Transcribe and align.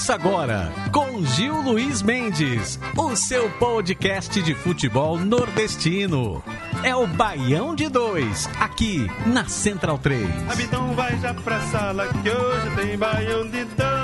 Começa 0.00 0.14
agora 0.14 0.72
com 0.92 1.22
Gil 1.26 1.60
Luiz 1.60 2.00
Mendes, 2.00 2.80
o 2.96 3.14
seu 3.14 3.50
podcast 3.50 4.40
de 4.40 4.54
futebol 4.54 5.18
nordestino. 5.18 6.42
É 6.82 6.96
o 6.96 7.06
Baião 7.06 7.74
de 7.74 7.86
Dois, 7.86 8.48
aqui 8.58 9.06
na 9.26 9.44
Central 9.44 9.98
3. 9.98 10.26
Abidão 10.50 10.94
vai 10.94 11.18
já 11.18 11.34
pra 11.34 11.60
sala 11.66 12.08
que 12.08 12.30
hoje 12.30 12.76
tem 12.76 12.96
Baião 12.96 13.46
de 13.50 13.62
Dois. 13.66 13.99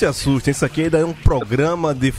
Se 0.00 0.06
assustem, 0.06 0.52
isso 0.52 0.64
aqui 0.64 0.84
ainda 0.84 0.98
é 0.98 1.04
um 1.04 1.12
programa 1.12 1.94
de 1.94 2.10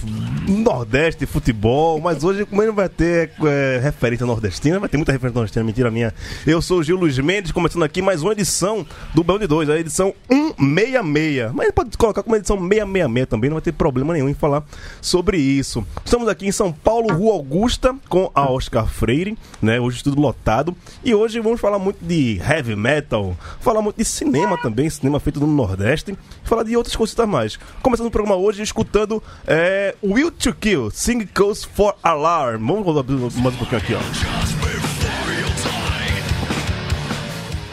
Nordeste 0.48 1.20
de 1.20 1.26
futebol, 1.28 2.02
mas 2.02 2.24
hoje, 2.24 2.46
como 2.48 2.64
ele 2.64 2.72
vai 2.72 2.90
ter 2.90 3.32
é, 3.44 3.80
referência 3.82 4.26
nordestina, 4.26 4.80
vai 4.80 4.90
ter 4.90 4.98
muita 4.98 5.12
referência 5.12 5.36
nordestina, 5.36 5.64
mentira 5.64 5.92
minha. 5.92 6.12
Eu 6.48 6.62
sou 6.64 6.80
o 6.80 6.84
Gil 6.84 6.98
Luiz 6.98 7.18
Mendes, 7.20 7.52
começando 7.52 7.84
aqui 7.84 8.02
mais 8.02 8.24
uma 8.24 8.32
edição 8.32 8.86
do 9.14 9.24
Bão 9.24 9.38
de 9.38 9.46
2, 9.46 9.70
a 9.70 9.80
edição 9.80 10.16
166. 10.28 11.52
Mas 11.54 11.72
pode 11.72 11.96
colocar 11.96 12.24
como 12.24 12.36
edição 12.36 12.58
666 12.58 13.28
também, 13.28 13.52
não 13.52 13.56
vai 13.56 13.62
ter 13.62 13.72
problema 13.72 14.14
nenhum 14.14 14.30
em 14.30 14.34
falar 14.34 14.64
sobre 15.00 15.38
isso. 15.38 15.86
Estamos 16.04 16.28
aqui 16.28 16.48
em 16.48 16.52
São 16.52 16.72
Paulo, 16.72 17.14
Rua 17.14 17.34
Augusta, 17.34 17.96
com 18.10 18.32
a 18.34 18.50
Oscar 18.50 18.88
Freire, 18.88 19.38
né? 19.62 19.80
Hoje 19.80 20.04
tudo 20.04 20.20
lotado. 20.20 20.76
E 21.04 21.14
hoje 21.14 21.40
vamos 21.40 21.62
falar 21.62 21.78
muito 21.78 22.04
de 22.04 22.40
heavy 22.40 22.76
metal, 22.76 23.38
falar 23.60 23.84
muito 23.84 23.98
de 23.98 24.06
cinema 24.06 24.58
também, 24.58 24.90
cinema 24.90 25.20
feito 25.20 25.40
no 25.40 25.46
Nordeste, 25.46 26.18
falar 26.44 26.64
de 26.64 26.76
outras 26.76 26.96
coisas 26.96 27.16
mais. 27.28 27.60
Começando 27.84 28.08
o 28.08 28.12
programa 28.12 28.36
hoje 28.36 28.64
escutando 28.64 29.22
é, 29.46 29.96
Will 30.04 30.31
to 30.40 30.54
Kill, 30.54 30.90
Sing 30.92 31.26
Calls 31.26 31.64
for 31.64 31.96
Alarm. 32.04 32.66
Vamos 32.66 32.86
rodar 32.86 33.04
mais 33.08 33.54
um 33.56 33.58
pouquinho 33.58 33.78
aqui, 33.82 33.94
ó. 33.94 34.00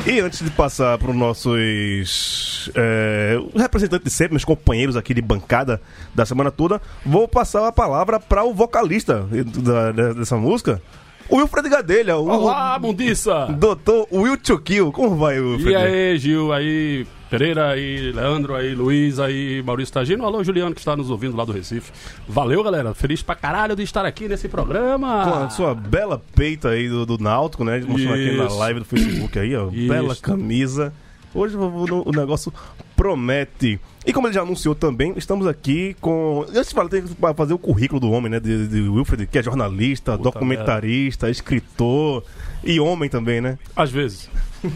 E 0.06 0.20
antes 0.20 0.42
de 0.42 0.50
passar 0.50 0.96
para 0.96 1.10
os 1.10 1.16
nossos 1.16 2.70
é, 2.74 3.36
representantes 3.54 4.04
de 4.04 4.10
sempre, 4.10 4.34
meus 4.34 4.44
companheiros 4.44 4.96
aqui 4.96 5.12
de 5.12 5.20
bancada 5.20 5.82
da 6.14 6.24
semana 6.24 6.50
toda, 6.50 6.80
vou 7.04 7.28
passar 7.28 7.66
a 7.68 7.72
palavra 7.72 8.18
para 8.18 8.42
o 8.42 8.54
vocalista 8.54 9.26
da- 9.62 9.92
da- 9.92 10.12
dessa 10.14 10.36
música, 10.36 10.80
Wilfred 11.30 11.68
Gadelha, 11.68 12.16
o 12.16 12.26
Olá, 12.26 12.78
mundiça! 12.78 13.46
doutor 13.58 14.08
Will 14.10 14.38
Kill. 14.64 14.90
Como 14.90 15.14
vai, 15.14 15.38
Wilfred? 15.38 15.70
E 15.72 15.76
aí, 15.76 16.18
Gil, 16.18 16.52
aí, 16.54 17.06
Pereira, 17.28 17.68
aí, 17.68 18.10
Leandro, 18.12 18.54
aí, 18.54 18.74
Luiz, 18.74 19.20
aí, 19.20 19.62
Maurício 19.62 19.92
Tagino. 19.92 20.24
Alô, 20.24 20.42
Juliano, 20.42 20.74
que 20.74 20.80
está 20.80 20.96
nos 20.96 21.10
ouvindo 21.10 21.36
lá 21.36 21.44
do 21.44 21.52
Recife. 21.52 21.92
Valeu, 22.26 22.62
galera. 22.62 22.94
Feliz 22.94 23.20
pra 23.20 23.34
caralho 23.34 23.76
de 23.76 23.82
estar 23.82 24.06
aqui 24.06 24.26
nesse 24.26 24.48
programa. 24.48 25.24
Com 25.24 25.34
a 25.44 25.50
sua 25.50 25.74
bela 25.74 26.22
peita 26.34 26.70
aí 26.70 26.88
do, 26.88 27.04
do 27.04 27.18
Náutico, 27.18 27.62
né? 27.62 27.78
Mostrando 27.86 28.14
aqui 28.14 28.36
na 28.36 28.48
live 28.48 28.80
do 28.80 28.86
Facebook 28.86 29.38
aí, 29.38 29.54
ó. 29.54 29.68
Isso. 29.70 29.88
Bela 29.88 30.16
camisa. 30.16 30.94
Hoje 31.38 31.56
o, 31.56 32.10
negócio 32.12 32.52
promete. 32.96 33.78
E 34.06 34.12
como 34.12 34.26
ele 34.26 34.34
já 34.34 34.42
anunciou 34.42 34.74
também, 34.74 35.12
estamos 35.16 35.46
aqui 35.46 35.94
com. 36.00 36.44
Eu 36.52 36.64
te 36.64 36.74
falo, 36.74 36.88
tem 36.88 37.02
que 37.02 37.14
fazer 37.36 37.54
o 37.54 37.58
currículo 37.58 38.00
do 38.00 38.10
homem, 38.10 38.30
né? 38.30 38.40
De, 38.40 38.66
de 38.66 38.80
Wilfred, 38.88 39.26
que 39.26 39.38
é 39.38 39.42
jornalista, 39.42 40.12
Puta 40.16 40.24
documentarista, 40.24 41.30
escritor 41.30 42.24
e 42.64 42.80
homem 42.80 43.08
também, 43.08 43.40
né? 43.40 43.58
Às 43.76 43.90
vezes. 43.90 44.28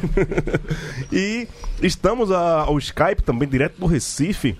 E 1.12 1.48
estamos 1.82 2.30
a- 2.30 2.62
ao 2.62 2.78
Skype 2.78 3.22
também, 3.22 3.48
direto 3.48 3.78
do 3.78 3.86
Recife, 3.86 4.56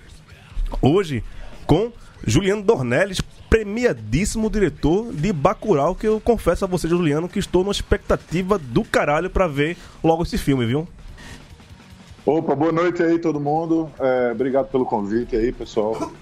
hoje, 0.81 1.23
com 1.67 1.93
Juliano 2.27 2.63
Dornelles, 2.63 3.21
premiadíssimo 3.49 4.49
diretor 4.51 5.13
de 5.13 5.33
Bacurau, 5.33 5.95
que 5.95 6.07
eu 6.07 6.21
confesso 6.21 6.65
a 6.65 6.69
você, 6.69 6.89
Juliano, 6.89 7.29
que 7.29 7.39
estou 7.39 7.63
numa 7.63 7.73
expectativa 7.73 8.59
do 8.59 8.83
caralho 8.85 9.31
pra 9.31 9.47
ver 9.47 9.77
logo 10.03 10.23
esse 10.23 10.39
filme, 10.39 10.65
viu? 10.67 10.89
Opa, 12.25 12.55
boa 12.55 12.71
noite 12.71 13.03
aí 13.03 13.19
todo 13.19 13.41
mundo. 13.41 13.91
É, 13.99 14.31
obrigado 14.31 14.69
pelo 14.69 14.87
convite 14.87 15.35
aí, 15.35 15.51
pessoal. 15.51 16.13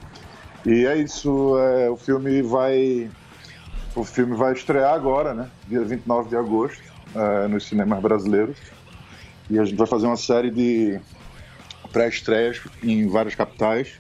E 0.65 0.87
é 0.87 0.97
isso, 0.97 1.59
é, 1.59 1.91
o 1.91 1.97
filme 1.97 2.41
vai 2.41 3.11
o 3.95 4.03
filme 4.03 4.35
vai 4.35 4.55
estrear 4.55 4.95
agora, 4.95 5.35
né? 5.35 5.51
Dia 5.69 5.83
29 5.83 6.31
de 6.31 6.37
agosto, 6.37 6.83
é, 7.15 7.49
nos 7.49 7.67
cinemas 7.67 8.01
brasileiros. 8.01 8.57
E 9.51 9.59
a 9.59 9.65
gente 9.67 9.77
vai 9.77 9.87
fazer 9.87 10.07
uma 10.07 10.17
série 10.17 10.51
de 10.51 10.99
pré-estreias 11.93 12.63
em 12.83 13.07
várias 13.07 13.35
capitais. 13.35 13.99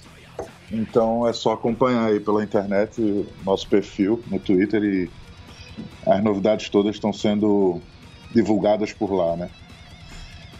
Então 0.73 1.29
é 1.29 1.35
só 1.35 1.53
acompanhar 1.53 2.07
aí 2.07 2.19
pela 2.19 2.43
internet 2.43 3.29
nosso 3.45 3.69
perfil 3.69 4.23
no 4.29 4.39
Twitter 4.39 4.83
e 4.83 5.11
as 6.07 6.25
novidades 6.25 6.71
todas 6.71 6.95
estão 6.95 7.13
sendo 7.13 7.79
divulgadas 8.33 8.91
por 8.91 9.13
lá, 9.13 9.37
né? 9.37 9.51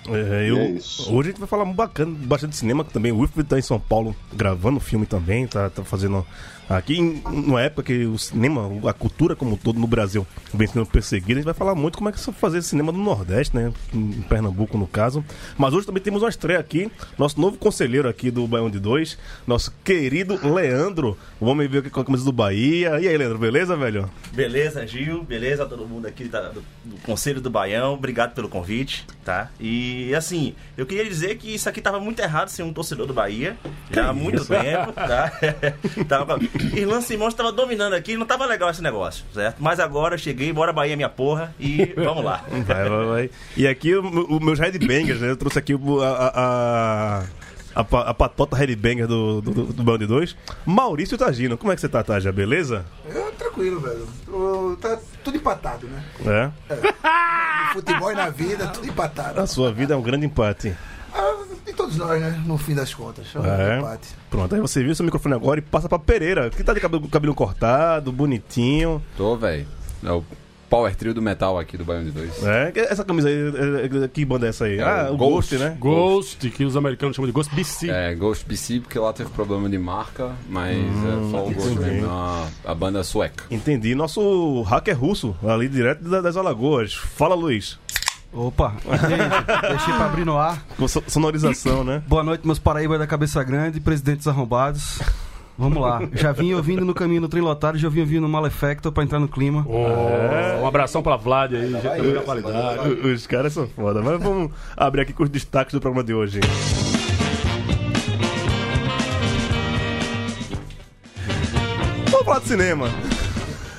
É, 0.09 0.49
eu- 0.51 0.57
é. 0.57 0.71
Hoje 1.13 1.29
a 1.29 1.33
gente 1.33 1.39
vai 1.39 1.49
falar 1.49 1.65
bacana, 1.67 2.15
bastante 2.25 2.51
de 2.53 2.57
cinema 2.57 2.83
também. 2.85 3.13
O 3.13 3.19
Wilfred 3.19 3.49
tá 3.49 3.59
em 3.59 3.63
São 3.63 3.79
Paulo 3.79 4.15
gravando 4.33 4.81
filme 4.81 5.07
também, 5.07 5.47
tá, 5.47 5.69
tá 5.71 5.85
fazendo 5.85 6.27
aqui 6.77 7.01
numa 7.31 7.61
época 7.61 7.83
que 7.83 8.05
o 8.07 8.17
cinema, 8.19 8.63
a 8.89 8.93
cultura 8.93 9.35
como 9.37 9.53
um 9.53 9.57
todo 9.57 9.79
no 9.79 9.87
Brasil 9.87 10.27
vem 10.55 10.67
sendo 10.69 10.87
perseguida. 10.87 11.33
A 11.33 11.37
gente 11.37 11.45
vai 11.45 11.55
falar 11.55 11.75
muito 11.75 11.99
como 11.99 12.09
é 12.09 12.13
que 12.13 12.21
se 12.21 12.31
fazer 12.33 12.63
cinema 12.63 12.93
no 12.93 12.99
Nordeste, 13.03 13.55
né? 13.57 13.73
Em 13.93 14.23
Pernambuco, 14.23 14.79
no 14.79 14.87
caso. 14.87 15.25
Mas 15.59 15.75
hoje 15.75 15.87
também 15.87 16.03
temos 16.03 16.23
uma 16.23 16.29
estreia 16.29 16.59
aqui, 16.61 16.91
nosso 17.19 17.41
novo 17.41 17.57
conselheiro 17.59 18.09
aqui 18.09 18.31
do 18.31 18.47
Baião 18.47 18.71
de 18.71 18.79
Dois, 18.79 19.19
nosso 19.47 19.73
querido 19.85 20.39
Leandro. 20.55 21.17
O 21.41 21.47
homem 21.47 21.67
veio 21.69 21.81
aqui 21.81 21.91
com 21.91 22.01
a 22.01 22.05
camisa 22.05 22.25
do 22.25 22.33
Bahia. 22.33 23.01
E 23.01 23.09
aí, 23.09 23.17
Leandro, 23.17 23.39
beleza, 23.39 23.77
velho? 23.77 24.09
Beleza, 24.33 24.87
Gil, 24.87 25.23
beleza, 25.25 25.67
todo 25.67 25.87
mundo 25.87 26.07
aqui 26.07 26.25
da- 26.25 26.49
do, 26.51 26.63
do 26.85 26.97
Conselho 27.03 27.41
do 27.41 27.51
Baião, 27.51 27.95
obrigado 27.95 28.35
pelo 28.35 28.49
convite, 28.49 29.07
tá? 29.25 29.51
E 29.59 30.15
assim, 30.15 30.55
eu 30.77 30.87
queria 30.87 31.05
dizer 31.05 31.37
que 31.37 31.53
isso 31.55 31.69
aqui 31.69 31.81
tava 31.81 31.99
muito 31.99 32.21
errado 32.21 32.49
ser 32.49 32.63
um 32.63 32.73
torcedor 32.73 33.07
do 33.07 33.13
Bahia, 33.15 33.57
já 33.91 34.09
há 34.09 34.13
muito 34.13 34.45
tempo, 34.45 34.93
tá? 34.93 35.33
tava, 36.09 36.39
Irlan 36.75 37.01
Simões 37.01 37.35
tava 37.35 37.51
dominando 37.53 37.95
aqui, 37.95 38.17
não 38.17 38.27
tava 38.27 38.47
legal 38.47 38.71
esse 38.71 38.83
negócio, 38.83 39.25
certo? 39.35 39.57
Mas 39.61 39.81
agora 39.81 40.15
eu 40.15 40.19
cheguei, 40.19 40.53
bora 40.53 40.73
Bahia 40.73 40.97
minha 40.97 41.09
porra, 41.09 41.55
e 41.59 41.85
vamos 41.97 42.25
lá. 42.25 42.45
Vai, 42.67 42.89
vai, 42.89 43.05
vai. 43.07 43.31
E 43.57 43.67
aqui 43.67 43.95
o, 43.95 44.01
o 44.03 44.41
meus 44.45 44.59
headbangers, 44.59 45.21
né? 45.21 45.31
Eu 45.31 45.37
trouxe 45.37 45.59
aqui 45.59 45.75
o- 45.75 46.01
a, 46.03 46.09
a, 46.09 46.31
a, 46.39 47.25
a, 47.81 47.85
pa- 47.85 48.03
a 48.03 48.15
patota 48.15 48.57
headbanger 48.57 49.07
do, 49.07 49.41
do, 49.41 49.51
do 49.73 49.83
Band 49.83 49.99
2. 49.99 50.37
Maurício 50.67 51.17
Tagino. 51.19 51.57
Como 51.57 51.73
é 51.73 51.75
que 51.75 51.81
você 51.81 51.89
tá, 51.89 52.03
Taja? 52.03 52.31
Beleza? 52.33 52.85
Eu, 53.07 53.33
tranquilo, 53.33 53.81
velho. 53.81 54.07
Eu- 54.29 54.79
tá 54.81 54.99
tudo 55.25 55.37
empatado, 55.37 55.87
né? 55.87 56.03
É. 56.27 56.75
No 57.69 57.73
futebol 57.81 58.11
e 58.13 58.15
na 58.15 58.29
vida, 58.31 58.67
tudo 58.69 58.87
empatado. 58.89 59.41
A 59.41 59.47
sua 59.47 59.73
vida 59.73 59.95
é 59.95 59.97
um 59.97 60.03
grande 60.03 60.27
empate. 60.27 60.75
Todos 61.91 61.97
nós, 62.09 62.21
né? 62.21 62.43
No 62.47 62.57
fim 62.59 62.75
das 62.75 62.93
contas. 62.95 63.27
É 63.37 63.75
É. 63.75 63.79
empate. 63.79 64.09
Pronto, 64.31 64.55
aí 64.55 64.61
você 64.61 64.83
viu 64.83 64.95
seu 64.95 65.05
microfone 65.05 65.35
agora 65.35 65.59
e 65.59 65.63
passa 65.63 65.89
pra 65.89 65.99
Pereira, 65.99 66.49
que 66.51 66.63
tá 66.63 66.73
de 66.73 66.81
cabelo, 66.81 67.09
cabelo 67.09 67.35
cortado, 67.35 68.13
bonitinho. 68.13 69.03
Tô, 69.17 69.37
velho. 69.37 69.67
É 70.05 70.11
o 70.13 70.25
Power 70.69 70.95
Trio 70.95 71.13
do 71.13 71.21
metal 71.21 71.59
aqui 71.59 71.77
do 71.77 71.85
Baião 71.85 72.05
de 72.05 72.13
Dois. 72.13 72.31
É, 72.45 72.73
essa 72.77 73.05
camisa 73.05 73.29
aí, 73.29 73.35
é, 73.35 74.05
é, 74.05 74.09
que 74.09 74.25
banda 74.25 74.47
é 74.47 74.51
essa 74.51 74.67
aí? 74.67 74.79
É 74.79 74.83
ah, 74.85 75.09
o 75.11 75.17
Ghost, 75.17 75.57
Ghost. 75.57 75.59
né? 75.59 75.77
Ghost, 75.81 76.51
que 76.51 76.65
os 76.65 76.77
americanos 76.77 77.17
chamam 77.17 77.27
de 77.27 77.33
Ghost 77.33 77.53
BC. 77.55 77.91
É, 77.91 78.15
Ghost 78.15 78.47
BC, 78.47 78.79
porque 78.81 78.97
lá 78.97 79.13
teve 79.13 79.31
problema 79.31 79.69
de 79.69 79.77
marca, 79.79 80.31
mas 80.49 80.79
é 80.79 81.31
só 81.31 81.45
o 81.45 81.51
Ghost 81.53 81.77
mesmo, 81.77 82.05
é 82.07 82.09
uma- 82.09 82.47
a 82.65 82.73
banda 82.75 83.03
sueca. 83.03 83.45
Entendi. 83.51 83.97
Nosso 83.97 84.63
hacker 84.63 84.97
russo, 84.97 85.35
ali 85.45 85.69
direto 85.69 86.05
da- 86.09 86.21
das 86.21 86.37
Alagoas. 86.37 86.95
Fala, 86.95 87.35
Luiz. 87.35 87.77
Opa, 88.33 88.75
gente, 89.09 89.69
deixei 89.69 89.93
pra 89.95 90.07
abrir 90.07 90.25
no 90.25 90.39
ar. 90.39 90.63
Com 90.77 90.87
so- 90.87 91.03
sonorização, 91.09 91.83
né? 91.83 92.01
Boa 92.07 92.23
noite, 92.23 92.47
meus 92.47 92.61
Paraíba 92.61 92.97
da 92.97 93.07
Cabeça 93.07 93.43
Grande, 93.43 93.81
presidentes 93.81 94.29
arrombados. 94.29 95.01
Vamos 95.59 95.83
lá. 95.83 96.01
Já 96.13 96.31
vim 96.33 96.55
ouvindo 96.55 96.85
no 96.85 96.95
caminho 96.95 97.21
no 97.21 97.29
trem 97.29 97.43
lotado, 97.43 97.77
já 97.77 97.89
vim 97.89 98.01
ouvindo 98.01 98.27
Malefactor 98.29 98.93
pra 98.93 99.03
entrar 99.03 99.19
no 99.19 99.29
clima. 99.29 99.67
Oh, 99.69 100.63
Um 100.63 100.67
abração 100.67 101.03
pra 101.03 101.17
Vlad 101.17 101.53
aí, 101.55 101.71
gente, 101.73 101.83
da 101.83 101.97
melhor 101.99 102.23
qualidade. 102.25 102.89
Os 103.07 103.27
caras 103.27 103.53
são 103.53 103.67
foda. 103.69 104.01
Mas 104.01 104.23
vamos 104.23 104.53
abrir 104.77 105.03
aqui 105.03 105.13
com 105.13 105.25
os 105.25 105.29
destaques 105.29 105.75
do 105.75 105.81
programa 105.81 106.05
de 106.05 106.15
hoje. 106.15 106.41
falar 112.25 112.39
de 112.41 112.49
cinema. 112.49 112.89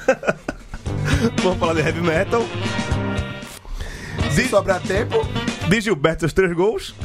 Vamos 1.44 1.60
falar 1.60 1.74
de 1.74 1.82
heavy 1.82 2.02
metal. 2.02 2.42
Se 4.34 4.48
sobrar 4.48 4.82
tempo, 4.82 5.16
De 5.68 5.82
Gilberto 5.82 6.22
seus 6.22 6.34
três 6.34 6.54
gols. 6.54 6.96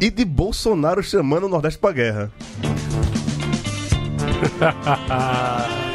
E 0.00 0.10
de 0.10 0.24
Bolsonaro 0.24 1.02
chamando 1.02 1.44
o 1.44 1.48
Nordeste 1.48 1.78
pra 1.78 1.92
guerra. 1.92 2.32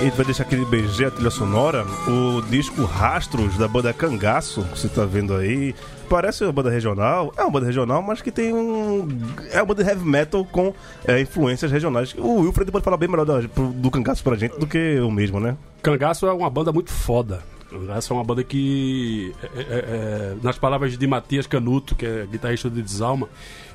a 0.00 0.04
gente 0.04 0.16
vai 0.16 0.24
deixar 0.24 0.44
aquele 0.44 0.64
BG, 0.64 1.04
a 1.04 1.10
trilha 1.10 1.30
sonora, 1.30 1.84
o 2.08 2.40
disco 2.42 2.84
Rastros 2.84 3.58
da 3.58 3.68
banda 3.68 3.92
Cangaço, 3.92 4.62
que 4.64 4.78
você 4.78 4.88
tá 4.88 5.04
vendo 5.04 5.34
aí. 5.34 5.74
Parece 6.08 6.42
uma 6.42 6.52
banda 6.52 6.70
regional, 6.70 7.32
é 7.36 7.42
uma 7.42 7.50
banda 7.50 7.66
regional, 7.66 8.02
mas 8.02 8.20
que 8.22 8.32
tem 8.32 8.52
um. 8.52 9.06
É 9.52 9.58
uma 9.60 9.66
banda 9.66 9.84
de 9.84 9.90
heavy 9.90 10.04
metal 10.04 10.44
com 10.44 10.74
é, 11.06 11.20
influências 11.20 11.70
regionais. 11.70 12.14
O 12.16 12.40
Wilfred 12.40 12.72
pode 12.72 12.82
falar 12.84 12.96
bem 12.96 13.08
melhor 13.08 13.26
pro- 13.48 13.68
do 13.72 13.90
Cangaço 13.90 14.24
pra 14.24 14.36
gente 14.36 14.58
do 14.58 14.66
que 14.66 14.76
eu 14.78 15.10
mesmo, 15.10 15.38
né? 15.38 15.56
Cangaço 15.82 16.26
é 16.26 16.32
uma 16.32 16.48
banda 16.50 16.72
muito 16.72 16.90
foda. 16.90 17.42
Cangaço 17.70 18.12
é 18.12 18.16
uma 18.16 18.24
banda 18.24 18.42
que, 18.42 19.32
é, 19.42 19.46
é, 19.46 19.64
é, 19.70 20.34
nas 20.42 20.58
palavras 20.58 20.96
de 20.98 21.06
Matias 21.06 21.46
Canuto, 21.46 21.94
que 21.94 22.04
é 22.06 22.26
guitarrista 22.26 22.68
de 22.68 22.82
Desalma, 22.82 23.28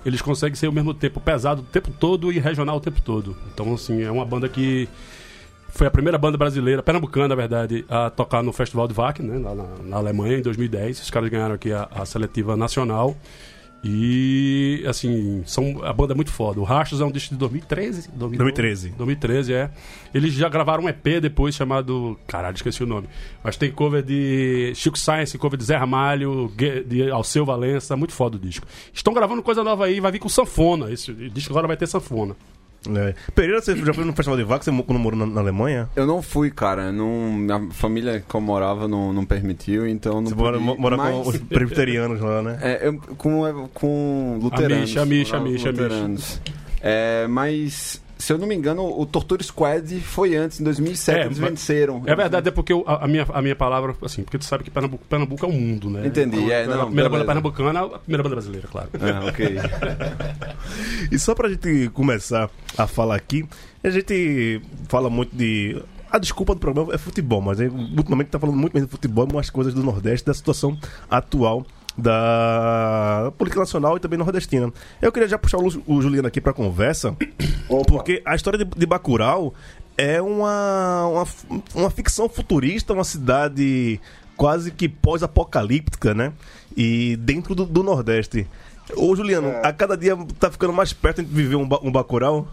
eles 0.06 0.22
conseguem 0.22 0.56
ser 0.56 0.66
ao 0.66 0.74
mesmo 0.74 0.94
tempo 0.94 1.22
pesado 1.22 1.62
o 1.62 1.66
tempo 1.66 1.90
todo 1.98 2.34
e 2.34 2.40
regional 2.40 2.76
o 2.78 2.82
tempo 2.82 3.00
todo. 3.00 3.38
Então, 3.54 3.74
assim, 3.74 4.02
é 4.02 4.12
uma 4.12 4.26
banda 4.26 4.50
que 4.50 4.90
foi 5.76 5.88
a 5.88 5.92
primeira 5.92 6.18
banda 6.18 6.38
brasileira, 6.38 6.82
pernambucana, 6.82 7.28
na 7.28 7.36
verdade, 7.36 7.86
a 7.90 8.10
tocar 8.10 8.42
no 8.42 8.54
Festival 8.54 8.88
de 8.88 8.94
Wacken, 8.94 9.26
né, 9.26 9.38
lá 9.38 9.54
na, 9.54 9.68
na 9.84 9.98
Alemanha, 9.98 10.38
em 10.38 10.42
2010. 10.42 11.02
Os 11.02 11.10
caras 11.10 11.30
ganharam 11.30 11.54
aqui 11.54 11.74
a, 11.74 11.90
a 11.92 12.06
seletiva 12.06 12.56
nacional. 12.56 13.16
E, 13.84 14.84
assim, 14.88 15.44
são, 15.46 15.84
a 15.84 15.94
banda 15.94 16.14
é 16.14 16.16
muito 16.16 16.32
foda. 16.32 16.62
O 16.62 16.64
Rastros 16.64 17.02
é 17.02 17.06
um 17.06 17.12
disco 17.12 17.36
de 17.36 17.40
2013? 17.40 18.10
2013. 18.16 18.90
2013, 18.98 19.54
é. 19.54 19.70
Eles 20.14 20.34
já 20.34 20.48
gravaram 20.48 20.86
um 20.86 20.90
EP 20.90 21.20
depois 21.22 21.54
chamado. 21.54 22.18
Caralho, 22.26 22.56
esqueci 22.56 22.82
o 22.82 22.88
nome. 22.88 23.08
Mas 23.44 23.58
tem 23.58 23.70
cover 23.70 24.02
de 24.02 24.72
Chico 24.76 24.98
Science, 24.98 25.38
cover 25.38 25.60
de 25.60 25.66
Zé 25.66 25.76
Ramalho, 25.76 26.52
de 26.88 27.12
Alceu 27.12 27.46
Valença. 27.46 27.96
Muito 27.98 28.14
foda 28.14 28.38
o 28.38 28.40
disco. 28.40 28.66
Estão 28.92 29.14
gravando 29.14 29.44
coisa 29.44 29.64
nova 29.64 29.86
aí, 29.86 30.00
vai 30.00 30.12
vir 30.12 30.20
com 30.20 30.30
sanfona. 30.30 30.90
Esse 30.92 31.14
disco 31.30 31.52
agora 31.52 31.68
vai 31.68 31.78
ter 31.78 31.86
sanfona. 31.86 32.36
É. 32.96 33.14
Pereira, 33.34 33.62
você 33.62 33.76
já 33.76 33.94
foi 33.94 34.04
no 34.06 34.14
Festival 34.14 34.38
de 34.38 34.44
Vaca, 34.44 34.66
quando 34.84 35.00
morou 35.00 35.18
na, 35.20 35.26
na 35.26 35.42
Alemanha? 35.42 35.90
Eu 35.96 36.06
não 36.06 36.22
fui, 36.22 36.52
cara. 36.52 36.92
Não, 36.92 37.46
a 37.54 37.74
família 37.74 38.24
que 38.28 38.36
eu 38.36 38.42
morava 38.42 38.88
não, 38.88 39.14
não 39.14 39.26
permitiu, 39.26 39.88
então 39.88 40.22
não 40.22 40.30
Você 40.30 40.36
mora, 40.36 40.58
ir, 40.58 40.60
mora 40.62 40.98
mas- 40.98 41.14
com 41.16 41.30
os 41.30 41.38
presbiterianos 41.38 42.20
lá, 42.22 42.42
né? 42.42 42.58
É, 42.62 42.88
eu, 42.88 42.98
com, 43.18 43.70
com 43.74 44.40
luteranos. 44.42 44.96
Amish, 44.98 45.34
Amish, 45.34 45.34
Amish. 45.34 45.64
luteranos. 45.66 46.42
É, 46.82 47.26
mas, 47.28 48.02
se 48.18 48.32
eu 48.32 48.38
não 48.38 48.48
me 48.48 48.56
engano, 48.56 48.84
o 49.00 49.06
Torture 49.06 49.44
Squad 49.44 50.00
foi 50.02 50.36
antes, 50.36 50.60
em 50.60 50.64
2007. 50.64 51.20
É, 51.20 51.26
eles 51.26 51.38
venceram. 51.38 52.02
É 52.06 52.16
verdade, 52.16 52.48
é 52.48 52.52
porque 52.52 52.72
eu- 52.74 52.84
a, 52.88 53.06
a 53.06 53.08
minha, 53.08 53.26
a 53.34 53.42
minha 53.42 53.56
palavra, 53.56 53.96
assim, 54.02 54.24
porque 54.24 54.38
tu 54.38 54.46
sabe 54.46 54.64
que 54.64 54.72
Pernambuco, 54.72 55.04
Pernambuco 55.10 55.46
é 55.46 55.50
um 55.50 55.52
mundo, 55.52 55.90
né? 55.90 56.08
Entendi, 56.08 56.52
é, 56.52 56.64
a 56.64 56.68
não, 56.68 56.86
primeira 56.88 57.10
banda 57.10 57.26
pernambucana, 57.26 57.80
a 57.82 58.00
primeira 58.00 58.24
banda 58.24 58.36
brasileira, 58.36 58.68
claro. 58.72 58.90
Ah, 59.02 59.26
ok. 59.28 59.56
E 61.12 61.20
só 61.20 61.36
pra 61.36 61.50
gente 61.50 61.90
começar 61.94 62.50
a 62.78 62.88
falar 62.88 63.16
aqui, 63.16 63.46
a 63.84 63.90
gente 63.90 64.62
fala 64.88 65.10
muito 65.10 65.36
de. 65.36 65.82
A 66.10 66.18
desculpa 66.18 66.54
do 66.54 66.60
programa 66.60 66.94
é 66.94 66.98
futebol, 66.98 67.42
mas 67.42 67.60
aí, 67.60 67.68
ultimamente 67.68 68.28
tá 68.30 68.40
falando 68.40 68.56
muito 68.58 68.74
mais 68.74 68.86
de 68.86 68.92
futebol, 68.92 69.28
umas 69.32 69.50
coisas 69.50 69.74
do 69.74 69.84
Nordeste, 69.84 70.26
da 70.26 70.34
situação 70.34 70.78
atual 71.10 71.66
da 71.98 73.32
política 73.38 73.62
nacional 73.62 73.98
e 73.98 74.00
também 74.00 74.20
nordestina. 74.20 74.72
Eu 75.02 75.12
queria 75.12 75.28
já 75.28 75.38
puxar 75.38 75.58
o, 75.58 76.02
Juliano 76.02 76.28
aqui 76.28 76.42
pra 76.42 76.54
conversa, 76.54 77.16
porque 77.88 78.22
a 78.26 78.36
história 78.36 78.58
de, 78.58 78.66
de 78.66 78.86
Bacurau 78.86 79.54
é 79.98 80.22
uma, 80.22 81.08
uma, 81.08 81.28
uma 81.74 81.90
ficção 81.90 82.28
futurista, 82.28 82.94
uma 82.94 83.04
cidade 83.04 84.00
quase 84.36 84.72
que 84.72 84.90
pós-apocalíptica, 84.90 86.14
né? 86.14 86.34
E 86.76 87.16
dentro 87.18 87.56
do, 87.56 87.66
do 87.66 87.84
Nordeste. 87.84 88.46
Ô, 88.96 89.16
Juliano, 89.16 89.50
a 89.64 89.72
cada 89.72 89.98
dia 89.98 90.16
tá 90.40 90.52
ficando 90.52 90.74
mais 90.74 90.94
perto 90.94 91.24
de 91.24 91.34
viver 91.34 91.56
um, 91.56 91.68
ba- 91.68 91.80
um 91.82 91.92
Bacurau? 91.92 92.48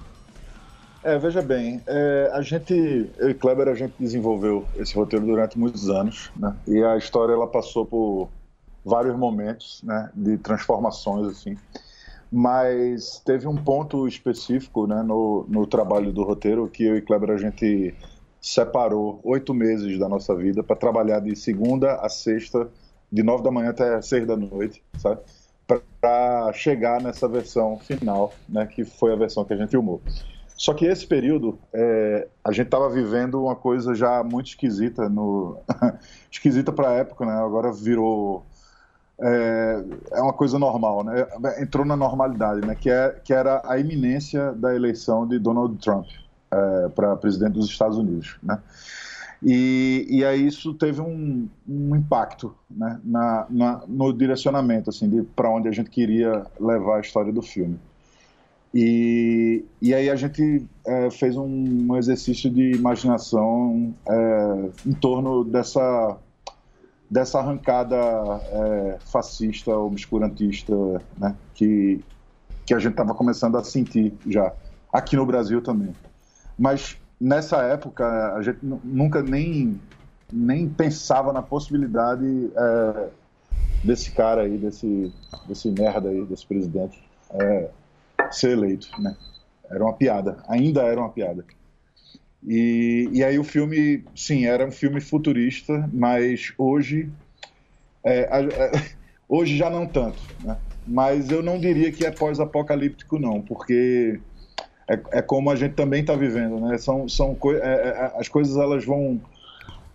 É, 1.05 1.19
veja 1.19 1.43
bem, 1.43 1.81
é, 1.85 2.31
a 2.33 2.41
gente, 2.43 3.11
eu 3.19 3.29
e 3.29 3.35
Kleber, 3.35 3.67
a 3.67 3.75
gente 3.75 3.93
desenvolveu 3.99 4.65
esse 4.77 4.95
roteiro 4.95 5.27
durante 5.27 5.59
muitos 5.59 5.91
anos, 5.91 6.31
né? 6.37 6.55
E 6.67 6.83
a 6.83 6.97
história 6.97 7.33
ela 7.33 7.49
passou 7.49 7.85
por 7.85 8.29
vários 8.85 9.17
momentos, 9.17 9.83
né, 9.83 10.11
de 10.15 10.39
transformações 10.39 11.29
assim. 11.29 11.57
Mas 12.31 13.21
teve 13.25 13.47
um 13.47 13.57
ponto 13.57 14.09
específico, 14.09 14.87
né, 14.87 15.03
no, 15.03 15.45
no 15.49 15.67
trabalho 15.67 16.13
do 16.13 16.23
roteiro 16.23 16.69
que 16.69 16.85
eu 16.85 16.97
e 16.97 17.03
Kleber 17.03 17.31
a 17.31 17.37
gente 17.37 17.95
separou 18.41 19.21
oito 19.23 19.55
meses 19.55 19.99
da 19.99 20.09
nossa 20.09 20.35
vida 20.35 20.63
para 20.63 20.75
trabalhar 20.75 21.21
de 21.21 21.37
segunda 21.37 21.97
a 21.97 22.09
sexta, 22.09 22.69
de 23.11 23.23
nove 23.23 23.45
da 23.45 23.51
manhã 23.51 23.71
até 23.71 24.01
seis 24.03 24.27
da 24.27 24.37
noite, 24.37 24.83
sabe? 24.99 25.21
Para 26.01 26.53
chegar 26.53 27.01
nessa 27.01 27.29
versão 27.29 27.79
final, 27.79 28.33
né, 28.49 28.67
que 28.67 28.85
foi 28.85 29.13
a 29.13 29.17
versão 29.17 29.45
que 29.45 29.53
a 29.53 29.57
gente 29.57 29.71
filmou. 29.71 30.01
Só 30.57 30.73
que 30.75 30.87
esse 30.87 31.07
período, 31.07 31.59
é, 31.73 32.29
a 32.45 32.53
gente 32.53 32.67
estava 32.67 32.89
vivendo 32.89 33.43
uma 33.43 33.57
coisa 33.57 33.95
já 33.95 34.23
muito 34.23 34.47
esquisita, 34.47 35.09
no... 35.09 35.59
esquisita 36.31 36.73
para 36.73 36.91
a 36.91 36.93
época, 36.93 37.27
né? 37.27 37.33
Agora 37.33 37.73
virou 37.73 38.45
é, 39.23 39.85
é 40.13 40.21
uma 40.21 40.33
coisa 40.33 40.59
normal, 40.59 41.05
né? 41.05 41.27
Entrou 41.61 41.87
na 41.87 41.97
normalidade, 41.97 42.67
né? 42.67 42.75
Que, 42.75 42.91
é, 42.91 43.21
que 43.23 43.33
era 43.33 43.63
a 43.65 43.79
iminência 43.79 44.53
da 44.53 44.75
eleição 44.75 45.27
de 45.27 45.39
Donald 45.39 45.77
Trump 45.79 46.07
é, 46.51 46.89
para 46.89 47.17
presidente 47.17 47.53
dos 47.53 47.67
Estados 47.67 47.97
Unidos, 47.97 48.37
né? 48.43 48.59
E, 49.45 50.07
e 50.09 50.25
aí 50.25 50.47
isso 50.47 50.73
teve 50.75 51.01
um, 51.01 51.49
um 51.69 51.97
impacto 51.97 52.55
né, 52.71 53.01
na, 53.03 53.47
na, 53.51 53.83
no 53.89 54.13
direcionamento 54.13 54.89
assim, 54.89 55.09
de 55.09 55.23
para 55.23 55.51
onde 55.51 55.67
a 55.69 55.73
gente 55.73 55.91
queria 55.91 56.47
levar 56.61 56.99
a 56.99 57.01
história 57.01 57.33
do 57.33 57.43
filme. 57.43 57.77
E, 58.73 59.65
e 59.83 59.93
aí 59.93 60.09
a 60.09 60.17
gente 60.17 60.65
é, 60.87 61.11
fez 61.11 61.37
um, 61.37 61.91
um 61.91 61.97
exercício 61.97 62.49
de 62.49 62.71
imaginação 62.71 63.93
é, 64.09 64.69
em 64.87 64.93
torno 64.93 65.45
dessa, 65.45 66.17
dessa 67.13 67.41
arrancada 67.41 67.95
é, 67.95 68.99
fascista, 69.05 69.71
obscurantista, 69.77 70.75
né, 71.19 71.37
que, 71.55 72.03
que 72.65 72.73
a 72.73 72.79
gente 72.79 72.93
estava 72.93 73.13
começando 73.15 73.59
a 73.59 73.63
sentir 73.63 74.15
já, 74.27 74.51
aqui 74.91 75.15
no 75.15 75.27
Brasil 75.27 75.61
também. 75.61 75.95
Mas 76.59 76.97
nessa 77.21 77.59
época 77.65 78.35
a 78.35 78.41
gente 78.41 78.61
nu- 78.63 78.81
nunca 78.83 79.23
nem, 79.23 79.79
nem 80.33 80.67
pensava 80.67 81.35
na 81.35 81.43
possibilidade 81.43 82.51
é, 82.57 83.09
desse 83.85 84.13
cara 84.13 84.45
aí, 84.45 84.57
desse, 84.57 85.13
desse 85.47 85.71
merda 85.71 86.09
aí, 86.09 86.25
desse 86.25 86.47
presidente, 86.47 86.99
é, 87.31 87.69
ser 88.31 88.53
eleito, 88.53 88.89
né? 88.99 89.15
Era 89.71 89.85
uma 89.85 89.93
piada, 89.93 90.43
ainda 90.49 90.81
era 90.81 90.99
uma 90.99 91.11
piada. 91.11 91.45
E, 92.47 93.11
e 93.13 93.25
aí 93.25 93.39
o 93.39 93.45
filme, 93.45 94.05
sim, 94.17 94.47
era 94.47 94.67
um 94.67 94.71
filme 94.73 95.01
futurista, 95.01 95.89
mas 95.93 96.53
hoje, 96.59 97.13
é, 98.05 98.29
a- 98.35 98.41
é, 98.43 98.73
hoje 99.29 99.57
já 99.57 99.71
não 99.71 99.87
tanto, 99.87 100.23
né? 100.39 100.59
Mas 100.87 101.31
eu 101.31 101.43
não 101.43 101.61
diria 101.61 101.93
que 101.93 102.05
é 102.05 102.11
pós-apocalíptico 102.11 103.19
não, 103.19 103.41
porque 103.43 104.21
é, 104.89 105.19
é 105.21 105.23
como 105.23 105.51
a 105.51 105.57
gente 105.57 105.75
também 105.75 106.03
está 106.03 106.17
vivendo, 106.17 106.61
né? 106.61 106.79
São, 106.79 107.09
são 107.09 107.35
coi- 107.35 107.59
é, 107.59 107.61
é, 107.89 108.13
as 108.21 108.29
coisas 108.29 108.57
elas 108.57 108.85
vão, 108.85 109.21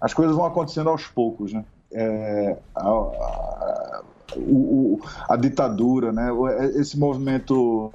as 0.02 0.14
coisas 0.14 0.36
vão 0.36 0.46
acontecendo 0.46 0.90
aos 0.90 1.08
poucos, 1.08 1.54
né? 1.54 1.66
É, 1.94 2.58
a, 2.76 2.90
a- 2.90 4.04
o- 4.36 5.00
a 5.30 5.36
ditadura, 5.38 6.12
né? 6.12 6.30
Esse 6.76 6.98
movimento 7.00 7.92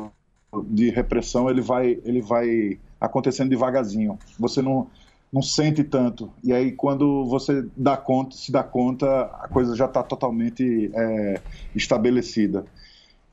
de 0.70 0.90
repressão 0.90 1.48
ele 1.48 1.60
vai, 1.60 2.00
ele 2.04 2.20
vai 2.20 2.78
acontecendo 3.02 3.50
devagarzinho. 3.50 4.18
Você 4.38 4.62
não, 4.62 4.86
não 5.32 5.42
sente 5.42 5.82
tanto. 5.82 6.32
E 6.42 6.52
aí, 6.52 6.72
quando 6.72 7.24
você 7.26 7.66
dá 7.76 7.96
conta, 7.96 8.36
se 8.36 8.52
dá 8.52 8.62
conta, 8.62 9.22
a 9.22 9.48
coisa 9.48 9.74
já 9.74 9.86
está 9.86 10.02
totalmente 10.02 10.90
é, 10.94 11.40
estabelecida. 11.74 12.64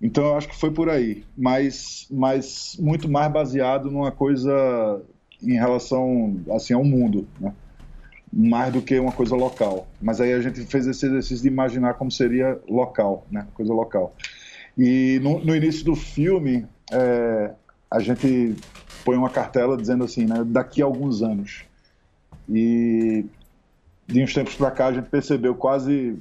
Então, 0.02 0.26
eu 0.26 0.36
acho 0.36 0.48
que 0.48 0.56
foi 0.56 0.72
por 0.72 0.90
aí. 0.90 1.24
Mas, 1.38 2.08
mas 2.10 2.76
muito 2.80 3.10
mais 3.10 3.32
baseado 3.32 3.92
numa 3.92 4.12
coisa 4.12 5.02
em 5.42 5.54
relação 5.54 6.38
assim, 6.52 6.74
ao 6.74 6.84
mundo, 6.84 7.28
né? 7.40 7.54
mais 8.32 8.72
do 8.74 8.82
que 8.82 8.98
uma 9.00 9.12
coisa 9.12 9.36
local. 9.36 9.88
Mas 10.02 10.20
aí 10.20 10.34
a 10.34 10.42
gente 10.42 10.66
fez 10.66 10.88
esse 10.88 11.06
exercício 11.06 11.42
de 11.42 11.48
imaginar 11.48 11.94
como 11.96 12.12
seria 12.12 12.60
local, 12.68 13.26
né? 13.32 13.48
coisa 13.54 13.74
local. 13.74 14.16
E 14.78 15.20
no, 15.22 15.44
no 15.44 15.56
início 15.56 15.84
do 15.84 15.96
filme, 15.96 16.66
é, 16.92 17.52
a 17.92 18.00
gente 18.00 18.56
põe 19.04 19.18
uma 19.18 19.30
cartela 19.30 19.78
dizendo 19.78 20.04
assim, 20.04 20.26
né, 20.26 20.44
daqui 20.46 20.82
a 20.82 20.86
alguns 20.86 21.22
anos. 21.22 21.64
E 22.48 23.26
de 24.10 24.24
uns 24.24 24.34
tempos 24.34 24.56
para 24.56 24.72
cá 24.72 24.88
a 24.88 24.94
gente 24.94 25.10
percebeu 25.10 25.54
quase 25.54 26.18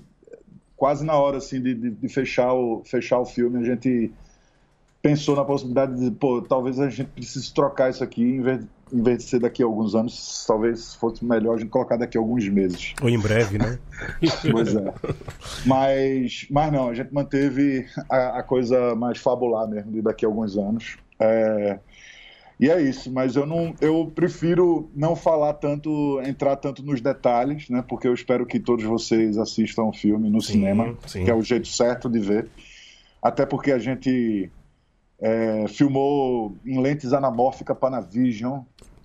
quase 0.76 1.04
na 1.04 1.14
hora 1.14 1.38
assim 1.38 1.60
de, 1.60 1.74
de, 1.74 1.90
de, 1.90 2.08
fechar 2.08 2.52
o 2.52 2.82
fechar 2.84 3.18
o 3.18 3.24
filme 3.24 3.58
a 3.58 3.64
gente 3.64 4.12
pensou 5.00 5.34
na 5.34 5.44
possibilidade 5.44 5.98
de 5.98 6.10
pô 6.10 6.42
talvez 6.42 6.78
a 6.78 6.90
gente 6.90 7.08
precise 7.08 7.52
trocar 7.52 7.88
isso 7.88 8.04
aqui 8.04 8.22
em 8.22 8.42
vez, 8.42 8.66
em 8.92 9.02
vez 9.02 9.18
de 9.18 9.24
ser 9.24 9.40
daqui 9.40 9.62
a 9.62 9.66
alguns 9.66 9.94
anos 9.94 10.44
talvez 10.46 10.94
fosse 10.96 11.24
melhor 11.24 11.54
a 11.54 11.58
gente 11.58 11.70
colocar 11.70 11.96
daqui 11.96 12.18
a 12.18 12.20
alguns 12.20 12.46
meses. 12.48 12.94
Ou 13.00 13.08
em 13.08 13.18
breve 13.18 13.56
né? 13.56 13.78
Pois 14.52 14.74
é. 14.74 14.94
Mas 15.64 16.46
mas 16.50 16.72
não 16.72 16.90
a 16.90 16.94
gente 16.94 17.12
manteve 17.12 17.86
a, 18.10 18.38
a 18.38 18.42
coisa 18.42 18.94
mais 18.94 19.18
fabular 19.18 19.66
mesmo 19.66 19.90
de 19.90 20.02
daqui 20.02 20.26
a 20.26 20.28
alguns 20.28 20.58
anos. 20.58 20.98
É, 21.18 21.78
e 22.60 22.68
é 22.68 22.80
isso, 22.82 23.12
mas 23.12 23.36
eu 23.36 23.46
não, 23.46 23.72
eu 23.80 24.10
prefiro 24.12 24.90
não 24.94 25.14
falar 25.14 25.54
tanto, 25.54 26.20
entrar 26.24 26.56
tanto 26.56 26.82
nos 26.82 27.00
detalhes, 27.00 27.68
né? 27.68 27.84
Porque 27.86 28.08
eu 28.08 28.12
espero 28.12 28.44
que 28.44 28.58
todos 28.58 28.84
vocês 28.84 29.38
assistam 29.38 29.84
o 29.84 29.92
filme 29.92 30.28
no 30.28 30.40
sim, 30.40 30.54
cinema, 30.54 30.96
sim. 31.06 31.24
que 31.24 31.30
é 31.30 31.34
o 31.34 31.42
jeito 31.42 31.68
certo 31.68 32.08
de 32.08 32.18
ver. 32.18 32.48
Até 33.22 33.46
porque 33.46 33.70
a 33.70 33.78
gente 33.78 34.50
é, 35.20 35.66
filmou 35.68 36.56
em 36.66 36.80
lentes 36.80 37.12
anamórfica 37.12 37.76
Panavision. 37.76 38.62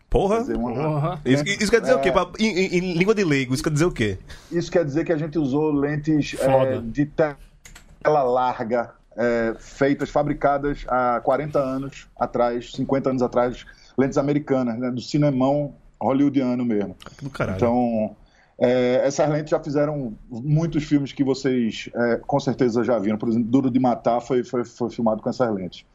Porra! 0.09 0.39
Dizer, 0.39 0.57
uma, 0.57 0.73
Porra. 0.73 1.21
Isso, 1.23 1.43
isso, 1.43 1.71
quer 1.71 1.81
dizer 1.81 1.93
é, 1.93 1.95
o 1.95 2.01
quê? 2.01 2.11
Em, 2.39 2.47
em, 2.47 2.77
em, 2.77 2.93
língua 2.93 3.13
de 3.13 3.23
leigo, 3.23 3.53
isso 3.53 3.63
quer 3.63 3.71
dizer 3.71 3.85
o 3.85 3.91
quê? 3.91 4.17
Isso 4.51 4.71
quer 4.71 4.83
dizer 4.83 5.05
que 5.05 5.11
a 5.11 5.17
gente 5.17 5.37
usou 5.37 5.71
lentes 5.71 6.35
é, 6.39 6.81
de 6.81 7.05
tela 7.05 8.23
larga, 8.23 8.95
é, 9.17 9.55
feitas, 9.59 10.09
fabricadas 10.09 10.85
há 10.87 11.21
40 11.21 11.59
anos 11.59 12.07
atrás, 12.19 12.71
50 12.71 13.09
anos 13.09 13.21
atrás, 13.21 13.65
lentes 13.97 14.17
americanas, 14.17 14.77
né, 14.77 14.91
do 14.91 15.01
cinemão 15.01 15.75
hollywoodiano 16.01 16.65
mesmo. 16.65 16.95
Do 17.21 17.29
caralho. 17.29 17.55
Então, 17.55 18.15
é, 18.59 19.01
essas 19.05 19.29
lentes 19.29 19.51
já 19.51 19.59
fizeram 19.59 20.15
muitos 20.29 20.83
filmes 20.83 21.11
que 21.11 21.23
vocês 21.23 21.89
é, 21.95 22.17
com 22.17 22.39
certeza 22.39 22.83
já 22.83 22.97
viram. 22.99 23.17
Por 23.17 23.29
exemplo, 23.29 23.49
Duro 23.49 23.71
de 23.71 23.79
Matar 23.79 24.21
foi, 24.21 24.43
foi, 24.43 24.63
foi 24.63 24.89
filmado 24.89 25.21
com 25.21 25.29
essas 25.29 25.53
lentes. 25.53 25.85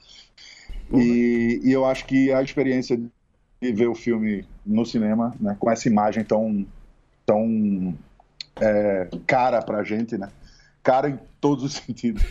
Uhum. 0.90 1.00
E, 1.00 1.60
e, 1.64 1.72
eu 1.72 1.84
acho 1.84 2.06
que 2.06 2.32
a 2.32 2.42
experiência 2.42 2.96
de 3.60 3.72
ver 3.72 3.88
o 3.88 3.94
filme 3.94 4.46
no 4.64 4.87
cinema, 4.87 5.34
né, 5.40 5.56
com 5.58 5.70
essa 5.70 5.88
imagem 5.88 6.25
tão, 6.25 6.64
tão 7.26 7.94
é, 8.60 9.08
cara 9.26 9.60
pra 9.60 9.82
gente, 9.82 10.16
né? 10.16 10.30
Cara 10.88 11.11
em 11.11 11.18
todos 11.38 11.64
os 11.64 11.75
sentidos. 11.85 12.23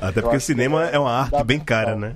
Até 0.00 0.22
porque 0.22 0.38
cinema 0.38 0.88
é, 0.88 0.94
é 0.94 0.98
uma 0.98 1.10
arte 1.10 1.42
bem 1.42 1.58
cara, 1.58 1.96
né? 1.96 2.14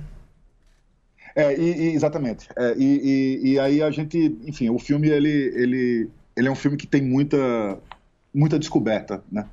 É, 1.35 1.53
e, 1.53 1.89
e 1.89 1.95
exatamente. 1.95 2.47
É, 2.55 2.73
e, 2.77 3.41
e, 3.43 3.51
e, 3.51 3.59
aí 3.59 3.83
a 3.83 3.91
gente, 3.91 4.17
enfim, 4.45 4.69
o 4.69 4.79
filme 4.79 5.09
ele, 5.09 5.29
ele, 5.29 6.09
ele 6.35 6.47
é 6.47 6.51
um 6.51 6.55
filme 6.55 6.77
que 6.77 6.87
tem 6.87 7.01
muita, 7.01 7.77
muita 8.33 8.57
descoberta, 8.57 9.21
né? 9.29 9.45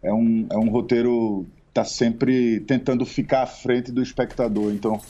É 0.00 0.12
um, 0.12 0.46
é 0.48 0.56
um 0.56 0.70
roteiro 0.70 1.44
tá 1.74 1.84
sempre 1.84 2.60
tentando 2.60 3.04
ficar 3.06 3.42
à 3.42 3.46
frente 3.46 3.92
do 3.92 4.02
espectador. 4.02 4.72
Então, 4.72 5.00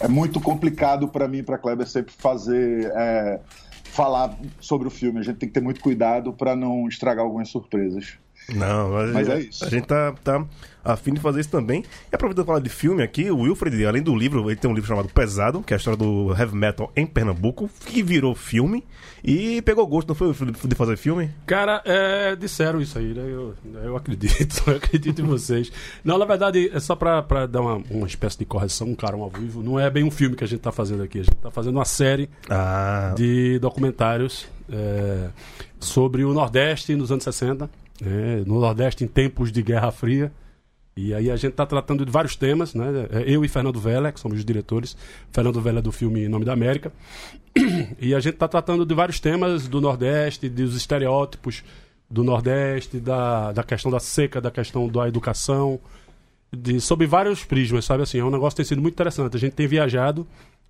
é 0.00 0.08
muito 0.08 0.40
complicado 0.40 1.08
para 1.08 1.28
mim, 1.28 1.42
para 1.42 1.58
Kleber, 1.58 1.86
sempre 1.86 2.12
fazer 2.12 2.90
é, 2.94 3.40
falar 3.84 4.36
sobre 4.60 4.88
o 4.88 4.90
filme. 4.90 5.20
A 5.20 5.22
gente 5.22 5.36
tem 5.36 5.48
que 5.48 5.54
ter 5.54 5.62
muito 5.62 5.80
cuidado 5.80 6.32
para 6.32 6.56
não 6.56 6.86
estragar 6.88 7.24
algumas 7.24 7.48
surpresas. 7.48 8.18
Não, 8.48 8.90
mas, 8.92 9.12
mas 9.12 9.28
é 9.28 9.40
isso. 9.40 9.64
A 9.64 9.68
gente 9.68 9.86
tá, 9.86 10.12
tá 10.24 10.44
afim 10.84 11.14
de 11.14 11.20
fazer 11.20 11.40
isso 11.40 11.50
também. 11.50 11.84
E 12.10 12.14
aproveitando 12.14 12.46
falar 12.46 12.60
de 12.60 12.68
filme 12.68 13.02
aqui, 13.02 13.30
o 13.30 13.40
Wilfred, 13.40 13.84
além 13.86 14.02
do 14.02 14.14
livro, 14.14 14.48
ele 14.48 14.56
tem 14.56 14.70
um 14.70 14.74
livro 14.74 14.88
chamado 14.88 15.08
Pesado, 15.08 15.62
que 15.62 15.72
é 15.72 15.76
a 15.76 15.78
história 15.78 15.96
do 15.96 16.34
heavy 16.36 16.56
metal 16.56 16.92
em 16.96 17.06
Pernambuco, 17.06 17.70
que 17.86 18.02
virou 18.02 18.34
filme. 18.34 18.84
E 19.24 19.62
pegou 19.62 19.86
gosto, 19.86 20.08
não 20.08 20.14
foi, 20.16 20.32
de 20.32 20.74
fazer 20.74 20.96
filme? 20.96 21.30
Cara, 21.46 21.80
é, 21.84 22.34
disseram 22.34 22.80
isso 22.80 22.98
aí, 22.98 23.14
né? 23.14 23.22
Eu, 23.22 23.54
eu 23.84 23.96
acredito, 23.96 24.62
eu 24.66 24.76
acredito 24.76 25.22
em 25.22 25.24
vocês. 25.24 25.70
Não, 26.02 26.18
na 26.18 26.24
verdade, 26.24 26.70
é 26.72 26.80
só 26.80 26.96
pra, 26.96 27.22
pra 27.22 27.46
dar 27.46 27.60
uma, 27.60 27.80
uma 27.88 28.06
espécie 28.06 28.38
de 28.38 28.44
correção, 28.44 28.88
um 28.88 28.94
claro, 28.96 29.18
um 29.18 29.22
ao 29.22 29.30
vivo. 29.30 29.62
Não 29.62 29.78
é 29.78 29.88
bem 29.88 30.02
um 30.02 30.10
filme 30.10 30.34
que 30.34 30.42
a 30.42 30.46
gente 30.46 30.60
tá 30.60 30.72
fazendo 30.72 31.04
aqui. 31.04 31.20
A 31.20 31.22
gente 31.22 31.36
tá 31.36 31.50
fazendo 31.52 31.76
uma 31.76 31.84
série 31.84 32.28
ah. 32.50 33.14
de 33.16 33.60
documentários 33.60 34.46
é, 34.68 35.28
sobre 35.78 36.24
o 36.24 36.34
Nordeste 36.34 36.96
nos 36.96 37.12
anos 37.12 37.22
60 37.22 37.70
né, 38.02 38.42
no 38.46 38.60
Nordeste 38.60 39.04
em 39.04 39.06
tempos 39.06 39.52
de 39.52 39.62
Guerra 39.62 39.90
Fria. 39.92 40.32
E 40.94 41.14
aí 41.14 41.30
a 41.30 41.36
gente 41.36 41.52
está 41.52 41.64
tratando 41.64 42.04
de 42.04 42.12
vários 42.12 42.36
temas, 42.36 42.74
né? 42.74 43.08
É, 43.10 43.24
eu 43.26 43.42
e 43.44 43.48
Fernando 43.48 43.80
Vela, 43.80 44.12
que 44.12 44.20
somos 44.20 44.38
os 44.38 44.44
diretores. 44.44 44.94
Fernando 45.30 45.60
Vela 45.60 45.78
é 45.78 45.82
do 45.82 45.90
filme 45.90 46.28
Nome 46.28 46.44
da 46.44 46.52
América. 46.52 46.92
E 47.98 48.14
a 48.14 48.20
gente 48.20 48.34
está 48.34 48.48
tratando 48.48 48.84
de 48.84 48.94
vários 48.94 49.20
temas 49.20 49.68
do 49.68 49.80
Nordeste, 49.80 50.48
dos 50.48 50.76
estereótipos 50.76 51.62
do 52.10 52.22
Nordeste, 52.22 52.98
da, 52.98 53.52
da 53.52 53.62
questão 53.62 53.90
da 53.90 54.00
seca, 54.00 54.40
da 54.40 54.50
questão 54.50 54.86
da 54.86 55.08
educação, 55.08 55.80
de, 56.52 56.78
sobre 56.78 57.06
vários 57.06 57.42
prismas, 57.42 57.86
sabe 57.86 58.02
assim? 58.02 58.18
É 58.18 58.24
um 58.24 58.30
negócio 58.30 58.50
que 58.50 58.56
tem 58.56 58.64
sido 58.66 58.82
muito 58.82 58.94
interessante. 58.94 59.34
A 59.34 59.40
gente 59.40 59.54
tem 59.54 59.66
viajado 59.66 60.26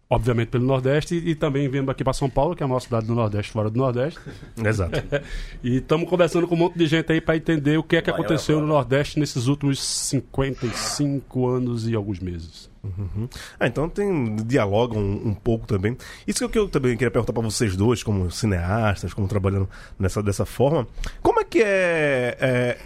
obviamente 0.08 0.48
pelo 0.48 0.64
Nordeste 0.64 1.14
e, 1.14 1.34
também 1.34 1.68
vindo 1.68 1.90
aqui 1.90 2.04
para 2.04 2.12
São 2.12 2.28
Paulo, 2.28 2.54
que 2.54 2.62
é 2.62 2.66
a 2.66 2.68
maior 2.68 2.80
cidade 2.80 3.06
do 3.06 3.14
Nordeste, 3.14 3.50
fora 3.50 3.70
do 3.70 3.78
Nordeste. 3.78 4.20
Exato. 4.62 5.02
e 5.64 5.78
estamos 5.78 6.08
conversando 6.08 6.46
com 6.46 6.54
um 6.54 6.58
monte 6.58 6.78
de 6.78 6.86
gente 6.86 7.10
aí 7.10 7.20
para 7.20 7.36
entender 7.36 7.78
o 7.78 7.82
que 7.82 7.96
é 7.96 8.02
que 8.02 8.10
aconteceu 8.10 8.60
no 8.60 8.66
Nordeste 8.66 9.18
nesses 9.18 9.46
últimos 9.46 9.82
55 9.82 11.48
anos 11.48 11.88
e 11.88 11.94
alguns 11.94 12.20
meses. 12.20 12.70
Uhum. 12.84 13.28
Ah, 13.58 13.66
então 13.66 13.88
tem 13.88 14.36
dialoga 14.44 14.98
um, 14.98 15.28
um, 15.28 15.34
pouco 15.34 15.66
também. 15.66 15.96
Isso 16.26 16.48
que 16.48 16.58
eu 16.58 16.68
também 16.68 16.96
queria 16.96 17.10
perguntar 17.10 17.32
para 17.32 17.42
vocês 17.42 17.76
dois, 17.76 18.02
como 18.02 18.30
cineastas, 18.30 19.14
como 19.14 19.28
trabalhando 19.28 19.68
nessa 19.98 20.22
dessa 20.22 20.44
forma, 20.44 20.86
como 21.22 21.40
é 21.40 21.44
que 21.44 21.62
é, 21.62 22.36
é 22.40 22.78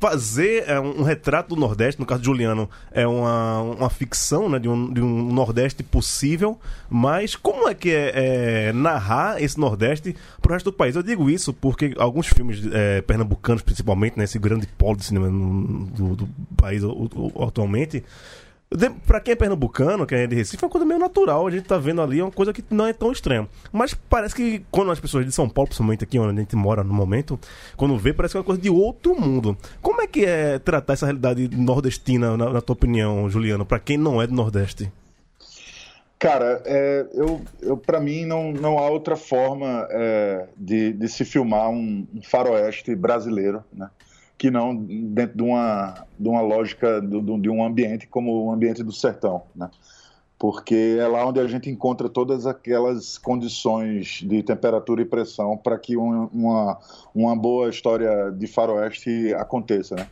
fazer 0.00 0.64
é, 0.66 0.80
um, 0.80 1.02
retrato 1.02 1.54
do 1.54 1.60
Nordeste, 1.60 2.00
no 2.00 2.06
caso 2.06 2.22
de 2.22 2.26
Juliano, 2.26 2.68
é 2.90 3.06
uma, 3.06 3.60
uma 3.60 3.90
ficção 3.90 4.48
né, 4.48 4.58
de, 4.58 4.66
um, 4.66 4.90
de 4.90 5.02
um 5.02 5.30
Nordeste 5.30 5.82
possível, 5.82 6.58
mas 6.88 7.36
como 7.36 7.68
é 7.68 7.74
que 7.74 7.90
é, 7.90 8.68
é 8.68 8.72
narrar 8.72 9.40
esse 9.42 9.60
Nordeste 9.60 10.16
para 10.40 10.50
o 10.50 10.54
resto 10.54 10.70
do 10.70 10.72
país? 10.72 10.96
Eu 10.96 11.02
digo 11.02 11.28
isso 11.28 11.52
porque 11.52 11.94
alguns 11.98 12.28
filmes 12.28 12.62
é, 12.72 13.02
pernambucanos, 13.02 13.60
principalmente, 13.60 14.16
né, 14.16 14.24
esse 14.24 14.38
grande 14.38 14.66
polo 14.66 14.96
de 14.96 15.04
cinema 15.04 15.28
do, 15.28 16.16
do 16.16 16.28
país 16.56 16.82
atualmente, 17.46 18.02
Pra 19.04 19.20
quem 19.20 19.32
é 19.32 19.36
pernambucano, 19.36 20.06
quem 20.06 20.18
é 20.18 20.26
de 20.28 20.36
Recife, 20.36 20.62
é 20.62 20.66
uma 20.66 20.70
coisa 20.70 20.86
meio 20.86 21.00
natural. 21.00 21.44
A 21.44 21.50
gente 21.50 21.64
tá 21.64 21.76
vendo 21.76 22.00
ali 22.00 22.22
uma 22.22 22.30
coisa 22.30 22.52
que 22.52 22.62
não 22.70 22.86
é 22.86 22.92
tão 22.92 23.10
estranha. 23.10 23.48
Mas 23.72 23.94
parece 23.94 24.32
que 24.32 24.64
quando 24.70 24.92
as 24.92 25.00
pessoas 25.00 25.26
de 25.26 25.32
São 25.32 25.48
Paulo, 25.48 25.66
principalmente 25.66 26.04
aqui 26.04 26.20
onde 26.20 26.38
a 26.38 26.40
gente 26.40 26.54
mora 26.54 26.84
no 26.84 26.94
momento, 26.94 27.38
quando 27.76 27.98
vê, 27.98 28.12
parece 28.12 28.32
que 28.32 28.38
é 28.38 28.40
uma 28.40 28.44
coisa 28.44 28.62
de 28.62 28.70
outro 28.70 29.20
mundo. 29.20 29.58
Como 29.82 30.00
é 30.00 30.06
que 30.06 30.24
é 30.24 30.60
tratar 30.60 30.92
essa 30.92 31.06
realidade 31.06 31.48
nordestina, 31.48 32.36
na, 32.36 32.52
na 32.52 32.60
tua 32.60 32.74
opinião, 32.74 33.28
Juliano, 33.28 33.66
para 33.66 33.80
quem 33.80 33.96
não 33.96 34.22
é 34.22 34.26
do 34.28 34.34
Nordeste? 34.34 34.92
Cara, 36.16 36.62
é, 36.64 37.06
eu, 37.14 37.40
eu 37.60 37.76
para 37.76 37.98
mim 37.98 38.24
não, 38.24 38.52
não 38.52 38.78
há 38.78 38.88
outra 38.88 39.16
forma 39.16 39.88
é, 39.90 40.46
de, 40.56 40.92
de 40.92 41.08
se 41.08 41.24
filmar 41.24 41.70
um, 41.70 42.06
um 42.14 42.22
faroeste 42.22 42.94
brasileiro, 42.94 43.64
né? 43.72 43.90
Que 44.40 44.50
não 44.50 44.74
dentro 44.74 45.36
de 45.36 45.42
uma, 45.42 46.06
de 46.18 46.26
uma 46.26 46.40
lógica 46.40 46.98
do, 46.98 47.38
de 47.38 47.50
um 47.50 47.62
ambiente 47.62 48.06
como 48.06 48.46
o 48.46 48.50
ambiente 48.50 48.82
do 48.82 48.90
sertão, 48.90 49.42
né? 49.54 49.70
porque 50.38 50.96
é 50.98 51.06
lá 51.06 51.26
onde 51.26 51.38
a 51.38 51.46
gente 51.46 51.68
encontra 51.68 52.08
todas 52.08 52.46
aquelas 52.46 53.18
condições 53.18 54.22
de 54.24 54.42
temperatura 54.42 55.02
e 55.02 55.04
pressão 55.04 55.58
para 55.58 55.78
que 55.78 55.94
um, 55.94 56.24
uma, 56.32 56.78
uma 57.14 57.36
boa 57.36 57.68
história 57.68 58.30
de 58.30 58.46
faroeste 58.46 59.34
aconteça. 59.34 59.94
Né? 59.94 60.06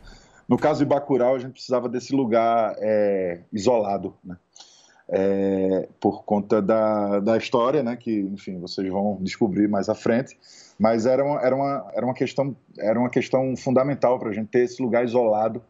No 0.47 0.59
caso 0.59 0.77
de 0.77 0.85
Bacurau, 0.85 1.33
a 1.33 1.39
gente 1.39 1.53
precisava 1.53 1.89
desse 1.89 2.15
lugar 2.15 2.75
é, 2.77 3.39
isolado, 3.51 4.13
né? 4.23 4.37
é, 5.09 5.89
por 5.99 6.23
conta 6.23 6.61
da, 6.61 7.19
da 7.19 7.35
história, 7.35 7.81
né? 7.81 7.95
que, 7.95 8.11
enfim, 8.11 8.59
vocês 8.59 8.87
vão 8.87 9.17
descobrir 9.21 9.67
mais 9.67 9.89
à 9.89 9.95
frente, 9.95 10.37
mas 10.79 11.05
era 11.05 11.23
uma, 11.23 11.41
era 11.41 11.55
uma, 11.55 11.91
era 11.93 12.05
uma, 12.05 12.13
questão, 12.13 12.55
era 12.77 12.97
uma 12.97 13.09
questão 13.09 13.55
fundamental 13.57 14.17
para 14.17 14.29
a 14.29 14.33
gente 14.33 14.47
ter 14.47 14.63
esse 14.63 14.81
lugar 14.81 15.03
isolado, 15.03 15.61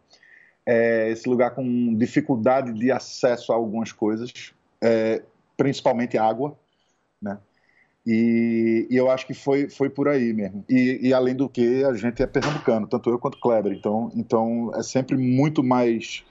é, 0.63 1.09
esse 1.09 1.27
lugar 1.27 1.55
com 1.55 1.95
dificuldade 1.95 2.71
de 2.73 2.91
acesso 2.91 3.51
a 3.51 3.55
algumas 3.55 3.91
coisas, 3.91 4.53
é, 4.79 5.23
principalmente 5.57 6.15
água, 6.15 6.55
né? 7.19 7.39
E, 8.05 8.87
e 8.89 8.95
eu 8.95 9.09
acho 9.09 9.27
que 9.27 9.33
foi, 9.33 9.69
foi 9.69 9.89
por 9.89 10.07
aí 10.07 10.31
mesmo. 10.31 10.63
E, 10.69 10.99
e 11.01 11.13
além 11.13 11.35
do 11.35 11.49
que, 11.49 11.83
a 11.83 11.93
gente 11.93 12.21
é 12.23 12.27
pernambucano, 12.27 12.87
tanto 12.87 13.09
eu 13.09 13.19
quanto 13.19 13.39
Kleber. 13.39 13.73
Então, 13.73 14.11
então 14.15 14.71
é 14.75 14.81
sempre 14.83 15.17
muito 15.17 15.63
mais. 15.63 16.23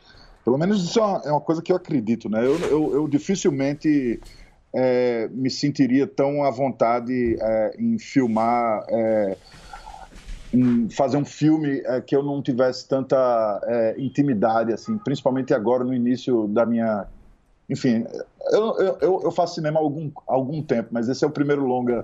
Pelo 0.44 0.56
menos 0.56 0.82
isso 0.82 0.98
é 0.98 1.02
uma, 1.02 1.22
é 1.26 1.30
uma 1.30 1.40
coisa 1.40 1.60
que 1.60 1.70
eu 1.70 1.76
acredito, 1.76 2.28
né? 2.28 2.44
Eu, 2.44 2.58
eu, 2.60 2.94
eu 2.94 3.08
dificilmente 3.08 4.20
é, 4.74 5.28
me 5.32 5.50
sentiria 5.50 6.06
tão 6.06 6.44
à 6.44 6.50
vontade 6.50 7.36
é, 7.40 7.76
em 7.78 7.98
filmar. 7.98 8.84
É, 8.88 9.36
em 10.50 10.88
fazer 10.88 11.18
um 11.18 11.26
filme 11.26 11.82
é, 11.84 12.00
que 12.00 12.16
eu 12.16 12.22
não 12.22 12.42
tivesse 12.42 12.88
tanta 12.88 13.60
é, 13.64 13.96
intimidade, 13.98 14.72
assim, 14.72 14.96
principalmente 14.96 15.52
agora 15.52 15.84
no 15.84 15.92
início 15.92 16.48
da 16.48 16.64
minha. 16.64 17.06
Enfim, 17.68 18.06
eu, 18.50 18.78
eu, 19.02 19.20
eu 19.24 19.30
faço 19.30 19.56
cinema 19.56 19.78
há 19.78 19.82
algum, 19.82 20.10
algum 20.26 20.62
tempo, 20.62 20.88
mas 20.90 21.06
esse 21.06 21.22
é 21.22 21.28
o 21.28 21.30
primeiro 21.30 21.66
longa 21.66 22.02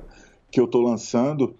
que 0.50 0.60
eu 0.60 0.66
estou 0.66 0.82
lançando 0.82 1.54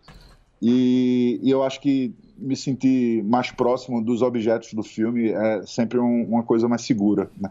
e, 0.66 1.40
e, 1.42 1.50
eu 1.50 1.62
acho 1.62 1.78
que 1.78 2.14
me 2.38 2.56
sentir 2.56 3.22
mais 3.24 3.50
próximo 3.50 4.02
dos 4.02 4.22
objetos 4.22 4.72
do 4.72 4.82
filme 4.82 5.30
é 5.30 5.62
sempre 5.66 5.98
um, 5.98 6.24
uma 6.24 6.42
coisa 6.42 6.66
mais 6.66 6.82
segura, 6.82 7.30
né? 7.38 7.50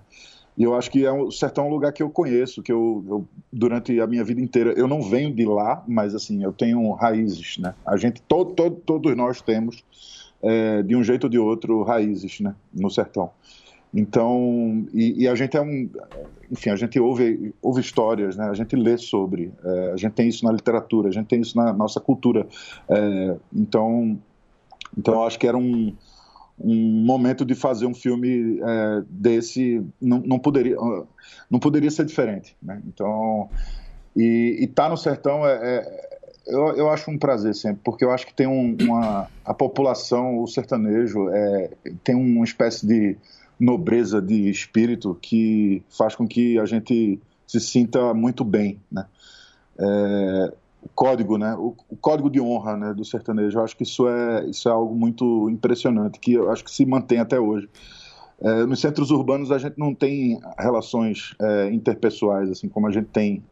E 0.58 0.64
eu 0.64 0.76
acho 0.76 0.92
que 0.92 1.06
é 1.06 1.12
um, 1.12 1.24
o 1.24 1.32
sertão 1.32 1.66
é 1.66 1.68
um 1.68 1.72
lugar 1.72 1.92
que 1.92 2.04
eu 2.04 2.10
conheço, 2.10 2.62
que 2.62 2.72
eu, 2.72 3.04
eu, 3.08 3.28
durante 3.52 4.00
a 4.00 4.06
minha 4.06 4.24
vida 4.24 4.40
inteira, 4.40 4.72
eu 4.74 4.88
não 4.88 5.02
venho 5.02 5.34
de 5.34 5.46
lá, 5.46 5.84
mas 5.88 6.14
assim, 6.14 6.44
eu 6.44 6.54
tenho 6.54 6.92
raízes, 6.92 7.58
né? 7.58 7.74
A 7.86 7.98
gente, 7.98 8.22
todo, 8.22 8.54
todo, 8.54 8.76
todos 8.76 9.16
nós 9.16 9.42
temos, 9.42 9.84
é, 10.42 10.84
de 10.84 10.96
um 10.96 11.04
jeito 11.04 11.24
ou 11.24 11.30
de 11.30 11.40
outro, 11.40 11.84
raízes, 11.84 12.40
né? 12.40 12.56
No 12.74 12.90
sertão. 12.90 13.32
Então, 13.94 14.86
e, 14.94 15.24
e, 15.24 15.28
a 15.28 15.36
gente 15.36 15.56
é 15.56 15.62
um, 15.62 15.88
enfim, 16.52 16.72
a 16.72 16.76
gente 16.76 17.00
ouve, 17.00 17.54
ouve 17.62 17.80
histórias, 17.80 18.36
né? 18.36 18.46
A 18.46 18.54
gente 18.54 18.76
lê 18.76 18.98
sobre, 18.98 19.52
é, 19.64 19.92
a 19.94 19.98
gente 19.98 20.14
tem 20.14 20.28
isso 20.28 20.44
na 20.46 20.52
literatura, 20.52 21.10
a 21.10 21.12
gente 21.12 21.28
tem 21.28 21.42
isso 21.42 21.56
na 21.56 21.72
nossa 21.72 22.00
cultura. 22.00 22.48
É, 22.90 23.36
então, 23.56 24.20
então 24.98 25.14
eu 25.14 25.24
acho 25.24 25.38
que 25.38 25.48
era 25.48 25.58
um 25.58 25.96
um 26.60 27.04
momento 27.06 27.44
de 27.44 27.56
fazer 27.56 27.86
um 27.86 27.94
filme 27.94 28.60
é, 28.62 29.04
desse 29.10 29.84
não, 30.00 30.20
não, 30.20 30.40
poderia 30.40 30.78
não 31.50 31.60
poderia 31.60 31.90
ser 31.90 32.06
diferente 32.06 32.56
né? 32.62 32.82
então 32.88 33.50
e, 34.16 34.58
estar 34.62 34.84
tá 34.84 34.90
no 34.90 34.98
sertão 34.98 35.46
é, 35.46 35.54
é, 35.54 36.20
eu, 36.48 36.78
eu 36.78 36.90
acho 36.90 37.10
um 37.10 37.18
prazer 37.18 37.56
sempre 37.56 37.82
porque 37.84 38.06
eu 38.06 38.12
acho 38.12 38.28
que 38.28 38.34
tem 38.34 38.48
um, 38.48 38.78
uma 38.82 39.28
a 39.44 39.54
população 39.54 40.40
o 40.40 40.48
sertanejo 40.48 41.30
é, 41.30 41.72
tem 42.04 42.16
uma 42.16 42.46
espécie 42.46 42.86
de 42.86 43.18
nobreza 43.60 44.22
de 44.22 44.50
espírito 44.50 45.18
que 45.22 45.84
faz 45.90 46.16
com 46.16 46.28
que 46.28 46.60
a 46.60 46.66
gente 46.66 47.20
se 47.48 47.60
sinta 47.60 48.14
muito 48.14 48.44
bem 48.44 48.80
né 48.92 49.06
é, 49.80 50.54
o 50.84 50.90
código, 50.94 51.38
né? 51.38 51.56
O, 51.56 51.75
o, 51.90 51.96
código 51.96 52.30
de 52.30 52.40
honra, 52.40 52.75
né, 52.75 52.94
do 52.94 53.06
sertanejo. 53.06 53.58
Eu 53.58 53.63
acho 53.63 53.75
que 53.75 53.84
isso 53.84 54.08
é 54.08 54.46
isso 54.46 54.68
é 54.68 54.72
algo 54.72 54.96
muito 54.96 55.50
impressionante 55.50 56.20
que 56.20 56.34
eu 56.34 56.52
acho 56.52 56.63
que 56.63 56.72
se 56.72 56.86
mantém 56.86 57.20
até 57.20 57.40
hoje. 57.40 57.70
É, 58.42 58.66
nos 58.66 58.82
centros 58.82 59.12
urbanos 59.12 59.52
a 59.52 59.58
gente 59.58 59.78
não 59.78 59.94
tem 59.94 60.40
relações 60.60 61.34
é, 61.40 61.72
interpessoais 61.72 62.50
assim 62.50 62.68
como 62.68 62.88
a 62.88 62.92
gente 62.92 63.08
tem 63.08 63.44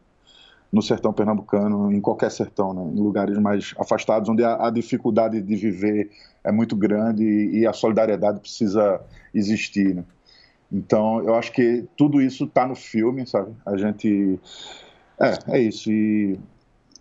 no 0.72 0.80
sertão 0.80 1.12
pernambucano, 1.12 1.92
em 1.92 2.00
qualquer 2.00 2.30
sertão, 2.30 2.72
né? 2.72 2.82
em 2.94 2.98
lugares 2.98 3.36
mais 3.38 3.74
afastados, 3.78 4.28
onde 4.30 4.42
a, 4.42 4.66
a, 4.66 4.70
dificuldade 4.70 5.40
de 5.40 5.54
viver 5.54 6.10
é 6.42 6.50
muito 6.50 6.74
grande 6.74 7.22
e, 7.22 7.58
e 7.60 7.66
a 7.66 7.74
solidariedade 7.74 8.40
precisa 8.40 8.98
existir. 9.34 9.94
Né? 9.94 10.04
Então, 10.72 11.22
eu 11.22 11.34
acho 11.34 11.52
que 11.52 11.84
tudo 11.96 12.22
isso 12.22 12.44
está 12.44 12.66
no 12.66 12.74
filme, 12.74 13.26
sabe? 13.26 13.52
A 13.66 13.76
gente. 13.76 14.40
É, 15.20 15.58
é 15.58 15.60
isso. 15.60 15.92
E 15.92 16.40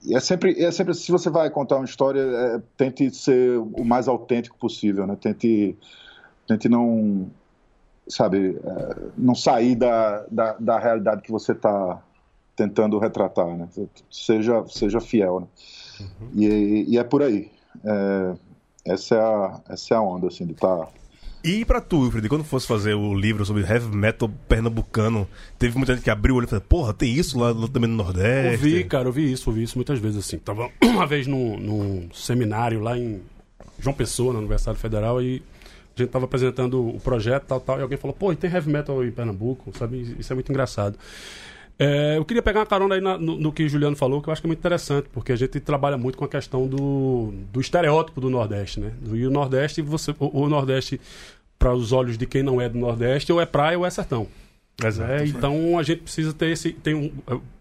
é 0.10 0.20
sempre, 0.20 0.63
é 0.63 0.72
sempre 0.72 0.93
se 0.93 1.12
você 1.12 1.29
vai 1.29 1.50
contar 1.50 1.75
uma 1.75 1.86
história, 1.86 2.22
é, 2.22 2.62
tente 2.75 3.14
ser 3.16 3.57
o 3.57 3.83
mais 3.83 4.07
autêntico 4.07 4.57
possível, 4.57 5.05
né? 5.05 5.16
Tente, 5.20 5.77
tente 6.48 6.68
não, 6.68 7.29
sabe, 8.07 8.59
é, 8.64 8.96
não 9.18 9.35
sair 9.35 9.75
da, 9.75 10.25
da, 10.31 10.53
da, 10.59 10.79
realidade 10.79 11.22
que 11.22 11.31
você 11.31 11.51
está 11.51 12.01
tentando 12.55 12.98
retratar, 12.98 13.55
né? 13.55 13.68
Seja, 14.09 14.66
seja 14.68 15.00
fiel, 15.00 15.42
né? 15.42 15.48
Uhum. 16.00 16.29
E, 16.35 16.85
e, 16.94 16.98
é 16.98 17.03
por 17.03 17.22
aí. 17.22 17.51
É, 17.83 18.33
essa, 18.85 19.16
é 19.16 19.20
a, 19.20 19.61
essa 19.70 19.94
é 19.94 19.98
a 19.98 20.01
onda, 20.01 20.27
assim, 20.27 20.46
de 20.46 20.53
estar... 20.53 20.77
Tá 20.77 21.00
e 21.43 21.65
pra 21.65 21.81
tu, 21.81 22.01
Wilfred, 22.01 22.29
quando 22.29 22.43
fosse 22.43 22.67
fazer 22.67 22.93
o 22.93 23.13
livro 23.13 23.45
sobre 23.45 23.63
heavy 23.63 23.95
metal 23.95 24.29
pernambucano, 24.47 25.27
teve 25.57 25.77
muita 25.77 25.93
gente 25.93 26.03
que 26.03 26.09
abriu 26.09 26.35
o 26.35 26.37
olho 26.37 26.45
e 26.45 26.47
falou, 26.47 26.63
porra, 26.67 26.93
tem 26.93 27.11
isso 27.11 27.39
lá, 27.39 27.53
também 27.67 27.89
no 27.89 27.95
Nordeste? 27.95 28.65
Ouvi, 28.65 28.83
cara, 28.83 29.07
ouvi 29.07 29.31
isso, 29.31 29.49
ouvi 29.49 29.63
isso 29.63 29.77
muitas 29.77 29.99
vezes, 29.99 30.17
assim. 30.19 30.37
Tava 30.37 30.69
uma 30.83 31.07
vez 31.07 31.25
num, 31.25 31.57
num 31.57 32.09
seminário 32.13 32.79
lá 32.79 32.97
em 32.97 33.21
João 33.79 33.95
Pessoa, 33.95 34.33
na 34.33 34.39
Universidade 34.39 34.77
Federal, 34.77 35.21
e 35.21 35.41
a 35.95 36.01
gente 36.01 36.11
tava 36.11 36.25
apresentando 36.25 36.87
o 36.87 36.99
projeto, 36.99 37.45
tal, 37.45 37.59
tal, 37.59 37.79
e 37.79 37.81
alguém 37.81 37.97
falou, 37.97 38.15
pô, 38.15 38.33
tem 38.35 38.51
heavy 38.51 38.71
metal 38.71 39.03
em 39.03 39.11
Pernambuco, 39.11 39.75
sabe? 39.77 40.15
Isso 40.19 40.31
é 40.31 40.35
muito 40.35 40.49
engraçado. 40.51 40.97
É, 41.77 42.18
eu 42.18 42.25
queria 42.25 42.44
pegar 42.44 42.60
uma 42.60 42.66
carona 42.66 42.96
aí 42.96 43.01
na, 43.01 43.18
no, 43.18 43.38
no, 43.38 43.51
que 43.51 43.64
o 43.64 43.70
Juliano 43.70 43.96
falou, 43.96 44.22
que 44.22 44.29
eu 44.29 44.31
acho 44.31 44.42
que 44.42 44.48
é 44.48 44.50
muito 44.50 44.60
interessante, 44.60 45.10
porque 45.12 45.31
a 45.31 45.36
gente 45.36 45.60
trabalha 45.60 45.98
muito 45.98 46.18
com 46.18 46.25
a 46.25 46.27
questão 46.27 46.68
do, 46.68 47.34
do 47.51 47.60
estereótipo 47.60 48.22
do 48.22 48.29
Nordeste, 48.29 48.79
né? 48.79 48.92
E 49.12 49.25
o 49.25 49.31
Nordeste, 49.31 49.81
você, 49.81 50.12
o, 50.20 50.44
o 50.44 50.50
Nordeste, 50.50 51.01
para 51.57 51.74
os 51.74 51.92
olhos 51.92 52.18
de 52.18 52.25
quem 52.25 52.44
não 52.44 52.62
é 52.62 52.70
do 52.70 52.77
Nordeste, 52.77 53.31
ou 53.31 53.42
é 53.42 53.46
praia 53.46 53.77
ou 53.79 53.86
é 53.86 53.90
sertão. 53.90 54.27
É, 54.84 55.25
então 55.25 55.77
a 55.77 55.84
gente 55.84 56.01
precisa 56.01 56.34
ter 56.34 56.50
esse. 56.50 56.72
Tem 56.72 56.96
um. 56.96 57.12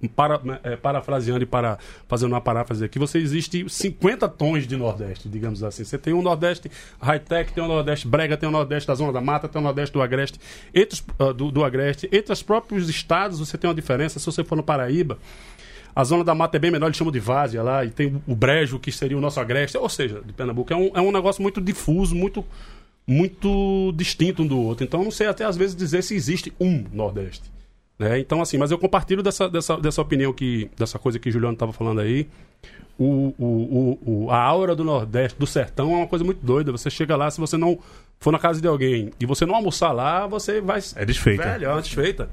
um 0.03 0.09
para, 0.09 0.41
é, 0.63 0.77
parafraseando 0.77 1.43
e 1.43 1.47
para, 1.47 1.79
fazendo 2.09 2.33
uma 2.33 2.41
paráfrase 2.41 2.85
aqui, 2.85 2.99
você 2.99 3.19
existe 3.19 3.69
50 3.69 4.29
tons 4.29 4.67
de 4.67 4.75
Nordeste, 4.77 5.29
digamos 5.29 5.63
assim. 5.63 5.85
Você 5.85 5.99
tem 5.99 6.15
um 6.15 6.23
Nordeste 6.23 6.71
high-tech, 7.01 7.53
tem 7.53 7.63
um 7.63 7.69
Nordeste 7.69 8.09
brega, 8.09 8.37
tem 8.37 8.49
um 8.49 8.53
Nordeste 8.53 8.87
da 8.87 8.95
Zona 8.95 9.13
da 9.13 9.21
Mata, 9.21 9.49
tem 9.49 9.61
um 9.61 9.65
Nordeste 9.65 9.93
do 9.93 10.01
Agreste. 10.01 10.41
Entre 10.75 10.95
os, 10.95 11.05
uh, 11.19 11.35
do, 11.35 11.51
do 11.51 11.63
Agreste. 11.63 12.09
Entre 12.11 12.33
os 12.33 12.43
próprios 12.43 12.89
estados, 12.89 13.39
você 13.39 13.59
tem 13.59 13.69
uma 13.69 13.75
diferença. 13.75 14.19
Se 14.19 14.25
você 14.25 14.43
for 14.43 14.57
no 14.57 14.63
Paraíba, 14.63 15.19
a 15.95 16.05
Zona 16.05 16.25
da 16.25 16.35
Mata 16.35 16.57
é 16.57 16.61
bem 16.61 16.71
menor, 16.71 16.87
eles 16.87 16.97
chamam 16.97 17.13
de 17.13 17.21
várzea 17.21 17.63
lá, 17.63 17.85
e 17.85 17.91
tem 17.91 18.23
o 18.27 18.35
Brejo, 18.35 18.79
que 18.79 18.91
seria 18.91 19.19
o 19.19 19.21
nosso 19.21 19.41
Agreste, 19.41 19.77
ou 19.77 19.89
seja, 19.89 20.23
de 20.25 20.33
Pernambuco. 20.33 20.73
É 20.73 20.77
um, 20.77 20.91
é 20.95 21.01
um 21.01 21.13
negócio 21.13 21.43
muito 21.43 21.61
difuso, 21.61 22.15
muito 22.15 22.45
muito 23.11 23.93
distinto 23.97 24.45
um 24.45 24.47
do 24.47 24.57
outro. 24.57 24.85
Então, 24.85 25.03
não 25.03 25.11
sei 25.11 25.27
até 25.27 25.45
às 25.45 25.57
vezes 25.57 25.75
dizer 25.75 26.01
se 26.03 26.15
existe 26.15 26.53
um 26.61 26.85
Nordeste. 26.93 27.51
Né? 27.99 28.21
Então, 28.21 28.41
assim, 28.41 28.57
mas 28.57 28.71
eu 28.71 28.79
compartilho 28.79 29.21
dessa, 29.21 29.49
dessa, 29.49 29.77
dessa 29.77 30.01
opinião, 30.01 30.33
que, 30.33 30.71
dessa 30.79 30.97
coisa 30.97 31.19
que 31.19 31.29
o 31.29 31.33
Juliano 31.33 31.55
estava 31.55 31.73
falando 31.73 32.01
aí. 32.01 32.29
O, 32.97 33.35
o, 33.39 33.99
o, 34.07 34.31
a 34.31 34.39
aura 34.39 34.77
do 34.77 34.85
Nordeste, 34.85 35.39
do 35.39 35.47
sertão, 35.47 35.93
é 35.93 35.97
uma 35.97 36.07
coisa 36.07 36.25
muito 36.25 36.45
doida. 36.45 36.71
Você 36.71 36.89
chega 36.89 37.17
lá, 37.17 37.29
se 37.31 37.41
você 37.41 37.57
não 37.57 37.81
for 38.21 38.31
na 38.31 38.39
casa 38.39 38.61
de 38.61 38.69
alguém 38.69 39.11
e 39.19 39.27
você 39.27 39.45
não 39.45 39.57
almoçar 39.57 39.91
lá, 39.91 40.27
você 40.29 40.61
vai. 40.61 40.81
É 40.95 41.05
desfeita. 41.05 41.43
Velho, 41.43 41.65
é 41.65 41.73
uma 41.73 41.83
desfeita. 41.83 42.31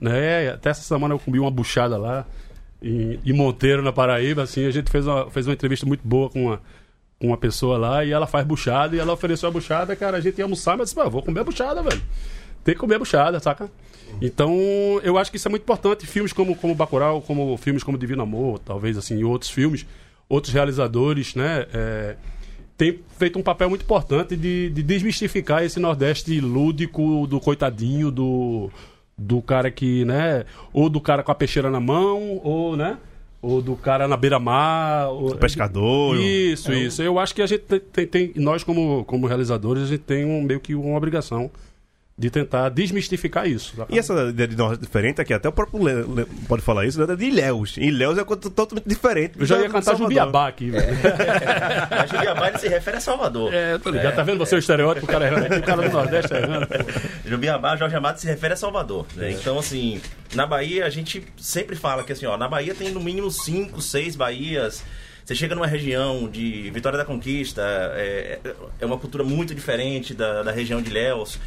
Né? 0.00 0.50
Até 0.50 0.70
essa 0.70 0.82
semana 0.82 1.14
eu 1.14 1.18
comi 1.18 1.40
uma 1.40 1.50
buchada 1.50 1.98
lá 1.98 2.24
em, 2.80 3.18
em 3.24 3.32
Monteiro, 3.32 3.82
na 3.82 3.92
Paraíba. 3.92 4.42
Assim, 4.42 4.64
a 4.64 4.70
gente 4.70 4.90
fez 4.90 5.06
uma, 5.06 5.28
fez 5.28 5.46
uma 5.48 5.54
entrevista 5.54 5.86
muito 5.86 6.06
boa 6.06 6.30
com 6.30 6.44
uma 6.46 6.60
com 7.20 7.26
uma 7.26 7.36
pessoa 7.36 7.76
lá 7.76 8.02
e 8.02 8.10
ela 8.10 8.26
faz 8.26 8.46
buchada 8.46 8.96
e 8.96 8.98
ela 8.98 9.12
ofereceu 9.12 9.48
a 9.48 9.52
buchada, 9.52 9.94
cara, 9.94 10.16
a 10.16 10.20
gente 10.20 10.38
ia 10.38 10.44
almoçar, 10.44 10.76
mas 10.78 10.90
disse, 10.90 11.10
vou 11.10 11.22
comer 11.22 11.40
a 11.40 11.44
buchada, 11.44 11.82
velho. 11.82 12.02
Tem 12.64 12.74
que 12.74 12.80
comer 12.80 12.94
a 12.94 12.98
buchada, 12.98 13.38
saca? 13.38 13.70
Então, 14.22 14.58
eu 15.02 15.18
acho 15.18 15.30
que 15.30 15.36
isso 15.36 15.46
é 15.46 15.50
muito 15.50 15.62
importante. 15.62 16.06
Filmes 16.06 16.32
como, 16.32 16.56
como 16.56 16.74
Bacurau, 16.74 17.20
como 17.20 17.56
filmes 17.58 17.84
como 17.84 17.98
Divino 17.98 18.22
Amor, 18.22 18.58
talvez, 18.58 18.96
assim, 18.96 19.18
e 19.18 19.24
outros 19.24 19.50
filmes, 19.50 19.86
outros 20.28 20.52
realizadores, 20.52 21.34
né, 21.34 21.66
é, 21.74 22.16
tem 22.76 23.00
feito 23.18 23.38
um 23.38 23.42
papel 23.42 23.68
muito 23.68 23.82
importante 23.82 24.34
de, 24.34 24.70
de 24.70 24.82
desmistificar 24.82 25.62
esse 25.62 25.78
Nordeste 25.78 26.40
lúdico 26.40 27.26
do 27.26 27.38
coitadinho, 27.38 28.10
do, 28.10 28.70
do 29.16 29.42
cara 29.42 29.70
que, 29.70 30.06
né, 30.06 30.44
ou 30.72 30.88
do 30.88 31.00
cara 31.02 31.22
com 31.22 31.30
a 31.30 31.34
peixeira 31.34 31.70
na 31.70 31.80
mão, 31.80 32.40
ou, 32.42 32.76
né, 32.76 32.96
ou 33.42 33.62
do 33.62 33.74
cara 33.76 34.06
na 34.06 34.16
beira-mar. 34.16 35.12
O 35.12 35.34
pescador. 35.36 36.16
Isso, 36.16 36.70
é 36.72 36.78
isso. 36.78 37.02
Eu 37.02 37.18
acho 37.18 37.34
que 37.34 37.42
a 37.42 37.46
gente 37.46 37.62
tem, 37.62 38.06
tem, 38.06 38.32
nós 38.36 38.62
como, 38.62 39.04
como 39.04 39.26
realizadores, 39.26 39.84
a 39.84 39.86
gente 39.86 40.02
tem 40.02 40.24
um, 40.24 40.42
meio 40.42 40.60
que 40.60 40.74
uma 40.74 40.96
obrigação 40.96 41.50
de 42.20 42.28
tentar 42.28 42.68
desmistificar 42.68 43.48
isso. 43.48 43.72
E 43.88 43.98
essa 43.98 44.12
ideia 44.28 44.46
de 44.46 44.54
nós 44.54 44.78
diferente 44.78 45.22
aqui, 45.22 45.32
até 45.32 45.48
o 45.48 45.52
próprio 45.52 45.82
Le, 45.82 46.02
Le, 46.02 46.26
pode 46.46 46.60
falar 46.60 46.84
isso, 46.84 47.02
né? 47.02 47.16
de 47.16 47.24
Ilhéus. 47.24 47.78
Ilhéus 47.78 48.18
é 48.18 48.24
totalmente 48.24 48.86
diferente. 48.86 49.40
Eu 49.40 49.46
já 49.46 49.58
ia 49.58 49.70
cantar 49.70 49.96
Jubiabá 49.96 50.48
aqui, 50.48 50.70
velho. 50.70 50.90
É. 51.90 52.06
Jubiabá 52.06 52.48
ele 52.48 52.58
se 52.58 52.68
refere 52.68 52.98
a 52.98 53.00
Salvador. 53.00 53.54
É, 53.54 53.78
tô 53.78 53.90
ligado. 53.90 54.12
É. 54.12 54.16
Tá 54.16 54.22
vendo 54.22 54.38
você 54.38 54.54
o 54.54 54.58
estereótipo, 54.58 55.06
o 55.06 55.08
cara 55.08 55.26
errando 55.26 55.46
aqui, 55.46 55.56
o 55.56 55.62
cara 55.62 55.88
do 55.88 55.92
Nordeste 55.92 56.34
errando. 56.34 56.66
Jubiabá, 57.24 57.76
Jorge 57.76 57.96
Amado 57.96 58.18
se 58.18 58.26
refere 58.26 58.52
a 58.52 58.56
Salvador. 58.56 59.06
Né? 59.16 59.30
Então, 59.32 59.58
assim, 59.58 60.00
na 60.34 60.46
Bahia 60.46 60.84
a 60.84 60.90
gente 60.90 61.24
sempre 61.38 61.74
fala 61.74 62.04
que 62.04 62.12
assim, 62.12 62.26
ó, 62.26 62.36
na 62.36 62.48
Bahia 62.48 62.74
tem 62.74 62.90
no 62.90 63.00
mínimo 63.00 63.30
cinco, 63.30 63.80
seis 63.80 64.14
Bahias. 64.14 64.84
Você 65.24 65.34
chega 65.34 65.54
numa 65.54 65.66
região 65.66 66.28
de 66.28 66.70
Vitória 66.70 66.98
da 66.98 67.04
Conquista, 67.04 67.62
é, 67.94 68.40
é 68.78 68.86
uma 68.86 68.98
cultura 68.98 69.24
muito 69.24 69.54
diferente 69.54 70.12
da, 70.12 70.42
da 70.42 70.52
região 70.52 70.82
de 70.82 70.90
Ilhéus. 70.90 71.38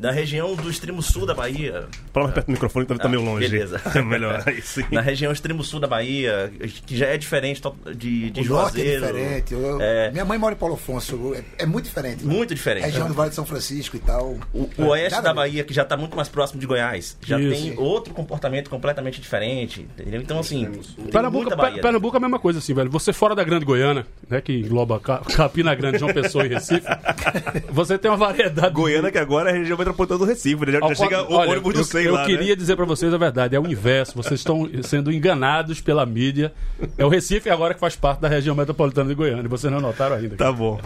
Na 0.00 0.10
região 0.12 0.54
do 0.54 0.70
extremo 0.70 1.02
sul 1.02 1.26
da 1.26 1.34
Bahia. 1.34 1.86
Fala 2.12 2.26
mais 2.26 2.34
perto 2.34 2.46
do 2.46 2.52
microfone 2.52 2.86
que 2.86 2.94
tá 2.96 3.08
meio 3.08 3.22
longe. 3.22 3.48
Beleza. 3.48 3.80
É 3.94 4.02
melhor. 4.02 4.42
Aí 4.46 4.62
sim. 4.62 4.84
Na 4.92 5.00
região 5.00 5.32
extremo 5.32 5.64
sul 5.64 5.80
da 5.80 5.86
Bahia, 5.88 6.52
que 6.86 6.96
já 6.96 7.06
é 7.06 7.18
diferente 7.18 7.60
de, 7.96 8.30
de 8.30 8.40
O 8.42 8.44
norte 8.44 8.80
é 8.80 8.84
Juazeiro. 8.98 9.06
diferente. 9.06 9.54
Eu- 9.54 9.80
É. 9.80 10.10
Minha 10.12 10.24
mãe 10.24 10.38
mora 10.38 10.54
em 10.54 10.58
Paulo 10.58 10.74
Afonso. 10.76 11.34
É, 11.34 11.64
é 11.64 11.66
muito 11.66 11.86
diferente. 11.86 12.24
né? 12.24 12.32
Muito 12.32 12.54
diferente. 12.54 12.84
Região 12.84 13.08
do 13.08 13.14
Vale 13.14 13.30
de 13.30 13.36
São 13.36 13.44
Francisco 13.44 13.96
e 13.96 14.00
tal. 14.00 14.36
O, 14.54 14.70
o 14.78 14.84
oeste 14.88 15.10
Nada 15.12 15.22
da 15.24 15.30
a. 15.30 15.34
Bahia, 15.34 15.64
que 15.64 15.74
já 15.74 15.82
está 15.82 15.96
muito 15.96 16.14
mais 16.16 16.28
próximo 16.28 16.60
de 16.60 16.66
Goiás, 16.66 17.16
já 17.24 17.38
Isso. 17.40 17.50
tem 17.62 17.74
outro 17.78 18.14
comportamento 18.14 18.70
completamente 18.70 19.20
diferente. 19.20 19.86
Entendeu? 19.98 20.20
Então, 20.20 20.38
assim, 20.38 20.70
Pernambuco, 21.10 21.56
Bahia. 21.56 21.82
Pernambuco 21.82 22.16
é 22.16 22.18
a 22.18 22.20
mesma 22.20 22.38
coisa, 22.38 22.58
assim, 22.60 22.72
velho. 22.74 22.90
Você 22.90 23.12
fora 23.12 23.34
da 23.34 23.42
Grande 23.42 23.64
Goiânia, 23.64 24.06
né, 24.28 24.40
que 24.40 24.52
engloba 24.52 25.00
Ca- 25.00 25.18
Capina 25.34 25.74
Grande, 25.74 25.98
João 25.98 26.12
Pessoa 26.12 26.44
e 26.44 26.48
Recife, 26.48 26.86
você 27.70 27.98
tem 27.98 28.10
uma 28.10 28.16
variedade. 28.16 28.72
Goiânia, 28.72 29.10
que 29.10 29.18
agora 29.18 29.50
é 29.50 29.54
a 29.54 29.56
região 29.56 29.76
metropolitana 29.88 30.18
do 30.18 30.24
Recife. 30.24 30.66
né? 30.66 30.72
Já, 30.72 30.78
Ao 30.80 30.88
já 30.90 30.94
chega 30.94 31.22
o 31.22 31.34
Olha, 31.34 31.50
ônibus 31.52 31.74
do 31.74 31.80
eu, 31.80 31.84
100 31.84 32.04
eu 32.04 32.14
lá, 32.14 32.24
queria 32.26 32.48
né? 32.50 32.54
dizer 32.56 32.76
pra 32.76 32.84
vocês 32.84 33.12
a 33.12 33.18
verdade, 33.18 33.56
é 33.56 33.60
o 33.60 33.66
inverso. 33.66 34.14
Vocês 34.16 34.40
estão 34.40 34.68
sendo 34.82 35.12
enganados 35.12 35.80
pela 35.80 36.04
mídia. 36.06 36.52
É 36.96 37.04
o 37.04 37.08
Recife 37.08 37.50
agora 37.50 37.74
que 37.74 37.80
faz 37.80 37.96
parte 37.96 38.20
da 38.20 38.28
região 38.28 38.54
metropolitana 38.54 39.08
de 39.08 39.14
Goiânia. 39.14 39.42
e 39.44 39.48
Vocês 39.48 39.72
não 39.72 39.80
notaram 39.80 40.16
ainda. 40.16 40.36
Tá 40.36 40.52
bom. 40.52 40.80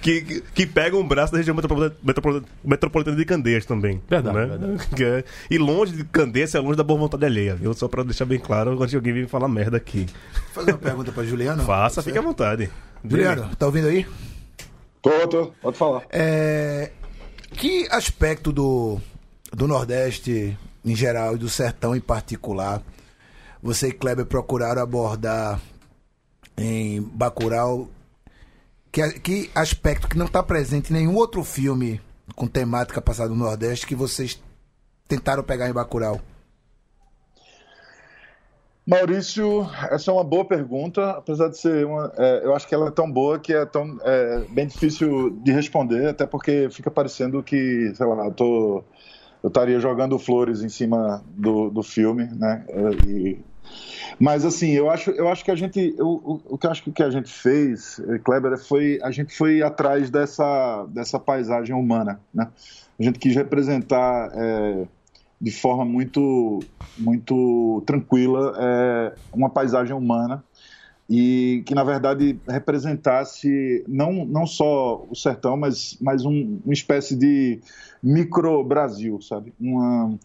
Que, 0.00 0.20
que, 0.22 0.40
que 0.54 0.66
pega 0.66 0.96
um 0.96 1.06
braço 1.06 1.32
da 1.32 1.38
região 1.38 1.54
metropolitana, 1.54 1.96
metropolitana, 2.02 2.46
metropolitana 2.64 3.16
de 3.16 3.24
Candeias 3.24 3.64
também. 3.64 4.00
Verdade, 4.08 4.36
né? 4.36 4.46
verdade. 4.46 5.04
É- 5.04 5.24
e 5.50 5.58
longe 5.58 5.92
de 5.92 6.04
Candeias 6.04 6.54
é 6.54 6.60
longe 6.60 6.76
da 6.76 6.84
boa 6.84 6.98
vontade 6.98 7.24
alheia, 7.24 7.54
viu? 7.54 7.72
Só 7.74 7.88
pra 7.88 8.02
deixar 8.02 8.24
bem 8.24 8.38
claro 8.38 8.72
antes 8.72 8.90
de 8.90 8.96
alguém 8.96 9.12
vir 9.12 9.28
falar 9.28 9.48
merda 9.48 9.76
aqui. 9.76 10.06
Fazer 10.52 10.72
uma 10.72 10.78
pergunta 10.78 11.12
para 11.12 11.24
Juliano. 11.24 11.62
Faça, 11.64 12.02
fique 12.02 12.16
à 12.18 12.22
vontade. 12.22 12.70
Juliano, 13.04 13.48
tá 13.58 13.66
ouvindo 13.66 13.88
aí? 13.88 14.06
Tô, 15.02 15.10
tô, 15.28 15.46
pode 15.62 15.76
falar. 15.76 16.02
É, 16.10 16.90
que 17.56 17.88
aspecto 17.90 18.52
do, 18.52 19.00
do 19.52 19.66
Nordeste 19.66 20.56
em 20.84 20.94
geral 20.94 21.34
e 21.34 21.38
do 21.38 21.48
Sertão 21.48 21.96
em 21.96 22.00
particular 22.00 22.82
você 23.62 23.88
e 23.88 23.92
Kleber 23.92 24.26
procuraram 24.26 24.82
abordar 24.82 25.60
em 26.56 27.02
Bacurau? 27.02 27.88
Que, 28.92 29.18
que 29.20 29.50
aspecto 29.54 30.08
que 30.08 30.16
não 30.16 30.26
está 30.26 30.42
presente 30.42 30.90
em 30.90 30.98
nenhum 30.98 31.16
outro 31.16 31.42
filme 31.42 32.00
com 32.34 32.46
temática 32.46 33.00
passada 33.00 33.30
no 33.30 33.36
Nordeste 33.36 33.86
que 33.86 33.94
vocês 33.94 34.40
tentaram 35.08 35.42
pegar 35.42 35.68
em 35.68 35.72
Bacurau? 35.72 36.20
Maurício, 38.86 39.62
essa 39.90 40.10
é 40.12 40.14
uma 40.14 40.22
boa 40.22 40.44
pergunta, 40.44 41.10
apesar 41.10 41.48
de 41.48 41.58
ser 41.58 41.84
uma. 41.86 42.12
é, 42.16 42.44
eu 42.44 42.54
acho 42.54 42.68
que 42.68 42.74
ela 42.74 42.86
é 42.88 42.90
tão 42.92 43.10
boa 43.10 43.38
que 43.38 43.52
é 43.52 43.66
tão 43.66 43.98
é, 44.02 44.44
bem 44.48 44.64
difícil 44.66 45.30
de 45.42 45.50
responder, 45.50 46.08
até 46.08 46.24
porque 46.24 46.68
fica 46.70 46.88
parecendo 46.90 47.42
que, 47.42 47.92
sei 47.94 48.06
lá, 48.06 48.26
eu 48.26 48.32
tô. 48.32 48.84
Eu 49.42 49.48
estaria 49.48 49.78
jogando 49.80 50.18
flores 50.18 50.62
em 50.62 50.68
cima 50.68 51.24
do, 51.28 51.70
do 51.70 51.82
filme, 51.82 52.26
né? 52.34 52.64
É, 52.68 52.92
e- 52.94 53.44
mas 54.20 54.44
assim, 54.44 54.70
eu 54.72 54.90
acho, 54.90 55.10
eu 55.12 55.28
acho 55.28 55.44
que 55.44 55.50
a 55.50 55.56
gente, 55.56 55.94
eu- 55.98 56.06
o, 56.08 56.42
o 56.54 56.58
que 56.58 56.66
eu 56.66 56.70
acho 56.70 56.90
que 56.92 57.02
a 57.02 57.10
gente 57.10 57.32
fez, 57.32 57.98
eh, 58.00 58.18
Kleber, 58.18 58.56
foi 58.58 58.98
a 59.02 59.10
gente 59.10 59.34
foi 59.36 59.62
atrás 59.62 60.10
dessa 60.10 60.86
dessa 60.90 61.18
paisagem 61.18 61.74
humana, 61.74 62.20
né? 62.34 62.50
A 62.98 63.02
gente 63.02 63.18
quis 63.18 63.34
representar 63.34 64.30
é, 64.34 64.86
de 65.40 65.50
forma 65.52 65.84
muito 65.84 66.66
muito 66.98 67.82
tranquila 67.86 68.54
é, 68.58 69.14
uma 69.32 69.50
paisagem 69.50 69.94
humana 69.94 70.42
e 71.08 71.62
que 71.66 71.74
na 71.74 71.84
verdade 71.84 72.38
representasse 72.48 73.84
não, 73.86 74.24
não 74.24 74.46
só 74.46 75.06
o 75.08 75.14
sertão, 75.14 75.56
mas, 75.56 75.96
mas 76.00 76.24
um, 76.24 76.58
uma 76.64 76.74
espécie 76.74 77.14
de 77.14 77.60
micro 78.02 78.64
Brasil, 78.64 79.20
sabe? 79.20 79.52
Uma, 79.60 80.18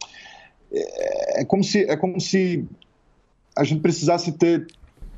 é, 0.71 1.41
é 1.41 1.45
como 1.45 1.63
se 1.63 1.84
é 1.84 1.95
como 1.95 2.19
se 2.19 2.65
a 3.55 3.63
gente 3.63 3.81
precisasse 3.81 4.31
ter 4.31 4.67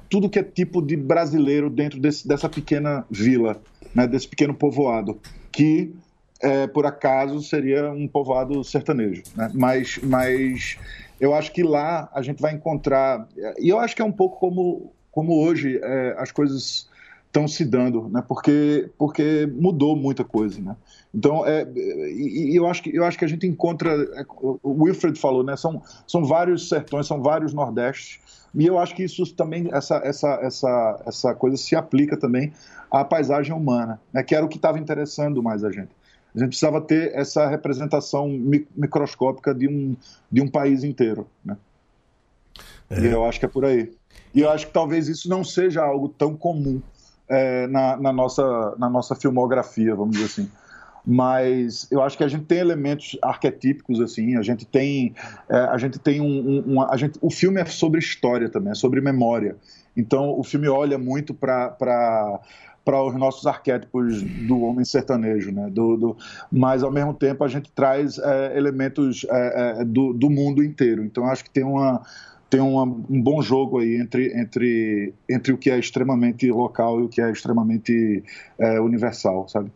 tudo 0.10 0.30
que 0.30 0.40
é 0.40 0.44
tipo 0.44 0.82
de 0.82 0.96
brasileiro 0.96 1.70
dentro 1.70 2.00
desse, 2.00 2.28
dessa 2.28 2.50
pequena 2.50 3.06
vila, 3.10 3.62
né, 3.96 4.06
desse 4.06 4.28
pequeno 4.28 4.54
povoado, 4.54 5.20
que 5.52 5.94
é, 6.42 6.68
por 6.68 6.86
acaso 6.86 7.42
seria 7.42 7.90
um 7.92 8.08
povoado 8.08 8.64
sertanejo, 8.64 9.24
né? 9.36 9.50
mas, 9.54 9.98
mas 10.04 10.78
eu 11.24 11.34
acho 11.34 11.54
que 11.54 11.64
lá 11.64 12.10
a 12.14 12.22
gente 12.22 12.42
vai 12.42 12.54
encontrar 12.54 13.30
e 13.58 13.70
eu 13.70 13.80
acho 13.80 13.96
que 13.96 14.02
é 14.02 14.06
um 14.06 14.12
pouco 14.12 14.38
como 14.38 14.92
como 15.10 15.42
hoje 15.42 15.80
é, 15.82 16.16
as 16.18 16.34
coisas 16.34 16.90
estão 17.28 17.48
se 17.48 17.64
dando, 17.64 18.10
né? 18.10 18.22
Porque 18.28 18.90
porque 18.98 19.50
mudou 19.56 19.96
muita 19.96 20.26
coisa, 20.26 20.60
né? 20.60 20.76
Então 21.16 21.48
é, 21.48 21.66
e, 21.74 22.52
e 22.52 22.56
eu 22.58 22.68
acho 22.68 22.84
que 22.84 22.94
eu 22.94 23.06
acho 23.06 23.18
que 23.18 23.24
a 23.24 23.28
gente 23.30 23.48
encontra 23.48 23.90
é, 23.90 24.26
o 24.62 24.84
Wilfred 24.84 25.18
falou, 25.18 25.46
né? 25.46 25.56
São 25.56 25.82
são 26.06 26.26
vários 26.26 26.68
sertões, 26.68 27.08
são 27.08 27.22
vários 27.22 27.54
nordestes 27.54 28.20
e 28.54 28.66
eu 28.66 28.78
acho 28.78 28.94
que 28.94 29.04
isso 29.04 29.34
também 29.34 29.70
essa 29.72 30.02
essa 30.04 30.40
essa 30.42 31.04
essa 31.06 31.34
coisa 31.34 31.56
se 31.56 31.74
aplica 31.74 32.18
também 32.18 32.52
à 32.92 33.06
paisagem 33.06 33.56
humana, 33.56 33.98
né? 34.12 34.24
Que 34.24 34.36
era 34.36 34.46
o 34.46 34.50
que 34.50 34.58
estava 34.58 34.78
interessando 34.78 35.42
mais 35.42 35.64
a 35.64 35.72
gente. 35.72 35.96
A 36.36 36.40
gente 36.40 36.50
precisava 36.50 36.82
ter 36.82 37.12
essa 37.16 37.48
representação 37.48 38.28
mi- 38.28 38.68
microscópica 38.76 39.54
de 39.54 39.68
um 39.68 39.96
de 40.32 40.42
um 40.42 40.48
país 40.48 40.84
inteiro, 40.84 41.28
né? 41.46 41.58
E 42.92 43.06
eu 43.06 43.26
acho 43.26 43.40
que 43.40 43.46
é 43.46 43.50
por 43.50 43.66
aí. 43.66 43.92
E 44.34 44.42
eu 44.42 44.50
acho 44.50 44.68
que 44.68 44.74
talvez 44.74 45.08
isso 45.08 45.30
não 45.30 45.44
seja 45.44 45.84
algo 45.84 46.10
tão 46.10 46.36
comum 46.36 46.82
é, 47.30 47.68
na, 47.68 47.98
na 47.98 48.12
nossa, 48.14 48.76
na 48.78 48.90
nossa 48.90 49.16
filmografia, 49.16 49.96
vamos 49.96 50.14
dizer 50.14 50.26
assim. 50.26 50.52
Mas 51.06 51.88
eu 51.92 52.02
acho 52.02 52.18
que 52.18 52.24
a 52.24 52.28
gente 52.28 52.46
tem 52.46 52.60
elementos 52.60 53.18
arquetípicos 53.22 54.00
assim. 54.00 54.38
A 54.38 54.42
gente 54.42 54.66
tem, 54.66 55.14
é, 55.50 55.56
a 55.58 55.78
gente 55.78 56.00
tem 56.00 56.22
um, 56.22 56.26
um- 56.26 56.60
uma- 56.74 56.92
a 56.92 56.98
gente, 56.98 57.18
o 57.22 57.30
filme 57.30 57.60
é 57.60 57.66
sobre 57.66 58.00
história 58.00 58.50
também, 58.50 58.72
é 58.72 58.76
sobre 58.76 59.02
memória. 59.02 59.56
Então 59.96 60.38
o 60.40 60.44
filme 60.44 60.68
olha 60.68 60.98
muito 60.98 61.34
para 61.34 62.40
para 62.84 63.02
os 63.04 63.16
nossos 63.16 63.46
arquétipos 63.48 64.24
do 64.24 64.60
homem 64.62 64.84
sertanejo, 64.86 65.52
né? 65.52 65.70
Do, 65.70 65.98
do- 65.98 66.18
mas 66.52 66.84
ao 66.84 66.92
mesmo 66.92 67.14
tempo 67.14 67.44
a 67.44 67.48
gente 67.48 67.72
traz 67.72 68.18
é, 68.18 68.58
elementos 68.58 69.26
é, 69.30 69.82
é, 69.82 69.86
do, 69.86 70.14
do 70.14 70.30
mundo 70.30 70.64
inteiro. 70.64 71.04
Então 71.04 71.26
acho 71.26 71.44
que 71.44 71.50
tem 71.52 71.64
uma 71.64 72.02
tem 72.50 72.62
uma- 72.62 72.84
um 72.84 73.20
bom 73.22 73.42
jogo 73.42 73.80
aí 73.80 73.96
entre, 73.96 74.32
entre, 74.40 75.16
entre 75.28 75.52
o 75.54 75.58
que 75.58 75.72
é 75.72 75.80
extremamente 75.80 76.52
local 76.52 77.00
e 77.00 77.04
o 77.04 77.10
que 77.10 77.20
é 77.20 77.32
extremamente 77.32 78.24
é, 78.60 78.80
universal, 78.80 79.48
sabe? 79.48 79.72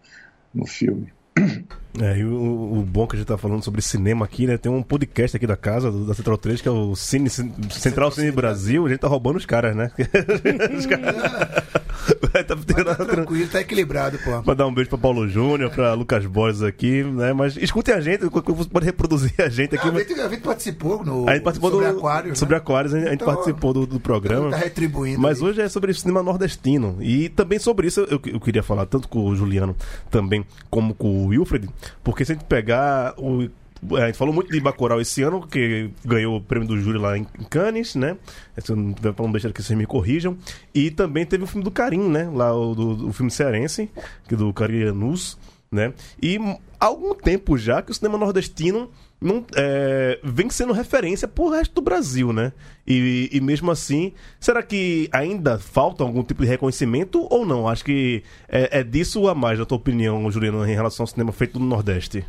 No 0.53 0.65
filme. 0.67 1.11
É, 1.99 2.17
e 2.19 2.23
o, 2.25 2.79
o 2.79 2.85
bom 2.87 3.07
que 3.07 3.15
a 3.15 3.19
gente 3.19 3.27
tá 3.27 3.37
falando 3.37 3.63
sobre 3.63 3.81
cinema 3.81 4.25
aqui, 4.25 4.45
né? 4.47 4.57
Tem 4.57 4.71
um 4.71 4.83
podcast 4.83 5.35
aqui 5.35 5.47
da 5.47 5.55
casa, 5.57 5.91
do- 5.91 6.05
da 6.05 6.13
Central 6.13 6.37
3, 6.37 6.61
que 6.61 6.67
é 6.67 6.71
o 6.71 6.95
Cine, 6.95 7.29
Cine- 7.29 7.53
Central 7.71 8.11
Cine 8.11 8.31
Brasil. 8.31 8.85
A 8.85 8.89
gente 8.89 8.99
tá 8.99 9.07
roubando 9.07 9.37
os 9.37 9.45
caras, 9.45 9.75
né? 9.75 9.91
Os 10.77 10.85
caras- 10.85 11.15
tá 11.15 12.55
Tá 12.95 13.05
tranquilo, 13.05 13.47
tá 13.49 13.59
equilibrado, 13.61 14.17
pô. 14.19 14.41
Mandar 14.45 14.67
um 14.67 14.73
beijo 14.73 14.89
pra 14.89 14.97
Paulo 14.99 15.27
Júnior, 15.27 15.71
pra 15.71 15.93
Lucas 15.93 16.25
Borges 16.25 16.61
aqui, 16.61 17.03
né? 17.03 17.33
Mas 17.33 17.57
escutem 17.57 17.93
a 17.93 17.99
gente, 17.99 18.23
você 18.25 18.69
pode 18.69 18.85
reproduzir 18.85 19.33
a 19.39 19.49
gente 19.49 19.75
aqui. 19.75 19.87
A, 19.87 19.91
gente, 19.91 20.13
a 20.13 20.29
gente 20.29 20.41
participou 20.41 21.03
no 21.03 21.27
A 21.27 21.33
gente 21.33 21.43
participou 21.43 21.71
sobre 21.71 21.87
do, 21.91 21.97
Aquários, 21.97 22.39
sobre 22.39 22.55
né? 22.55 22.61
Aquários, 22.61 22.93
a 22.93 22.99
gente 22.99 23.13
Então, 23.15 23.27
participou 23.27 23.73
do, 23.73 23.85
do 23.87 23.99
programa. 23.99 24.51
Tá 24.51 24.57
retribuindo. 24.57 25.19
Mas 25.19 25.41
aí. 25.41 25.49
hoje 25.49 25.61
é 25.61 25.67
sobre 25.69 25.93
cinema 25.93 26.21
nordestino. 26.23 26.97
E 27.01 27.29
também 27.29 27.59
sobre 27.59 27.87
isso 27.87 28.01
eu, 28.01 28.21
eu 28.25 28.39
queria 28.39 28.63
falar, 28.63 28.85
tanto 28.85 29.07
com 29.09 29.25
o 29.25 29.35
Juliano 29.35 29.75
também, 30.11 30.45
como 30.69 30.93
com 30.93 31.25
o 31.25 31.27
Wilfred, 31.27 31.67
porque 32.03 32.25
se 32.25 32.31
a 32.31 32.35
gente 32.35 32.45
pegar 32.45 33.13
o. 33.17 33.49
A 33.95 34.07
gente 34.07 34.17
falou 34.17 34.33
muito 34.33 34.51
de 34.51 34.59
Bacurau 34.59 34.99
esse 34.99 35.21
ano, 35.21 35.45
que 35.45 35.91
ganhou 36.03 36.37
o 36.37 36.41
prêmio 36.41 36.67
do 36.67 36.79
júri 36.79 36.97
lá 36.97 37.15
em 37.15 37.23
Cannes, 37.47 37.93
né? 37.93 38.17
Se 38.57 38.71
eu 38.71 38.75
não 38.75 38.89
estiver 38.89 39.13
falando 39.13 39.33
besteira 39.33 39.51
aqui, 39.51 39.61
vocês 39.61 39.77
me 39.77 39.85
corrijam. 39.85 40.35
E 40.73 40.89
também 40.89 41.27
teve 41.27 41.43
o 41.43 41.47
filme 41.47 41.63
do 41.63 41.69
Carim, 41.69 42.09
né? 42.09 42.27
Lá 42.33 42.55
o 42.55 42.73
do, 42.73 42.95
do 42.95 43.13
filme 43.13 43.29
cearense, 43.29 43.87
que 44.27 44.33
é 44.33 44.37
do 44.37 44.51
Carianus, 44.51 45.37
né? 45.71 45.93
E 46.19 46.39
há 46.79 46.85
algum 46.85 47.13
tempo 47.13 47.55
já 47.55 47.81
que 47.83 47.91
o 47.91 47.93
cinema 47.93 48.17
nordestino 48.17 48.89
não, 49.19 49.43
é, 49.55 50.19
vem 50.23 50.49
sendo 50.49 50.73
referência 50.73 51.27
pro 51.27 51.49
resto 51.49 51.73
do 51.75 51.81
Brasil, 51.81 52.31
né? 52.31 52.53
E, 52.85 53.29
e 53.31 53.41
mesmo 53.41 53.71
assim, 53.71 54.13
será 54.39 54.61
que 54.61 55.09
ainda 55.11 55.57
falta 55.57 56.03
algum 56.03 56.23
tipo 56.23 56.43
de 56.43 56.47
reconhecimento 56.47 57.27
ou 57.31 57.45
não? 57.45 57.67
Acho 57.67 57.83
que 57.83 58.23
é, 58.47 58.79
é 58.79 58.83
disso 58.83 59.27
a 59.27 59.33
mais, 59.33 59.57
na 59.57 59.65
tua 59.65 59.77
opinião, 59.77 60.29
Juliano, 60.29 60.65
em 60.67 60.75
relação 60.75 61.03
ao 61.03 61.07
cinema 61.07 61.31
feito 61.31 61.57
no 61.59 61.65
Nordeste. 61.65 62.25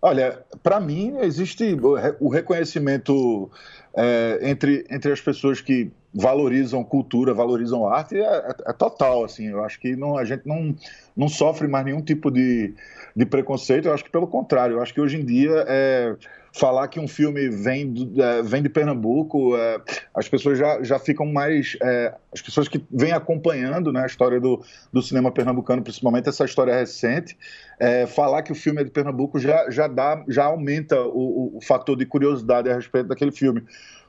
Olha, 0.00 0.38
para 0.62 0.78
mim 0.78 1.16
existe 1.20 1.76
o 2.20 2.28
reconhecimento 2.28 3.50
é, 3.96 4.38
entre, 4.42 4.86
entre 4.90 5.10
as 5.10 5.20
pessoas 5.20 5.60
que 5.60 5.90
valorizam 6.14 6.84
cultura, 6.84 7.34
valorizam 7.34 7.86
arte, 7.88 8.14
é, 8.16 8.20
é- 8.20 8.54
é 8.66 8.72
total, 8.72 9.24
assim. 9.24 9.48
Eu 9.48 9.64
acho 9.64 9.80
que 9.80 9.96
não, 9.96 10.16
a 10.16 10.24
gente 10.24 10.46
não, 10.46 10.74
não 11.16 11.28
sofre 11.28 11.66
mais 11.66 11.84
nenhum 11.84 12.00
tipo 12.00 12.30
de, 12.30 12.74
de 13.16 13.24
preconceito. 13.24 13.86
Eu 13.86 13.94
acho 13.94 14.04
que 14.04 14.10
pelo 14.10 14.26
contrário. 14.26 14.76
Eu 14.76 14.82
acho 14.82 14.92
que 14.92 15.00
hoje 15.00 15.16
em 15.16 15.24
dia 15.24 15.64
é, 15.66 16.14
falar 16.52 16.86
que 16.88 17.00
um 17.00 17.08
filme 17.08 17.48
vem, 17.48 17.90
do, 17.90 18.22
é, 18.22 18.42
vem 18.42 18.62
de 18.62 18.68
Pernambuco, 18.68 19.56
é, 19.56 19.80
as 20.14 20.28
pessoas 20.28 20.58
já, 20.58 20.82
já 20.82 20.98
ficam 20.98 21.24
mais. 21.24 21.78
É, 21.82 22.14
as 22.32 22.42
pessoas 22.42 22.68
que 22.68 22.84
vêm 22.90 23.12
acompanhando 23.12 23.90
né, 23.90 24.02
a 24.02 24.06
história 24.06 24.38
do, 24.38 24.62
do 24.92 25.00
cinema 25.00 25.32
pernambucano, 25.32 25.82
principalmente 25.82 26.28
essa 26.28 26.44
história 26.44 26.74
recente, 26.74 27.36
é, 27.80 28.06
falar 28.06 28.42
que 28.42 28.52
o 28.52 28.54
filme 28.54 28.82
é 28.82 28.84
de 28.84 28.90
Pernambuco 28.90 29.38
já, 29.38 29.70
já, 29.70 29.88
dá, 29.88 30.22
já 30.28 30.44
aumenta 30.44 31.00
o, 31.00 31.56
o 31.56 31.60
fator 31.62 31.96
de 31.96 32.04
curiosidade 32.04 32.68
a 32.68 32.74
respeito 32.74 33.08
daquele 33.08 33.32
filme 33.32 33.62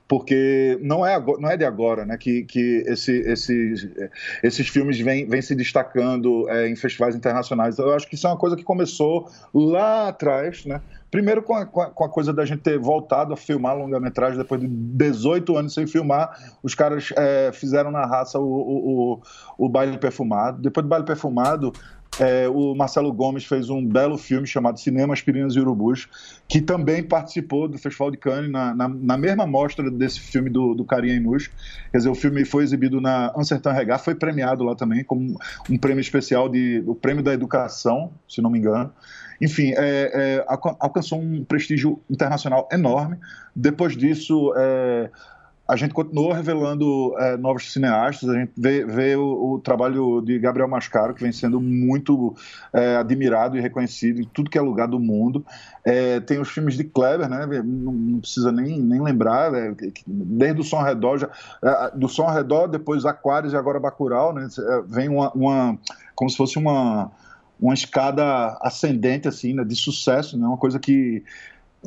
porque 0.08 0.80
não 0.82 1.06
é, 1.06 1.20
não 1.40 1.50
é 1.50 1.58
de 1.58 1.66
agora 1.66 2.06
né, 2.06 2.18
que, 2.18 2.44
que 2.44 2.84
esse, 2.88 3.12
esses, 3.12 3.90
esses 4.42 4.68
filmes 4.70 5.00
vêm, 5.00 5.28
vêm 5.28 5.42
se 5.42 5.54
destacando 5.54 6.50
é, 6.50 6.70
em 6.70 6.76
festivais 6.76 7.16
internacionais. 7.16 7.78
Eu 7.78 7.94
acho 7.94 8.08
que 8.08 8.16
isso 8.16 8.26
é 8.26 8.30
uma 8.30 8.38
coisa 8.38 8.56
que 8.56 8.64
começou 8.64 9.30
lá 9.54 10.08
atrás, 10.08 10.66
né? 10.66 10.82
Primeiro 11.10 11.42
com 11.42 11.56
a, 11.56 11.66
com 11.66 12.04
a 12.04 12.10
coisa 12.10 12.34
da 12.34 12.46
gente 12.46 12.60
ter 12.60 12.78
voltado 12.78 13.34
a 13.34 13.38
filmar 13.38 13.78
longa-metragem 13.78 14.38
depois 14.38 14.60
de 14.60 14.68
18 14.68 15.58
anos 15.58 15.74
sem 15.74 15.88
filmar, 15.88 16.38
os 16.62 16.76
caras 16.76 17.14
é, 17.16 17.50
fizeram 17.54 17.92
na 17.92 18.06
raça 18.06 18.38
o, 18.38 18.44
o, 18.44 19.14
o, 19.14 19.22
o 19.58 19.70
baile 19.70 19.98
perfumado. 19.98 20.62
Depois 20.62 20.86
do 20.86 20.90
baile 20.90 21.06
perfumado, 21.06 21.72
é, 22.20 22.48
o 22.50 22.74
Marcelo 22.76 23.12
Gomes 23.14 23.46
fez 23.46 23.70
um 23.70 23.86
belo 23.86 24.18
filme 24.18 24.48
chamado 24.48 24.80
Cinema, 24.80 25.14
Aspirinas 25.14 25.56
e 25.56 25.60
Urubus, 25.60 26.08
que 26.48 26.62
também 26.62 27.04
participou 27.04 27.68
do 27.68 27.78
Festival 27.78 28.12
de 28.12 28.18
Cannes, 28.18 28.52
na, 28.52 28.74
na, 28.74 28.88
na 28.88 29.18
mesma 29.18 29.46
mostra 29.46 29.90
desse 29.92 30.20
filme 30.20 30.50
do, 30.50 30.74
do 30.74 30.84
Carinha 30.84 31.16
Inus. 31.16 31.50
Quer 31.92 31.98
dizer, 31.98 32.10
o 32.10 32.16
filme 32.16 32.44
foi 32.46 32.64
exibido 32.64 33.00
na 33.00 33.34
Ansertan 33.38 33.72
Regar, 33.72 34.00
foi 34.00 34.16
premiado 34.16 34.64
lá 34.64 34.76
também, 34.76 35.04
como 35.04 35.38
um 35.70 35.78
prêmio 35.78 36.02
especial, 36.02 36.50
de, 36.50 36.84
o 36.88 36.96
Prêmio 36.96 37.24
da 37.24 37.34
Educação, 37.34 38.12
se 38.28 38.42
não 38.42 38.50
me 38.50 38.60
engano. 38.60 38.92
Enfim, 39.40 39.74
é, 39.76 40.12
é, 40.14 40.46
alcançou 40.80 41.22
um 41.22 41.44
prestígio 41.44 42.02
internacional 42.10 42.68
enorme. 42.72 43.18
Depois 43.56 43.96
disso, 43.96 44.52
é, 44.58 45.12
a 45.68 45.76
gente 45.76 45.94
continuou 45.94 46.32
revelando 46.32 47.14
é, 47.20 47.36
novos 47.36 47.74
cineastas, 47.74 48.30
a 48.30 48.40
gente 48.40 48.54
vê, 48.56 48.86
vê 48.86 49.16
o, 49.18 49.56
o, 49.56 49.60
trabalho 49.60 50.22
de 50.22 50.40
Gabriel 50.40 50.68
Mascaro, 50.68 51.14
que 51.14 51.22
vem 51.22 51.32
sendo 51.32 51.60
muito 51.60 52.34
é, 52.72 52.96
admirado 52.96 53.58
e 53.58 53.62
reconhecido 53.62 54.22
em 54.22 54.24
tudo 54.24 54.50
que 54.50 54.58
é 54.58 54.62
lugar 54.62 54.88
do 54.88 54.98
mundo. 54.98 55.46
É, 55.84 56.22
tem 56.22 56.40
os 56.40 56.50
filmes 56.50 56.78
de 56.78 56.86
Kleber, 56.86 57.28
né? 57.28 57.46
não, 57.64 57.92
não 57.92 58.20
precisa 58.20 58.52
nem, 58.52 58.80
nem 58.80 59.02
lembrar, 59.02 59.52
né? 59.52 59.76
desde 60.06 60.62
o 60.62 60.64
Som 60.64 60.82
Redor, 60.82 61.18
já, 61.18 61.30
é, 61.62 61.92
do 61.98 62.08
Som 62.08 62.30
Redor, 62.32 62.70
depois 62.70 63.06
Aquários 63.06 63.52
e 63.52 63.58
agora 63.58 63.80
Bacurau, 63.80 64.34
né? 64.34 64.48
É, 64.58 64.82
vem 64.88 65.10
uma, 65.10 65.32
uma, 65.34 65.78
como 66.16 66.30
se 66.30 66.38
fosse 66.38 66.58
uma, 66.58 67.12
uma 67.60 67.74
escada 67.74 68.58
ascendente, 68.62 69.28
assim, 69.28 69.54
né? 69.54 69.66
de 69.66 69.76
sucesso, 69.76 70.38
né? 70.38 70.48
uma 70.48 70.58
coisa 70.58 70.80
que 70.80 71.24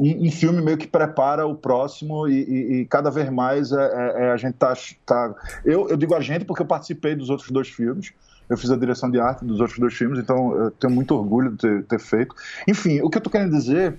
um, 0.00 0.26
um, 0.26 0.30
filme 0.30 0.62
meio 0.62 0.78
que 0.78 0.86
prepara 0.86 1.46
o 1.46 1.54
próximo 1.54 2.26
e, 2.26 2.42
e, 2.42 2.80
e 2.80 2.86
cada 2.86 3.10
vez 3.10 3.28
mais 3.30 3.70
é, 3.70 3.76
é, 3.76 4.24
é, 4.24 4.30
a 4.30 4.36
gente 4.36 4.54
tá, 4.54 4.74
tá 5.04 5.34
eu, 5.64 5.88
eu 5.88 5.96
digo 5.96 6.14
a 6.14 6.20
gente 6.20 6.44
porque 6.44 6.62
eu 6.62 6.66
participei 6.66 7.14
dos 7.14 7.28
outros 7.28 7.50
dois 7.50 7.68
filmes 7.68 8.12
eu 8.48 8.56
fiz 8.56 8.70
a 8.70 8.76
direção 8.76 9.10
de 9.10 9.20
arte 9.20 9.44
dos 9.44 9.60
outros 9.60 9.78
dois 9.78 9.94
filmes 9.94 10.18
então 10.18 10.54
eu 10.56 10.70
tenho 10.70 10.92
muito 10.92 11.14
orgulho 11.14 11.50
de 11.52 11.58
ter, 11.58 11.84
ter 11.84 12.00
feito. 12.00 12.34
Enfim 12.66 13.00
o 13.02 13.10
que 13.10 13.18
eu 13.18 13.20
estou 13.20 13.30
querendo 13.30 13.52
dizer 13.52 13.98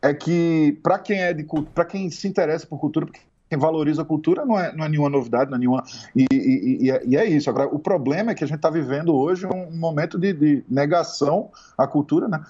é 0.00 0.14
que 0.14 0.78
para 0.82 0.98
quem 0.98 1.20
é 1.20 1.32
de 1.32 1.46
para 1.74 1.84
quem 1.84 2.10
se 2.10 2.26
interessa 2.26 2.66
por 2.66 2.78
cultura 2.78 3.06
quem 3.06 3.22
valoriza 3.56 4.02
a 4.02 4.04
cultura 4.04 4.44
não 4.44 4.58
é, 4.58 4.74
não 4.74 4.84
é 4.84 4.88
nenhuma 4.88 5.08
novidade, 5.08 5.50
não 5.50 5.56
é 5.56 5.60
nenhuma. 5.60 5.84
E, 6.14 6.26
e, 6.32 6.84
e, 6.84 6.90
é, 6.90 7.02
e 7.06 7.16
é, 7.16 7.26
isso. 7.26 7.48
Agora, 7.50 7.68
o 7.68 7.78
problema 7.78 8.30
é 8.32 8.34
que 8.34 8.44
a 8.44 8.46
gente 8.46 8.56
está 8.56 8.70
vivendo 8.70 9.14
hoje 9.14 9.46
um 9.46 9.70
momento 9.76 10.18
de, 10.18 10.32
de, 10.32 10.64
negação 10.68 11.50
à 11.76 11.86
cultura, 11.86 12.28
né? 12.28 12.40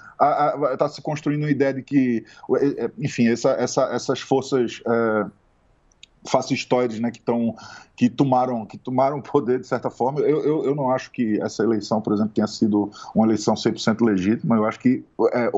Está 0.73 0.89
se 0.89 1.01
construindo 1.03 1.43
uma 1.43 1.51
ideia 1.51 1.75
de 1.75 1.83
que, 1.83 2.25
é, 2.59 2.85
é, 2.85 2.91
enfim, 2.99 3.29
essa, 3.29 3.51
essa, 3.53 3.85
essas 3.93 4.21
forças. 4.21 4.83
É, 4.87 5.27
fascistoides 6.25 7.01
né, 7.01 7.11
que, 7.11 7.21
tão, 7.21 7.53
que 7.97 8.09
tomaram 8.09 8.65
que 8.65 8.79
tomaram 8.79 9.21
poder 9.21 9.59
de 9.59 9.67
certa 9.67 9.91
forma. 9.91 10.21
Eu, 10.21 10.41
eu, 10.45 10.65
eu, 10.67 10.75
não 10.75 10.91
acho 10.91 11.11
que 11.11 11.41
essa 11.43 11.63
eleição, 11.63 12.01
por 12.01 12.13
exemplo, 12.13 12.33
tenha 12.33 12.47
sido 12.47 12.91
uma 13.15 13.27
eleição 13.27 13.55
100% 13.55 14.05
legítima. 14.05 14.57
Eu 14.57 14.65
acho 14.65 14.79
que 14.79 15.05
é, 15.33 15.51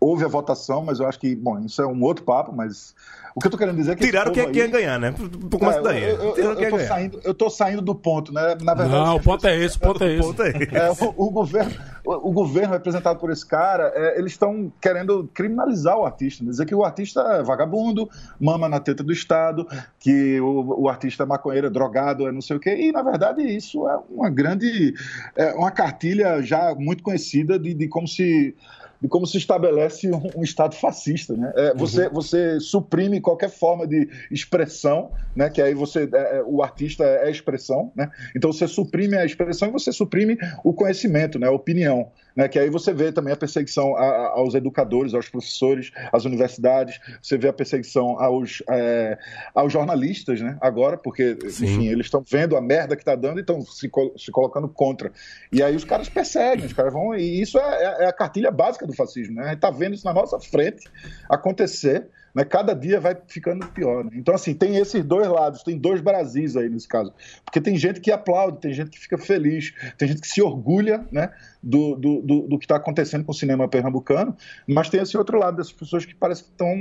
houve 0.00 0.24
a 0.24 0.28
votação, 0.28 0.84
mas 0.84 1.00
eu 1.00 1.06
acho 1.06 1.18
que, 1.18 1.34
bom, 1.34 1.58
isso 1.60 1.82
é 1.82 1.86
um 1.86 2.02
outro 2.02 2.24
papo, 2.24 2.54
mas 2.54 2.94
o 3.38 3.40
que 3.40 3.46
eu 3.46 3.50
tô 3.52 3.56
querendo 3.58 3.76
dizer 3.76 3.92
é 3.92 3.94
que. 3.94 4.04
Tiraram 4.04 4.32
quem 4.32 4.42
é 4.42 4.50
que 4.50 4.58
ia 4.58 4.66
ganhar, 4.66 4.98
né? 4.98 5.12
Por 5.12 5.60
começo 5.60 5.78
é, 5.78 5.82
daí. 5.82 6.02
Eu, 6.02 6.16
eu, 6.18 6.34
eu, 6.36 6.60
eu, 6.60 6.70
tô 6.70 6.78
saindo, 6.80 7.20
eu 7.22 7.34
tô 7.34 7.50
saindo 7.50 7.82
do 7.82 7.94
ponto, 7.94 8.32
né? 8.32 8.56
Na 8.62 8.74
verdade. 8.74 8.90
Não, 8.90 9.14
o 9.14 9.22
ponto 9.22 9.46
é 9.46 9.56
esse, 9.56 9.76
o 9.76 9.80
ponto 9.80 10.02
é 10.02 10.12
esse. 10.12 10.26
Ponto 10.26 10.42
é 10.42 10.48
esse. 10.48 10.76
É, 10.76 10.90
o, 10.90 11.14
o, 11.16 11.30
governo, 11.30 11.72
o, 12.04 12.30
o, 12.30 12.32
governo 12.32 12.72
representado 12.72 13.18
por 13.18 13.30
esse 13.30 13.46
cara, 13.46 13.92
é, 13.94 14.18
eles 14.18 14.32
estão 14.32 14.72
querendo 14.80 15.30
criminalizar 15.32 15.96
o 15.96 16.04
artista, 16.04 16.42
né? 16.42 16.50
dizer 16.50 16.66
que 16.66 16.74
o 16.74 16.84
artista 16.84 17.20
é 17.20 17.42
vagabundo, 17.44 18.08
mama 18.40 18.68
na 18.68 18.80
teta 18.80 19.04
do 19.04 19.12
Estado, 19.12 19.66
que 20.00 20.40
o, 20.40 20.82
o 20.82 20.88
artista 20.88 21.22
é 21.22 21.26
maconheiro, 21.26 21.68
é 21.68 21.70
drogado, 21.70 22.26
é 22.26 22.32
não 22.32 22.40
sei 22.40 22.56
o 22.56 22.60
quê. 22.60 22.74
E, 22.76 22.90
na 22.90 23.02
verdade, 23.02 23.42
isso 23.42 23.88
é 23.88 23.98
uma 24.10 24.30
grande. 24.30 24.94
É 25.36 25.52
uma 25.52 25.70
cartilha 25.70 26.42
já 26.42 26.74
muito 26.74 27.04
conhecida 27.04 27.56
de, 27.56 27.72
de 27.72 27.86
como 27.86 28.08
se 28.08 28.56
de 29.00 29.08
como 29.08 29.26
se 29.26 29.38
estabelece 29.38 30.10
um, 30.10 30.30
um 30.36 30.42
Estado 30.42 30.74
fascista. 30.74 31.34
Né? 31.34 31.52
É, 31.56 31.74
você, 31.74 32.06
uhum. 32.06 32.12
você 32.14 32.60
suprime 32.60 33.20
qualquer 33.20 33.50
forma 33.50 33.86
de 33.86 34.08
expressão, 34.30 35.10
né? 35.34 35.48
que 35.48 35.62
aí 35.62 35.74
você, 35.74 36.08
é, 36.12 36.38
é 36.38 36.42
o 36.44 36.62
artista 36.62 37.04
é 37.04 37.30
expressão, 37.30 37.92
né? 37.94 38.10
então 38.36 38.52
você 38.52 38.66
suprime 38.66 39.16
a 39.16 39.24
expressão 39.24 39.68
e 39.68 39.72
você 39.72 39.92
suprime 39.92 40.36
o 40.64 40.72
conhecimento, 40.72 41.38
né? 41.38 41.46
a 41.46 41.52
opinião 41.52 42.10
né, 42.38 42.46
que 42.46 42.56
aí 42.56 42.70
você 42.70 42.94
vê 42.94 43.10
também 43.10 43.32
a 43.32 43.36
perseguição 43.36 43.96
aos 43.96 44.54
educadores, 44.54 45.12
aos 45.12 45.28
professores, 45.28 45.90
às 46.12 46.24
universidades, 46.24 47.00
você 47.20 47.36
vê 47.36 47.48
a 47.48 47.52
perseguição 47.52 48.16
aos, 48.20 48.62
é, 48.70 49.18
aos 49.52 49.72
jornalistas, 49.72 50.40
né, 50.40 50.56
agora, 50.60 50.96
porque, 50.96 51.36
Sim. 51.50 51.64
enfim, 51.64 51.88
eles 51.88 52.06
estão 52.06 52.22
vendo 52.24 52.56
a 52.56 52.60
merda 52.60 52.94
que 52.94 53.02
está 53.02 53.16
dando 53.16 53.38
e 53.38 53.40
estão 53.40 53.60
se, 53.62 53.90
se 54.16 54.30
colocando 54.30 54.68
contra. 54.68 55.10
E 55.50 55.60
aí 55.60 55.74
os 55.74 55.84
caras 55.84 56.08
perseguem, 56.08 56.64
os 56.66 56.72
caras 56.72 56.92
vão, 56.92 57.12
e 57.12 57.40
isso 57.42 57.58
é, 57.58 57.62
é, 57.62 58.04
é 58.04 58.06
a 58.06 58.12
cartilha 58.12 58.52
básica 58.52 58.86
do 58.86 58.94
fascismo, 58.94 59.34
né, 59.34 59.42
a 59.42 59.46
gente 59.46 59.56
está 59.56 59.70
vendo 59.72 59.94
isso 59.94 60.04
na 60.04 60.14
nossa 60.14 60.38
frente 60.38 60.88
acontecer, 61.28 62.06
né, 62.38 62.44
cada 62.44 62.72
dia 62.72 63.00
vai 63.00 63.16
ficando 63.26 63.66
pior. 63.66 64.04
Né? 64.04 64.12
Então, 64.14 64.32
assim, 64.32 64.54
tem 64.54 64.76
esses 64.76 65.04
dois 65.04 65.26
lados, 65.26 65.64
tem 65.64 65.76
dois 65.76 66.00
Brasis 66.00 66.56
aí 66.56 66.68
nesse 66.68 66.86
caso. 66.86 67.12
Porque 67.44 67.60
tem 67.60 67.76
gente 67.76 68.00
que 68.00 68.12
aplaude, 68.12 68.60
tem 68.60 68.72
gente 68.72 68.90
que 68.90 68.98
fica 69.00 69.18
feliz, 69.18 69.74
tem 69.96 70.06
gente 70.06 70.20
que 70.20 70.28
se 70.28 70.40
orgulha 70.40 71.04
né, 71.10 71.32
do, 71.60 71.96
do, 71.96 72.22
do, 72.22 72.40
do 72.42 72.58
que 72.58 72.64
está 72.64 72.76
acontecendo 72.76 73.24
com 73.24 73.32
o 73.32 73.34
cinema 73.34 73.66
pernambucano, 73.66 74.36
mas 74.68 74.88
tem 74.88 75.00
esse 75.00 75.18
outro 75.18 75.36
lado 75.36 75.56
dessas 75.56 75.72
pessoas 75.72 76.06
que 76.06 76.14
parece 76.14 76.44
que 76.44 76.50
estão, 76.50 76.76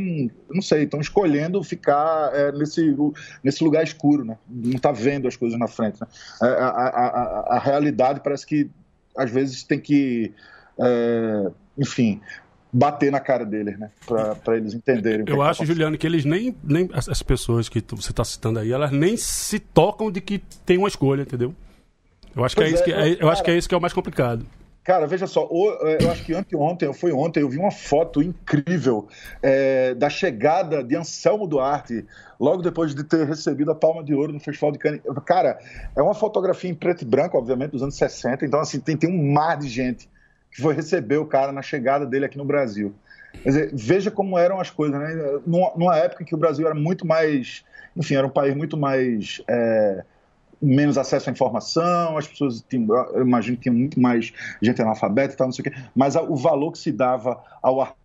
não 0.48 0.62
sei, 0.62 0.84
estão 0.84 1.02
escolhendo 1.02 1.64
ficar 1.64 2.30
é, 2.36 2.52
nesse, 2.52 2.96
nesse 3.44 3.64
lugar 3.64 3.84
escuro, 3.84 4.24
né? 4.24 4.38
não 4.48 4.76
está 4.76 4.92
vendo 4.92 5.28
as 5.28 5.36
coisas 5.36 5.58
na 5.58 5.68
frente. 5.68 6.00
Né? 6.00 6.08
É, 6.44 6.46
a, 6.46 6.68
a, 6.68 6.88
a, 6.88 7.56
a 7.56 7.60
realidade 7.60 8.22
parece 8.24 8.46
que 8.46 8.70
às 9.18 9.32
vezes 9.32 9.64
tem 9.64 9.80
que. 9.80 10.32
É, 10.80 11.52
enfim, 11.76 12.22
bater 12.78 13.12
na 13.12 13.20
cara 13.20 13.44
deles, 13.46 13.78
né? 13.78 13.90
Para 14.06 14.56
eles 14.56 14.74
entenderem. 14.74 15.26
Eu 15.28 15.44
é 15.44 15.50
acho, 15.50 15.66
Juliano, 15.66 15.98
que 15.98 16.06
eles 16.06 16.24
nem, 16.24 16.56
nem. 16.64 16.90
As 16.94 17.24
pessoas 17.24 17.68
que 17.68 17.84
você 17.90 18.12
está 18.12 18.24
citando 18.24 18.60
aí, 18.60 18.72
elas 18.72 18.92
nem 18.92 19.18
se 19.18 19.60
tocam 19.60 20.12
de 20.12 20.22
que 20.22 20.40
tem 20.66 20.78
uma 20.78 20.88
escolha, 20.88 21.24
entendeu? 21.24 21.54
Eu 22.36 22.46
acho, 22.46 22.56
que 22.56 22.64
é, 22.64 22.70
isso 22.70 22.84
que, 22.84 22.94
é, 22.94 23.14
eu 23.14 23.18
cara, 23.18 23.32
acho 23.32 23.44
que 23.44 23.52
é 23.52 23.58
isso 23.58 23.68
que 23.68 23.74
é 23.74 23.78
o 23.78 23.82
mais 23.82 23.94
complicado. 23.94 24.46
Cara, 24.84 25.08
veja 25.08 25.26
só, 25.26 25.50
é, 25.82 26.04
eu 26.04 26.12
acho 26.12 26.24
que 26.24 26.34
anteontem, 26.34 26.94
foi 26.94 27.12
ontem, 27.12 27.42
eu 27.42 27.50
vi 27.50 27.58
uma 27.58 27.72
foto 27.72 28.22
incrível 28.22 29.08
é, 29.42 29.94
da 29.96 30.10
chegada 30.10 30.82
de 30.84 30.96
Anselmo 30.96 31.48
Duarte, 31.48 32.06
logo 32.40 32.62
depois 32.62 32.94
de 32.96 33.04
ter 33.04 33.28
recebido 33.28 33.72
a 33.72 33.76
Palma 33.76 34.04
de 34.04 34.14
Ouro 34.14 34.32
no 34.32 34.40
Festival 34.40 34.72
de 34.72 34.78
Cannes. 34.78 35.02
Cara, 35.26 35.60
é 35.94 36.02
uma 36.02 36.14
fotografia 36.14 36.70
em 36.70 36.76
preto 36.76 37.02
e 37.02 37.06
branco, 37.06 37.38
obviamente, 37.38 37.72
dos 37.72 37.82
anos 37.82 37.96
60, 37.96 38.46
então 38.46 38.60
assim, 38.60 38.80
tem, 38.80 38.96
tem 38.96 39.10
um 39.10 39.34
mar 39.34 39.58
de 39.58 39.68
gente 39.68 40.08
que 40.58 40.64
foi 40.64 40.74
receber 40.74 41.18
o 41.18 41.26
cara 41.26 41.52
na 41.52 41.62
chegada 41.62 42.04
dele 42.04 42.26
aqui 42.26 42.36
no 42.36 42.44
Brasil. 42.44 42.92
Quer 43.44 43.50
dizer, 43.50 43.70
veja 43.72 44.10
como 44.10 44.40
eram 44.40 44.60
as 44.60 44.72
coisas, 44.72 45.00
né? 45.00 45.40
Numa, 45.46 45.96
época 45.96 46.24
em 46.24 46.26
que 46.26 46.34
o 46.34 46.38
Brasil 46.38 46.66
era 46.66 46.74
muito 46.74 47.06
mais, 47.06 47.64
enfim, 47.96 48.16
era 48.16 48.26
um 48.26 48.32
país 48.32 48.56
muito 48.56 48.76
mais 48.76 49.40
é, 49.48 50.04
menos 50.60 50.98
acesso 50.98 51.30
à 51.30 51.32
informação, 51.32 52.18
as 52.18 52.28
pessoas 52.28 52.66
tinham, 52.68 52.92
eu 53.14 53.22
imagino 53.22 53.56
que 53.56 53.64
tinha 53.64 53.74
muito 53.74 54.02
mais 54.02 54.34
gente 54.60 54.82
analfabeta 54.82 55.36
e 55.36 55.38
tal, 55.38 55.46
não 55.46 55.52
sei 55.52 55.68
o 55.68 55.72
quê, 55.72 55.78
mas 55.96 56.16
o 56.16 56.36
valor 56.36 56.72
que 56.72 56.80
se 56.80 56.92
dava 56.92 57.40
ao 57.62 57.96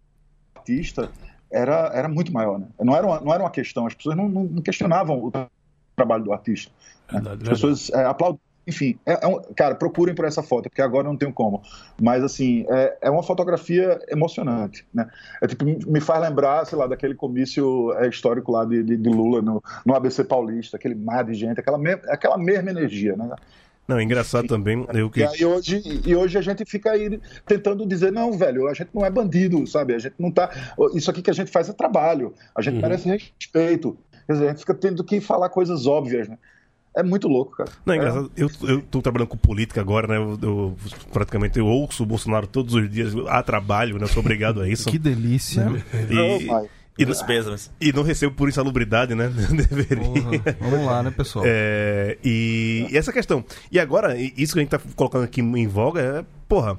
artista 0.55 1.11
era, 1.51 1.91
era 1.95 2.09
muito 2.09 2.31
maior, 2.35 2.59
né? 2.59 2.67
Não 2.79 2.95
era 2.95 3.07
uma, 3.07 3.19
não 3.19 3.33
era 3.33 3.43
uma 3.43 3.51
questão, 3.51 3.87
as 3.87 3.95
pessoas 3.95 4.15
não, 4.15 4.29
não 4.29 4.61
questionavam 4.61 5.25
o 5.25 5.33
trabalho 5.97 6.25
do 6.25 6.35
artista. 6.35 6.71
Né? 7.11 7.23
As 7.41 7.49
pessoas 7.49 7.89
é, 7.89 8.05
aplaudiam 8.05 8.52
enfim, 8.67 8.99
é, 9.05 9.25
é 9.25 9.27
um, 9.27 9.41
cara, 9.57 9.75
procurem 9.75 10.15
por 10.15 10.25
essa 10.25 10.43
foto, 10.43 10.69
porque 10.69 10.83
agora 10.83 11.05
não 11.05 11.17
tenho 11.17 11.33
como. 11.33 11.63
Mas, 12.01 12.23
assim, 12.23 12.65
é, 12.69 12.99
é 13.03 13.11
uma 13.11 13.23
fotografia 13.23 13.99
emocionante, 14.09 14.87
né? 14.95 15.09
É, 15.41 15.47
tipo, 15.47 15.65
me 15.65 16.01
faz 16.01 16.21
lembrar, 16.21 16.65
sei 16.65 16.79
lá, 16.79 16.87
daquele 16.87 17.15
comício 17.15 17.93
é, 17.99 18.09
histórico 18.09 18.53
lá 18.53 18.65
de, 18.65 18.83
de, 18.83 18.97
de, 18.97 19.09
Lula 19.09 19.43
no, 19.43 19.63
no 19.85 19.95
ABC 19.95 20.25
Paulista, 20.25 20.77
aquele 20.77 20.95
mar 20.95 21.25
de 21.25 21.35
gente, 21.35 21.59
aquela, 21.59 21.79
me, 21.79 21.93
aquela 22.09 22.39
mesma 22.39 22.71
energia, 22.71 23.17
né? 23.17 23.31
Não, 23.87 23.99
é 23.99 24.03
engraçado 24.03 24.47
também. 24.47 24.87
Eu 24.95 25.09
E 25.09 25.11
que... 25.11 25.23
aí 25.25 25.45
hoje, 25.45 26.03
e 26.07 26.15
hoje 26.15 26.39
a 26.39 26.41
gente 26.41 26.65
fica 26.65 26.93
aí 26.93 27.21
tentando 27.45 27.85
dizer, 27.85 28.13
não, 28.13 28.33
velho, 28.33 28.69
a 28.69 28.75
gente 28.75 28.91
não 28.95 29.05
é 29.05 29.11
bandido, 29.11 29.67
sabe? 29.67 29.95
A 29.95 29.99
gente 29.99 30.15
não 30.19 30.31
tá. 30.31 30.51
Isso 30.95 31.11
aqui 31.11 31.21
que 31.21 31.31
a 31.31 31.35
gente 31.35 31.51
faz 31.51 31.69
é 31.69 31.73
trabalho. 31.73 32.33
A 32.55 32.63
gente 32.63 32.81
merece 32.81 33.09
respeito. 33.09 33.99
Quer 34.27 34.33
dizer, 34.35 34.45
a 34.47 34.49
gente 34.51 34.61
fica 34.61 34.75
tendo 34.75 35.03
que 35.03 35.21
falar 35.21 35.49
coisas 35.49 35.87
óbvias, 35.87 36.29
né? 36.29 36.39
É 36.95 37.03
muito 37.03 37.27
louco, 37.27 37.57
cara. 37.57 37.71
Não, 37.87 37.95
é 37.95 37.97
engraçado. 37.97 38.31
Eu, 38.37 38.51
eu 38.63 38.83
tô 38.83 39.01
trabalhando 39.01 39.29
com 39.29 39.37
política 39.37 39.81
agora, 39.81 40.07
né? 40.07 40.17
Eu, 40.19 40.39
eu 40.43 40.77
praticamente 41.13 41.59
eu 41.59 41.67
ouço 41.67 42.03
o 42.03 42.07
Bolsonaro 42.07 42.47
todos 42.47 42.75
os 42.75 42.91
dias 42.91 43.15
a 43.29 43.43
trabalho, 43.43 43.97
né? 43.99 44.05
Eu 44.05 44.09
sou 44.09 44.21
obrigado 44.21 44.61
a 44.61 44.69
isso. 44.69 44.89
Que 44.93 44.99
delícia. 44.99 45.67
E, 46.11 46.19
Oh, 46.19 46.47
pai. 46.47 46.69
e, 46.99 47.05
Dos 47.07 47.23
pêsames. 47.23 47.71
e 47.81 47.93
não 47.95 48.03
recebo 48.03 48.35
por 48.35 48.47
insalubridade, 48.49 49.15
né? 49.15 49.29
Deveria. 49.49 49.97
Porra, 50.05 50.57
vamos 50.61 50.87
lá, 50.87 51.03
né, 51.03 51.11
pessoal? 51.11 51.45
É, 51.49 52.19
e, 52.23 52.87
e 52.91 52.97
essa 52.99 53.11
questão. 53.13 53.43
E 53.71 53.79
agora, 53.81 54.15
isso 54.19 54.53
que 54.53 54.59
a 54.59 54.63
gente 54.63 54.71
tá 54.71 54.81
colocando 54.95 55.25
aqui 55.25 55.41
em 55.41 55.67
voga 55.67 56.01
é, 56.01 56.25
porra, 56.47 56.79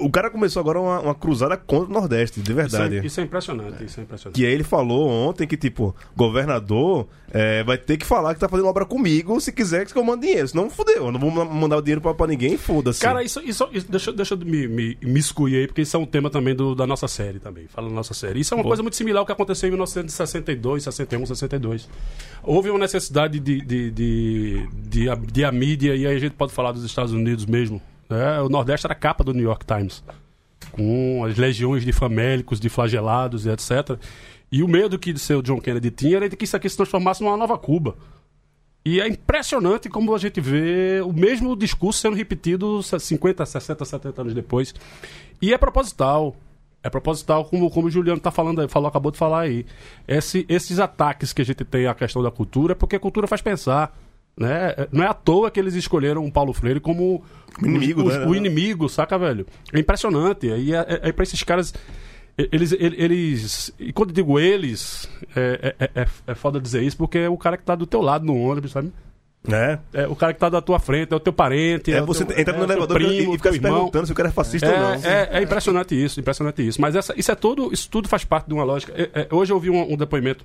o 0.00 0.10
cara 0.10 0.30
começou 0.30 0.60
agora 0.60 0.80
uma, 0.80 1.00
uma 1.00 1.14
cruzada 1.14 1.56
contra 1.56 1.90
o 1.90 1.92
Nordeste, 1.92 2.40
de 2.40 2.50
Isso 2.50 2.54
verdade. 2.56 2.98
é, 2.98 3.06
isso 3.06 3.20
é 3.20 3.24
impressionante, 3.24 3.84
isso 3.84 4.00
é 4.00 4.02
impressionante. 4.02 4.36
Que 4.36 4.46
aí 4.46 4.52
ele 4.52 4.64
falou 4.64 5.08
ontem 5.08 5.46
que, 5.46 5.56
tipo, 5.56 5.94
governador 6.16 7.06
é, 7.32 7.62
vai 7.64 7.78
ter 7.78 7.96
que 7.96 8.04
falar 8.06 8.34
que 8.34 8.40
tá 8.40 8.48
fazendo 8.48 8.66
obra 8.68 8.84
comigo 8.84 9.40
se 9.40 9.52
quiser 9.52 9.86
que 9.86 9.96
eu 9.96 10.02
mande 10.04 10.26
dinheiro. 10.26 10.48
Senão 10.48 10.68
fudeu. 10.70 11.06
Eu 11.06 11.12
não 11.12 11.20
vou 11.20 11.30
ma- 11.30 11.44
mandar 11.44 11.76
o 11.76 11.82
dinheiro 11.82 12.00
pra, 12.00 12.12
pra 12.14 12.26
ninguém, 12.26 12.56
foda-se. 12.56 13.00
Cara, 13.00 13.22
isso, 13.22 13.40
isso, 13.44 13.68
isso- 13.72 13.90
deixa, 13.90 14.12
deixa 14.12 14.34
eu 14.34 14.38
me, 14.38 14.66
me, 14.66 14.98
me 15.02 15.20
excluir 15.20 15.56
aí, 15.56 15.66
porque 15.66 15.82
isso 15.82 15.96
é 15.96 16.00
um 16.00 16.06
tema 16.06 16.28
também 16.30 16.54
do- 16.54 16.74
da 16.74 16.86
nossa 16.86 17.06
série 17.08 17.38
também. 17.38 17.66
Fala 17.68 17.88
da 17.88 17.94
nossa 17.94 18.14
série. 18.14 18.40
Isso 18.40 18.52
é 18.54 18.56
uma 18.56 18.64
coisa 18.64 18.82
muito 18.82 18.96
similar 18.96 19.20
ao 19.20 19.26
que 19.26 19.32
aconteceu 19.32 19.68
em 19.68 19.70
1962, 19.72 20.82
61, 20.84 21.26
62. 21.26 21.88
Houve 22.42 22.70
uma 22.70 22.78
necessidade 22.78 23.38
de, 23.38 23.60
de, 23.60 23.90
de, 23.90 24.68
de, 24.88 25.08
a- 25.10 25.14
de 25.14 25.44
a 25.44 25.52
mídia, 25.52 25.94
e 25.94 26.06
aí 26.06 26.16
a 26.16 26.18
gente 26.18 26.32
pode 26.32 26.52
falar 26.52 26.72
dos 26.72 26.84
Estados 26.84 27.12
Unidos 27.12 27.46
mesmo. 27.46 27.80
Né? 28.10 28.40
O 28.40 28.48
Nordeste 28.48 28.86
era 28.86 28.94
capa 28.94 29.22
do 29.24 29.32
New 29.32 29.44
York 29.44 29.64
Times. 29.64 30.02
Com 30.72 31.24
as 31.24 31.36
legiões 31.36 31.84
de 31.84 31.92
famélicos, 31.92 32.60
de 32.60 32.68
flagelados 32.68 33.46
e 33.46 33.50
etc. 33.50 33.98
E 34.52 34.62
o 34.62 34.68
medo 34.68 34.98
que 34.98 35.12
o 35.12 35.18
seu 35.18 35.40
John 35.42 35.60
Kennedy 35.60 35.90
tinha 35.90 36.16
era 36.18 36.28
de 36.28 36.36
que 36.36 36.44
isso 36.44 36.56
aqui 36.56 36.68
se 36.68 36.76
transformasse 36.76 37.22
numa 37.22 37.36
nova 37.36 37.56
Cuba. 37.56 37.96
E 38.84 39.00
é 39.00 39.06
impressionante 39.06 39.88
como 39.88 40.14
a 40.14 40.18
gente 40.18 40.40
vê 40.40 41.00
o 41.04 41.12
mesmo 41.12 41.54
discurso 41.54 42.00
sendo 42.00 42.16
repetido 42.16 42.82
50, 42.82 43.44
60, 43.46 43.84
70 43.84 44.20
anos 44.22 44.34
depois. 44.34 44.74
E 45.40 45.52
é 45.52 45.58
proposital. 45.58 46.34
É 46.82 46.88
proposital, 46.88 47.44
como, 47.44 47.70
como 47.70 47.88
o 47.88 47.90
Juliano 47.90 48.18
tá 48.20 48.30
falando, 48.30 48.66
falou, 48.66 48.88
acabou 48.88 49.12
de 49.12 49.18
falar 49.18 49.40
aí. 49.40 49.66
Esse- 50.08 50.46
esses 50.48 50.78
ataques 50.78 51.30
que 51.30 51.42
a 51.42 51.44
gente 51.44 51.62
tem 51.62 51.86
à 51.86 51.94
questão 51.94 52.22
da 52.22 52.30
cultura 52.30 52.72
é 52.72 52.74
porque 52.74 52.96
a 52.96 53.00
cultura 53.00 53.26
faz 53.26 53.42
pensar. 53.42 53.94
Né? 54.36 54.74
É- 54.76 54.88
Não 54.92 55.04
é 55.04 55.06
à 55.06 55.14
toa 55.14 55.50
que 55.50 55.60
eles 55.60 55.74
escolheram 55.74 56.24
o 56.24 56.32
Paulo 56.32 56.52
Freire 56.52 56.80
como 56.80 57.22
O 57.62 57.66
inimigo, 57.66 58.02
os- 58.02 58.16
né? 58.16 58.26
o 58.26 58.34
inimigo, 58.34 58.88
saca, 58.88 59.18
velho? 59.18 59.46
É 59.72 59.78
impressionante. 59.78 60.46
E 60.46 60.74
é, 60.74 60.78
é, 60.78 61.08
é 61.08 61.12
pra 61.12 61.22
esses 61.22 61.42
caras. 61.42 61.74
Eles, 62.38 62.72
ele- 62.72 62.96
eles. 62.98 63.70
E 63.78 63.92
quando 63.92 64.10
eu 64.10 64.14
digo 64.14 64.38
eles, 64.40 65.10
é, 65.36 65.74
é, 65.78 65.90
é, 66.02 66.06
é 66.28 66.34
foda 66.34 66.58
dizer 66.60 66.82
isso, 66.82 66.96
porque 66.96 67.18
é 67.18 67.28
o 67.28 67.36
cara 67.36 67.56
que 67.58 67.64
tá 67.64 67.74
do 67.74 67.86
teu 67.86 68.00
lado 68.00 68.24
no 68.24 68.34
ônibus, 68.36 68.70
sabe? 68.72 68.90
É. 69.50 69.78
É 69.92 70.06
o 70.06 70.14
cara 70.16 70.32
que 70.32 70.38
tá 70.40 70.48
da 70.48 70.60
tua 70.62 70.78
frente, 70.78 71.12
é 71.12 71.16
o 71.16 71.20
teu 71.20 71.32
parente. 71.34 71.92
É 71.92 72.02
o 72.02 72.06
você 72.06 72.24
teu, 72.24 72.38
entra 72.38 72.54
é 72.54 72.58
no 72.58 72.66
teu 72.66 72.76
elevador 72.76 73.00
e- 73.02 73.06
primo, 73.06 73.34
e 73.34 73.36
fica 73.36 73.52
se 73.52 73.60
perguntando 73.60 74.06
se 74.06 74.12
o 74.12 74.14
cara 74.14 74.28
é 74.28 74.32
fascista 74.32 74.70
ou 74.70 74.78
não. 74.78 74.94
É, 74.94 75.28
é, 75.32 75.38
é 75.38 75.42
impressionante 75.42 75.94
isso, 76.02 76.18
impressionante 76.20 76.66
isso. 76.66 76.80
Mas 76.80 76.94
essa, 76.96 77.12
isso 77.18 77.30
é 77.30 77.34
tudo, 77.34 77.70
isso 77.72 77.90
tudo 77.90 78.08
faz 78.08 78.24
parte 78.24 78.46
de 78.48 78.54
uma 78.54 78.64
lógica. 78.64 78.92
É, 78.96 79.22
é, 79.22 79.28
hoje 79.34 79.52
eu 79.52 79.56
ouvi 79.56 79.68
um, 79.70 79.92
um 79.94 79.96
depoimento 79.96 80.44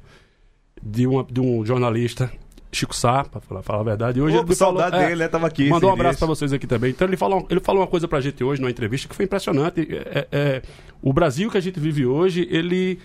de, 0.81 1.07
uma, 1.07 1.23
de 1.29 1.39
um 1.39 1.65
jornalista, 1.65 2.29
Chico 2.75 2.95
Sá, 2.95 3.23
pra 3.23 3.39
falar, 3.41 3.61
falar 3.61 3.79
a 3.79 3.83
verdade. 3.83 4.19
E 4.19 4.21
hoje 4.21 4.35
ele 4.37 4.55
falou- 4.55 4.79
saudade 4.81 5.03
é, 5.03 5.07
dele, 5.07 5.19
né? 5.21 5.27
Tava 5.27 5.47
aqui. 5.47 5.69
Mandou 5.69 5.89
um 5.89 5.93
abraço 5.93 6.19
pra 6.19 6.27
vocês 6.27 6.51
aqui 6.53 6.67
também. 6.67 6.91
Então 6.91 7.07
ele 7.07 7.17
falou, 7.17 7.45
ele 7.49 7.59
falou 7.59 7.81
uma 7.81 7.87
coisa 7.87 8.07
pra 8.07 8.19
gente 8.21 8.43
hoje 8.43 8.61
numa 8.61 8.69
entrevista 8.71 9.07
que 9.07 9.15
foi 9.15 9.25
impressionante. 9.25 9.87
É, 9.91 10.27
é, 10.31 10.61
o 11.01 11.11
Brasil 11.13 11.49
que 11.49 11.57
a 11.57 11.61
gente 11.61 11.79
vive 11.79 12.05
hoje, 12.05 12.47
ele. 12.51 12.99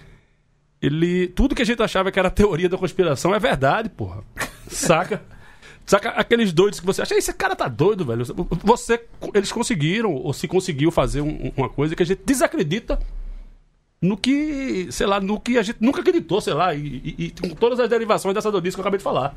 Ele. 0.83 1.29
Tudo 1.29 1.55
que 1.55 1.63
a 1.63 1.65
gente 1.67 1.83
achava 1.83 2.11
que 2.11 2.19
era 2.19 2.31
teoria 2.31 2.69
da 2.69 2.79
conspiração 2.79 3.35
é 3.35 3.39
verdade, 3.39 3.89
porra. 3.89 4.23
Saca? 4.69 5.23
Saca 5.87 6.11
aqueles 6.11 6.53
doidos 6.53 6.79
que 6.79 6.87
você 6.87 7.03
acha, 7.03 7.17
esse 7.17 7.33
cara 7.35 7.57
tá 7.57 7.67
doido, 7.67 8.05
velho. 8.05 8.25
Você, 8.63 9.01
eles 9.35 9.51
conseguiram, 9.51 10.15
ou 10.15 10.33
se 10.33 10.47
conseguiu 10.47 10.91
fazer 10.93 11.21
um- 11.21 11.51
uma 11.57 11.69
coisa 11.69 11.97
que 11.97 12.03
a 12.03 12.07
gente 12.07 12.21
desacredita 12.25 12.97
no 14.03 14.17
que, 14.17 14.89
sei 14.91 15.07
lá, 15.07 15.21
no 15.21 15.39
que 15.39 15.59
a 15.59 15.63
gente 15.63 15.79
nunca 15.81 16.01
acreditou, 16.01 16.41
sei 16.41 16.55
lá, 16.55 16.75
e, 16.75 16.81
e- 17.19 17.25
e 17.27 17.31
com 17.49 17.51
todas 17.55 17.79
as 17.81 17.89
derivações 17.89 18.35
dessa 18.35 18.51
doidice 18.51 18.75
que 18.77 18.81
eu 18.81 18.83
acabei 18.83 18.99
de 18.99 19.05
falar. 19.05 19.35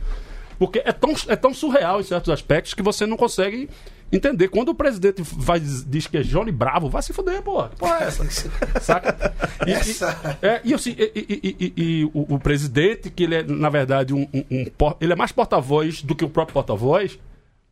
Porque 0.57 0.81
é 0.85 0.91
tão, 0.93 1.13
é 1.27 1.35
tão 1.35 1.53
surreal 1.53 1.99
em 1.99 2.03
certos 2.03 2.29
aspectos 2.31 2.73
que 2.73 2.81
você 2.83 3.05
não 3.05 3.17
consegue 3.17 3.67
entender. 4.11 4.47
Quando 4.49 4.69
o 4.69 4.75
presidente 4.75 5.21
vai, 5.23 5.59
diz 5.59 6.05
que 6.07 6.17
é 6.17 6.21
Johnny 6.21 6.51
Bravo, 6.51 6.87
vai 6.89 7.01
se 7.01 7.11
fuder, 7.11 7.41
porra. 7.41 7.69
Que 7.69 7.75
porra 7.77 7.97
é 8.01 8.03
essa? 8.07 8.23
Saca? 8.79 9.33
E, 9.65 9.71
e- 9.71 9.73
Essa- 9.73 10.37
é, 10.41 10.61
e 10.63 10.73
assim, 10.73 10.95
e, 10.97 11.11
e- 11.15 11.39
e- 11.43 11.55
e- 11.59 11.73
e 12.01 12.05
o, 12.13 12.35
o 12.35 12.39
presidente, 12.39 13.09
que 13.09 13.23
ele 13.23 13.35
é, 13.35 13.43
na 13.43 13.69
verdade, 13.69 14.13
um, 14.13 14.27
um- 14.33 14.45
um 14.51 14.93
ele 15.01 15.11
é 15.11 15.15
mais 15.15 15.31
porta-voz 15.31 16.01
do 16.03 16.15
que 16.15 16.23
o 16.23 16.29
próprio 16.29 16.53
porta-voz, 16.53 17.19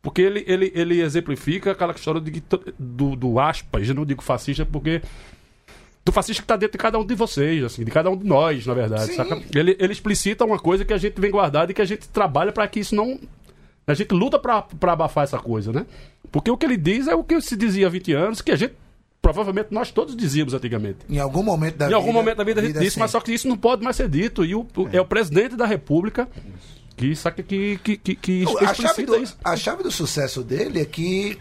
porque 0.02 0.20
ele, 0.20 0.44
ele, 0.48 0.72
ele 0.74 1.00
exemplifica 1.00 1.70
aquela 1.70 1.92
história 1.94 2.20
de, 2.20 2.42
do, 2.78 3.14
do 3.14 3.38
aspas, 3.38 3.88
eu 3.88 3.94
não 3.94 4.04
digo 4.04 4.20
fascista, 4.22 4.66
porque 4.66 5.00
do 6.04 6.10
fascista 6.12 6.42
que 6.42 6.44
está 6.44 6.56
dentro 6.56 6.72
de 6.72 6.78
cada 6.78 6.98
um 6.98 7.06
de 7.06 7.14
vocês, 7.14 7.62
assim, 7.62 7.84
de 7.84 7.90
cada 7.90 8.10
um 8.10 8.16
de 8.16 8.26
nós, 8.26 8.66
na 8.66 8.74
verdade. 8.74 9.12
Ele, 9.54 9.76
ele 9.78 9.92
explicita 9.92 10.44
uma 10.44 10.58
coisa 10.58 10.84
que 10.84 10.92
a 10.92 10.98
gente 10.98 11.20
vem 11.20 11.30
guardado 11.30 11.70
e 11.70 11.74
que 11.74 11.82
a 11.82 11.84
gente 11.84 12.08
trabalha 12.08 12.50
para 12.52 12.66
que 12.66 12.80
isso 12.80 12.94
não. 12.94 13.18
A 13.86 13.94
gente 13.94 14.12
luta 14.12 14.38
para 14.38 14.66
abafar 14.92 15.24
essa 15.24 15.38
coisa, 15.38 15.72
né? 15.72 15.86
Porque 16.30 16.50
o 16.50 16.56
que 16.56 16.66
ele 16.66 16.76
diz 16.76 17.06
é 17.08 17.14
o 17.14 17.22
que 17.24 17.40
se 17.40 17.56
dizia 17.56 17.86
há 17.86 17.90
20 17.90 18.12
anos, 18.14 18.40
que 18.42 18.50
a 18.52 18.56
gente. 18.56 18.74
Provavelmente 19.20 19.68
nós 19.70 19.92
todos 19.92 20.16
dizíamos 20.16 20.52
antigamente. 20.52 20.98
Em 21.08 21.20
algum 21.20 21.44
momento 21.44 21.76
da 21.76 21.84
Em 21.84 21.88
vida. 21.90 21.96
algum 21.96 22.12
momento 22.12 22.38
da 22.38 22.44
vida 22.44 22.60
a 22.60 22.64
gente 22.64 22.78
disse, 22.80 22.98
mas 22.98 23.12
só 23.12 23.20
que 23.20 23.32
isso 23.32 23.46
não 23.46 23.56
pode 23.56 23.84
mais 23.84 23.94
ser 23.94 24.08
dito. 24.08 24.44
E 24.44 24.52
o, 24.52 24.66
o- 24.76 24.88
é. 24.92 25.00
o 25.00 25.04
presidente 25.04 25.54
da 25.54 25.64
República 25.64 26.28
que, 26.96 27.14
saca, 27.14 27.40
que, 27.40 27.78
que, 27.84 27.96
que, 27.96 28.14
que 28.16 28.42
Não, 28.44 28.58
a, 28.58 28.74
chave 28.74 29.04
do, 29.06 29.16
isso. 29.16 29.38
a 29.44 29.56
chave 29.56 29.84
do 29.84 29.92
sucesso 29.92 30.42
dele 30.42 30.80
é 30.80 30.84
que, 30.84 31.38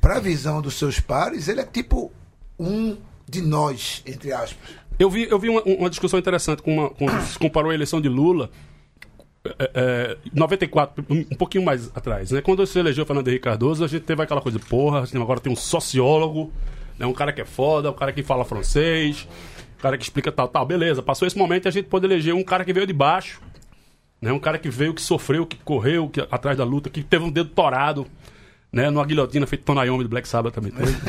pra 0.00 0.18
visão 0.18 0.62
dos 0.62 0.78
seus 0.78 0.98
pares, 0.98 1.46
ele 1.48 1.60
é 1.60 1.64
tipo 1.64 2.10
um 2.58 2.96
de 3.30 3.40
nós, 3.40 4.02
entre 4.04 4.32
aspas. 4.32 4.58
Eu 4.98 5.08
vi, 5.08 5.26
eu 5.30 5.38
vi 5.38 5.48
uma, 5.48 5.62
uma 5.62 5.88
discussão 5.88 6.18
interessante 6.18 6.62
com 6.62 6.74
uma, 6.74 6.90
quando 6.90 7.18
se 7.22 7.38
comparou 7.38 7.70
a 7.70 7.74
eleição 7.74 8.00
de 8.00 8.08
Lula. 8.08 8.50
É, 9.58 9.70
é, 9.74 10.16
94, 10.34 11.02
um, 11.08 11.24
pouquinho 11.36 11.64
mais 11.64 11.90
atrás, 11.94 12.30
né? 12.30 12.42
Quando 12.42 12.66
se 12.66 12.78
elegeu 12.78 13.06
Fernando 13.06 13.26
Henrique 13.28 13.44
Cardoso, 13.44 13.82
a 13.82 13.88
gente 13.88 14.02
teve 14.02 14.22
aquela 14.22 14.42
coisa, 14.42 14.58
porra, 14.58 15.00
assim, 15.00 15.20
agora 15.20 15.40
tem 15.40 15.50
um 15.50 15.56
sociólogo, 15.56 16.52
né? 16.98 17.06
um 17.06 17.14
cara 17.14 17.32
que 17.32 17.40
é 17.40 17.46
foda, 17.46 17.90
um 17.90 17.94
cara 17.94 18.12
que 18.12 18.22
fala 18.22 18.44
francês, 18.44 19.26
um 19.78 19.80
cara 19.80 19.96
que 19.96 20.04
explica 20.04 20.30
tal, 20.30 20.46
tal, 20.46 20.66
beleza. 20.66 21.02
Passou 21.02 21.26
esse 21.26 21.38
momento 21.38 21.64
e 21.64 21.68
a 21.68 21.72
gente 21.72 21.86
pôde 21.86 22.04
eleger 22.04 22.34
um 22.34 22.44
cara 22.44 22.62
que 22.66 22.72
veio 22.74 22.86
de 22.86 22.92
baixo, 22.92 23.40
né? 24.20 24.30
Um 24.30 24.38
cara 24.38 24.58
que 24.58 24.68
veio, 24.68 24.92
que 24.92 25.00
sofreu, 25.00 25.46
que 25.46 25.56
correu 25.56 26.10
que, 26.10 26.20
atrás 26.30 26.58
da 26.58 26.64
luta, 26.64 26.90
que 26.90 27.02
teve 27.02 27.24
um 27.24 27.30
dedo 27.30 27.48
torado, 27.48 28.06
né? 28.72 28.90
Numa 28.90 29.04
guilhotina 29.04 29.46
feito 29.46 29.64
Tonayomi 29.64 30.04
do 30.04 30.08
Black 30.10 30.28
Sabbath 30.28 30.54
também. 30.54 30.70
teve. 30.72 30.92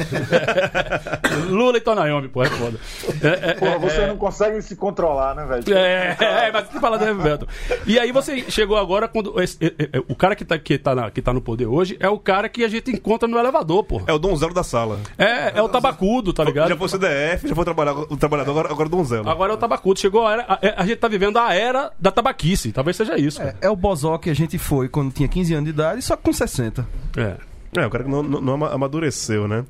Lula 1.50 1.78
e 1.78 1.82
Tonayomi, 1.82 2.28
pô, 2.28 2.44
é 2.44 2.50
foda. 2.50 2.80
É, 3.22 3.52
é, 3.52 3.54
Pô, 3.54 3.66
é, 3.68 3.78
vocês 3.80 4.00
é. 4.04 4.08
não 4.08 4.18
conseguem 4.18 4.62
se 4.62 4.76
controlar, 4.76 5.36
né, 5.36 5.46
velho? 5.46 5.78
É, 5.78 6.18
é, 6.20 6.52
mas 6.52 6.68
você 6.68 6.80
fala 6.80 6.98
do 6.98 7.06
Heavy 7.06 7.22
Metal. 7.24 7.48
E 7.86 8.00
aí 8.00 8.12
você 8.12 8.50
chegou 8.50 8.78
agora 8.78 9.08
quando. 9.08 9.40
esse- 9.42 9.58
é, 9.62 10.00
o 10.08 10.16
cara 10.16 10.36
que 10.36 10.44
tá, 10.46 10.58
que, 10.58 10.78
tá 10.78 10.96
na- 10.96 11.12
que 11.12 11.22
tá 11.22 11.32
no 11.34 11.42
poder 11.42 11.66
hoje 11.68 11.98
é 12.00 12.10
o 12.10 12.18
cara 12.20 12.50
que 12.50 12.64
a 12.64 12.68
gente 12.68 12.92
encontra 12.92 13.28
no 13.28 13.38
elevador, 13.38 13.84
porra. 13.84 14.06
É 14.08 14.14
o 14.14 14.20
donzelo 14.20 14.54
da 14.54 14.64
sala. 14.64 15.00
É, 15.18 15.58
é 15.58 15.62
o 15.62 15.70
tabacudo, 15.70 16.34
tá 16.34 16.44
ligado? 16.44 16.70
Já 16.70 16.78
foi 16.78 16.90
CDF, 16.90 17.48
já 17.48 17.56
foi 17.56 17.66
trabalhar, 17.66 17.94
o 17.94 18.18
trabalhador, 18.18 18.52
agora, 18.52 18.72
agora 18.72 18.88
é 18.88 18.92
donzelo. 18.92 19.30
Agora 19.30 19.52
é 19.54 19.56
o 19.56 19.58
tabacudo. 19.58 20.00
Chegou 20.00 20.26
a 20.28 20.34
era. 20.34 20.46
A, 20.48 20.82
a 20.82 20.86
gente 20.86 20.98
tá 20.98 21.08
vivendo 21.08 21.38
a 21.38 21.54
era 21.54 21.92
da 22.00 22.12
tabaquice. 22.12 22.72
Talvez 22.72 22.98
seja 22.98 23.18
isso. 23.20 23.42
É, 23.42 23.56
é 23.62 23.70
o 23.70 23.76
bozó 23.76 24.18
que 24.18 24.30
a 24.30 24.36
gente 24.36 24.58
foi 24.58 24.88
quando 24.90 25.12
tinha 25.14 25.28
15 25.28 25.54
anos 25.54 25.66
de 25.66 25.70
idade, 25.72 26.02
só 26.02 26.16
que 26.16 26.24
com 26.24 26.34
60. 26.34 26.88
É. 27.18 27.36
É, 27.76 27.86
o 27.86 27.90
cara 27.90 28.04
que 28.04 28.10
não, 28.10 28.22
não- 28.24 28.42
não 28.42 28.54
ama- 28.54 28.70
amadureceu, 28.74 29.48
né? 29.48 29.66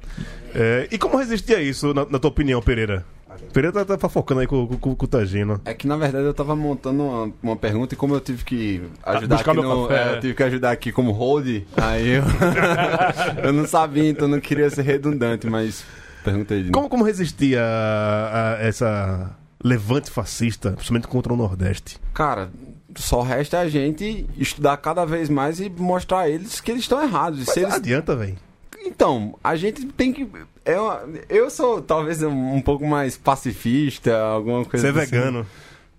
É, 0.56 0.88
e 0.92 0.98
como 0.98 1.18
resistir 1.18 1.56
a 1.56 1.62
isso, 1.62 1.94
na, 1.94 2.06
na 2.06 2.20
tua 2.20 2.30
opinião, 2.30 2.62
Pereira? 2.62 3.06
Pereira 3.54 3.86
tá, 3.86 3.98
tá 3.98 4.10
focando 4.10 4.42
aí 4.42 4.48
com, 4.48 4.68
com, 4.68 4.96
com 4.96 5.06
o 5.06 5.08
Tagino. 5.08 5.60
É 5.66 5.74
que 5.74 5.88
na 5.88 5.96
verdade 5.98 6.26
eu 6.26 6.34
tava 6.34 6.56
montando 6.56 7.04
uma, 7.04 7.34
uma 7.42 7.56
pergunta 7.56 7.94
e 7.94 7.98
como 7.98 8.14
eu 8.14 8.20
tive 8.22 8.44
que 8.44 8.82
ajudar 9.04 9.36
buscar 9.36 9.52
aqui 9.52 9.62
meu 9.62 9.70
no, 9.70 9.88
café. 9.88 10.04
é, 10.12 10.16
eu 10.16 10.20
tive 10.20 10.34
que 10.34 10.44
ajudar 10.44 10.72
aqui 10.72 10.92
como 10.92 11.12
hold, 11.12 11.64
aí 11.78 12.10
eu, 12.10 12.24
eu 13.44 13.54
não 13.54 13.66
sabia, 13.66 14.10
então 14.10 14.28
não 14.28 14.40
queria 14.40 14.70
ser 14.70 14.84
redundante, 14.84 15.48
mas 15.48 15.84
pergunta 16.24 16.54
aí. 16.54 16.64
de 16.64 16.72
Como, 16.72 16.90
como 16.90 17.04
resistir 17.04 17.58
a, 17.58 18.58
a 18.60 18.64
essa 18.66 19.32
levante 19.64 20.10
fascista, 20.12 20.72
principalmente 20.72 21.08
contra 21.08 21.34
o 21.34 21.38
Nordeste? 21.38 21.98
Cara, 22.14 22.50
só 22.96 23.22
resta 23.22 23.60
a 23.60 23.70
gente 23.70 24.26
estudar 24.38 24.78
cada 24.78 25.06
vez 25.06 25.30
mais 25.30 25.60
e 25.60 25.70
mostrar 25.70 26.20
a 26.22 26.30
eles 26.30 26.60
que 26.60 26.72
eles 26.72 26.82
estão 26.84 27.02
errados. 27.02 27.40
Mas 27.40 27.50
se 27.50 27.60
eles 27.62 27.74
adianta, 27.74 28.16
velho. 28.16 28.38
Então, 28.86 29.38
a 29.44 29.56
gente 29.56 29.86
tem 29.86 30.12
que. 30.12 30.28
É 30.66 30.80
uma- 30.80 31.04
eu 31.30 31.50
sou 31.50 31.82
talvez 31.82 32.22
um, 32.24 32.62
pouco 32.62 32.86
mais 32.88 33.16
pacifista, 33.18 34.18
alguma 34.20 34.66
coisa 34.66 34.92
Você 34.92 35.00
é 35.00 35.02
assim. 35.04 35.12
vegano. 35.12 35.46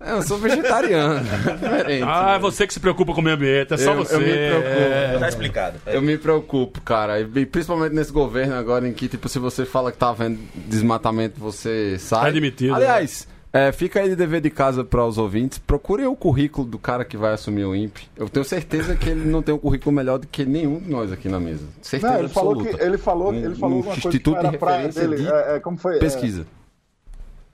Eu 0.05 0.21
sou 0.21 0.37
vegetariano. 0.37 1.25
é 1.49 1.53
diferente. 1.55 2.03
Ah, 2.05 2.33
é 2.35 2.39
você 2.39 2.67
que 2.67 2.73
se 2.73 2.79
preocupa 2.81 3.13
com 3.13 3.21
o 3.21 3.23
meio 3.23 3.37
ambiente, 3.37 3.73
é 3.73 3.77
só 3.77 3.91
Eu- 3.91 3.99
eu 3.99 4.05
você. 4.05 4.17
me 4.17 4.23
preocupo. 4.25 4.67
é. 4.69 5.17
Tá 5.17 5.29
explicado. 5.29 5.79
Eu 5.85 6.01
me 6.01 6.17
preocupo, 6.17 6.81
cara. 6.81 7.21
E 7.21 7.45
principalmente 7.45 7.93
nesse 7.95 8.11
governo 8.11 8.53
agora 8.55 8.85
em 8.85 8.91
que, 8.91 9.07
tipo, 9.07 9.29
se 9.29 9.39
você 9.39 9.65
fala 9.65 9.93
que 9.93 9.97
tá 9.97 10.09
havendo 10.09 10.39
desmatamento, 10.67 11.39
você 11.39 11.97
sai. 11.99 12.25
É 12.25 12.29
admitido, 12.29 12.75
Aliás, 12.75 13.25
é, 13.53 13.71
fica 13.71 13.99
aí 13.99 14.09
de 14.09 14.15
dever 14.15 14.41
de 14.41 14.49
casa 14.49 14.83
para 14.83 15.05
os 15.05 15.17
ouvintes. 15.19 15.59
Procure 15.59 16.05
o 16.07 16.15
currículo 16.15 16.67
do 16.67 16.79
cara 16.79 17.05
que 17.05 17.15
vai 17.15 17.33
assumir 17.33 17.63
o 17.65 17.75
INPE. 17.75 18.09
Eu 18.17 18.27
tenho 18.27 18.43
certeza 18.43 18.95
que 18.95 19.07
ele 19.09 19.29
não 19.29 19.43
tem 19.43 19.53
um 19.53 19.59
currículo 19.59 19.95
melhor 19.95 20.17
do 20.17 20.25
que 20.25 20.43
nenhum 20.43 20.79
de 20.79 20.89
nós 20.89 21.11
aqui 21.11 21.29
na 21.29 21.39
mesa. 21.39 21.65
Certeza 21.81 22.11
Não, 22.13 22.19
ele 22.19 22.29
falou 22.29 22.51
absoluta. 22.53 22.77
que 22.77 22.83
ele 22.83 22.97
falou, 22.97 23.31
Um- 23.31 23.35
ele 23.35 23.55
falou 23.55 23.75
um 23.75 23.77
alguma 23.79 24.01
coisa 24.01 24.19
que 24.19 24.29
era 24.35 24.49
de 24.49 24.57
praia 24.57 24.89
dele. 24.89 25.15
de 25.17 25.27
É, 25.27 25.55
é, 25.55 25.59
como 25.59 25.77
foi? 25.77 25.97
É, 25.97 25.99
Pesquisa. 25.99 26.47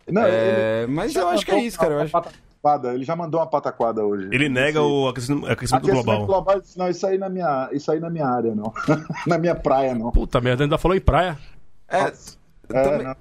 não, 0.10 0.24
É, 0.24 0.84
ele- 0.84 0.91
mas 0.93 1.14
eu 1.16 1.28
acho 1.28 1.45
que 1.45 1.52
é 1.52 1.60
isso, 1.64 1.78
cara. 1.78 1.93
Eu 1.95 1.97
uma 1.97 2.20
acho... 2.20 2.30
Ele 2.93 3.06
já 3.06 3.16
mandou 3.16 3.39
uma 3.39 3.47
pataquada 3.47 4.04
hoje. 4.04 4.28
Ele 4.34 4.50
nega 4.50 4.82
o 4.82 5.08
aquecimento, 5.08 5.47
aquecimento 5.50 5.84
Aquecimento 5.89 6.04
global. 6.06 6.26
global. 6.26 6.62
Não, 6.76 6.89
isso 6.89 7.08
aí 7.08 7.18
na 7.18 7.30
minha, 7.30 7.70
isso 7.72 7.89
aí 7.91 8.00
na 8.02 8.10
minha 8.10 8.28
área, 8.28 8.54
não. 8.54 8.74
na 9.26 9.38
minha 9.38 9.56
praia, 9.56 9.95
não. 9.95 10.12
Puta 10.12 10.41
merda, 10.41 10.64
ainda 10.64 10.78
falou 10.78 10.95
em 10.95 11.00
praia. 11.00 11.38
É, 11.88 12.12
É, 12.72 12.84
também- 12.84 13.16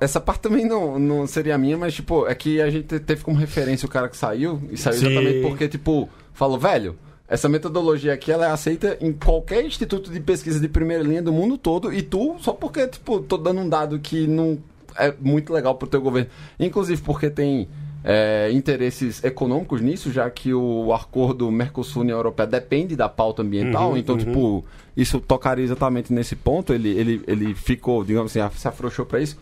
essa 0.00 0.20
parte 0.20 0.40
também 0.40 0.64
não, 0.64 0.98
não 0.98 1.26
seria 1.26 1.58
minha, 1.58 1.76
mas, 1.76 1.94
tipo, 1.94 2.26
é 2.26 2.34
que 2.34 2.60
a 2.60 2.70
gente 2.70 2.98
teve 3.00 3.22
como 3.24 3.36
referência 3.36 3.86
o 3.86 3.88
cara 3.88 4.08
que 4.08 4.16
saiu, 4.16 4.60
e 4.70 4.76
saiu 4.76 4.98
Sim. 4.98 5.06
exatamente 5.06 5.40
porque, 5.40 5.68
tipo, 5.68 6.08
falou, 6.32 6.58
velho, 6.58 6.96
essa 7.28 7.48
metodologia 7.48 8.12
aqui, 8.14 8.30
ela 8.30 8.46
é 8.46 8.50
aceita 8.50 8.96
em 9.00 9.12
qualquer 9.12 9.64
instituto 9.64 10.10
de 10.10 10.20
pesquisa 10.20 10.60
de 10.60 10.68
primeira 10.68 11.02
linha 11.02 11.22
do 11.22 11.32
mundo 11.32 11.58
todo, 11.58 11.92
e 11.92 12.02
tu, 12.02 12.36
só 12.40 12.52
porque, 12.52 12.86
tipo, 12.86 13.20
tô 13.20 13.36
dando 13.36 13.60
um 13.60 13.68
dado 13.68 13.98
que 13.98 14.26
não 14.26 14.58
é 14.96 15.12
muito 15.20 15.52
legal 15.52 15.74
pro 15.74 15.88
teu 15.88 16.00
governo, 16.00 16.30
inclusive 16.58 17.02
porque 17.02 17.28
tem 17.28 17.68
é, 18.04 18.50
interesses 18.52 19.22
econômicos 19.24 19.80
nisso, 19.80 20.12
já 20.12 20.30
que 20.30 20.54
o 20.54 20.92
acordo 20.94 21.50
Mercosul-União 21.50 22.16
Europeia 22.16 22.46
depende 22.46 22.94
da 22.94 23.08
pauta 23.08 23.42
ambiental, 23.42 23.90
Uhum, 23.90 23.96
então, 23.96 24.14
uhum. 24.14 24.20
tipo, 24.20 24.64
isso 24.96 25.18
tocaria 25.18 25.64
exatamente 25.64 26.12
nesse 26.12 26.36
ponto, 26.36 26.72
ele, 26.72 26.90
ele, 26.90 27.22
ele 27.26 27.54
ficou, 27.54 28.04
digamos 28.04 28.34
assim, 28.34 28.56
se 28.56 28.68
afrouxou 28.68 29.04
pra 29.04 29.20
isso. 29.20 29.36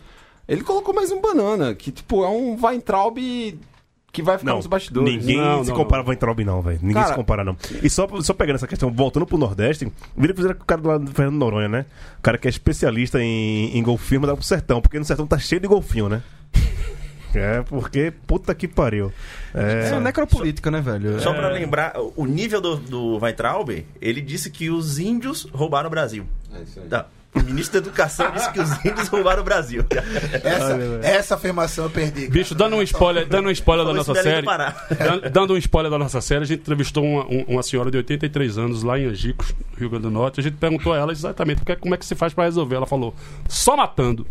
Ele 0.47 0.61
colocou 0.63 0.93
mais 0.93 1.11
um 1.11 1.19
banana, 1.21 1.73
que, 1.73 1.91
tipo, 1.91 2.23
é 2.23 2.29
um 2.29 2.55
Weintraub 2.61 3.17
que 4.11 4.21
vai 4.21 4.37
ficar 4.37 4.51
Não, 4.51 4.57
nos 4.57 4.67
bastidores. 4.67 5.11
ninguém 5.13 5.37
Não, 5.37 5.61
se 5.63 5.69
não, 5.71 5.75
compara 5.77 6.01
a 6.01 6.05
Weintraub, 6.05 6.39
não, 6.45 6.61
velho. 6.61 6.79
Ninguém 6.81 6.93
Cara- 6.93 7.07
se 7.07 7.15
compara, 7.15 7.43
não. 7.43 7.57
E 7.83 7.89
só, 7.89 8.07
só 8.21 8.33
pegando 8.33 8.55
essa 8.55 8.67
questão, 8.67 8.89
voltando 8.89 9.25
pro 9.25 9.37
Nordeste, 9.37 9.91
vira 10.15 10.31
que 10.33 10.37
fizeram 10.37 10.55
com 10.55 10.63
o 10.63 10.65
cara 10.65 10.81
do 10.81 10.87
lado 10.87 11.03
do 11.05 11.11
Fernando 11.11 11.35
Noronha, 11.35 11.67
né? 11.67 11.85
O 12.17 12.21
cara 12.21 12.37
que 12.37 12.47
é 12.47 12.49
especialista 12.49 13.21
em, 13.21 13.77
em 13.77 13.83
golfinho, 13.83 14.21
mas 14.21 14.29
dá 14.29 14.35
pro 14.35 14.45
sertão, 14.45 14.79
porque 14.79 14.97
no 14.97 15.03
sertão 15.03 15.27
tá 15.27 15.37
cheio 15.37 15.59
de 15.59 15.67
golfinho, 15.67 16.07
né? 16.07 16.21
É, 17.37 17.61
porque 17.63 18.13
puta 18.25 18.55
que 18.55 18.65
pariu. 18.65 19.11
É, 19.53 19.83
Isso 19.87 19.95
é 19.95 19.99
necropolítica, 19.99 20.71
né, 20.71 20.79
velho? 20.79 21.19
Só 21.19 21.33
pra 21.33 21.49
lembrar, 21.49 21.93
o 22.15 22.25
nível 22.25 22.61
do, 22.61 22.77
do 22.77 23.17
Weintraub, 23.17 23.85
ele 24.01 24.21
disse 24.21 24.49
que 24.49 24.69
os 24.69 24.99
índios 24.99 25.45
roubaram 25.51 25.87
o 25.87 25.89
Brasil. 25.89 26.25
É 26.53 26.61
isso 26.61 26.79
aí. 26.79 26.87
Tá. 26.87 27.07
O 27.35 27.43
ministro 27.43 27.79
da 27.81 27.87
Educação 27.87 28.31
disse 28.31 28.51
que 28.51 28.59
os 28.59 28.71
índios 28.85 29.07
roubaram 29.07 29.41
o 29.41 29.45
Brasil. 29.45 29.85
Essa, 30.43 30.79
essa 31.03 31.35
afirmação 31.35 31.85
eu 31.85 31.89
perdi. 31.89 32.21
cara. 32.21 32.31
Bicho, 32.33 32.55
dando 32.55 32.75
um 32.77 32.81
spoiler, 32.81 33.27
dando 33.27 33.47
um 33.47 33.51
spoiler 33.51 33.85
da 33.85 33.93
nossa 33.93 34.13
série. 34.15 34.47
Dando 35.31 35.53
um 35.53 35.57
spoiler 35.57 35.91
da 35.91 35.97
nossa 35.97 36.21
série, 36.21 36.43
a 36.43 36.47
gente 36.47 36.59
entrevistou 36.61 37.03
uma, 37.03 37.25
um- 37.25 37.45
uma 37.47 37.63
senhora 37.63 37.91
de 37.91 37.97
83 37.97 38.57
anos 38.57 38.83
lá 38.83 38.97
em 38.99 39.05
Angicos, 39.05 39.53
Rio 39.77 39.89
Grande 39.89 40.03
do 40.03 40.11
Norte. 40.11 40.39
A 40.39 40.43
gente 40.43 40.55
perguntou 40.57 40.93
a 40.93 40.97
ela 40.97 41.11
exatamente 41.11 41.57
porque- 41.57 41.75
como 41.75 41.93
é 41.93 41.97
que 41.97 42.05
se 42.05 42.15
faz 42.15 42.33
pra 42.33 42.45
resolver. 42.45 42.75
Ela 42.75 42.85
falou: 42.87 43.13
só 43.47 43.75
matando. 43.75 44.25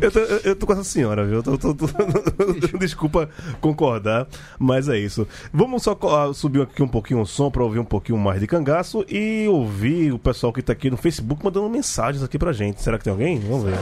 Eu, 0.00 0.10
tô, 0.10 0.18
eu- 0.18 0.56
tô 0.56 0.66
com 0.66 0.72
essa 0.72 0.84
senhora, 0.84 1.24
viu? 1.24 1.36
Eu 1.36 1.42
tô- 1.42 1.74
tô- 1.74 1.86
Desculpa 2.78 3.28
concordar, 3.60 4.26
mas 4.58 4.88
é 4.88 4.98
isso. 4.98 5.26
Vamos 5.52 5.82
só 5.82 5.98
ah, 6.02 6.32
subir 6.34 6.62
aqui 6.62 6.82
um 6.82 6.88
pouquinho 6.88 7.20
o 7.20 7.26
som 7.26 7.50
pra 7.50 7.62
ouvir 7.62 7.78
um 7.78 7.84
pouquinho 7.84 8.18
mais 8.18 8.40
de 8.40 8.46
cangaço 8.46 9.04
e 9.08 9.46
ouvir 9.48 10.12
o 10.12 10.18
pessoal 10.18 10.52
que 10.52 10.62
tá 10.62 10.72
aqui 10.72 10.90
no 10.90 10.96
Facebook 10.96 11.44
mandando 11.44 11.68
mensagens 11.68 12.22
aqui 12.22 12.38
pra 12.38 12.52
gente. 12.52 12.82
Será 12.82 12.98
que 12.98 13.04
tem 13.04 13.10
alguém? 13.12 13.38
Vamos 13.40 13.64
ver. 13.64 13.74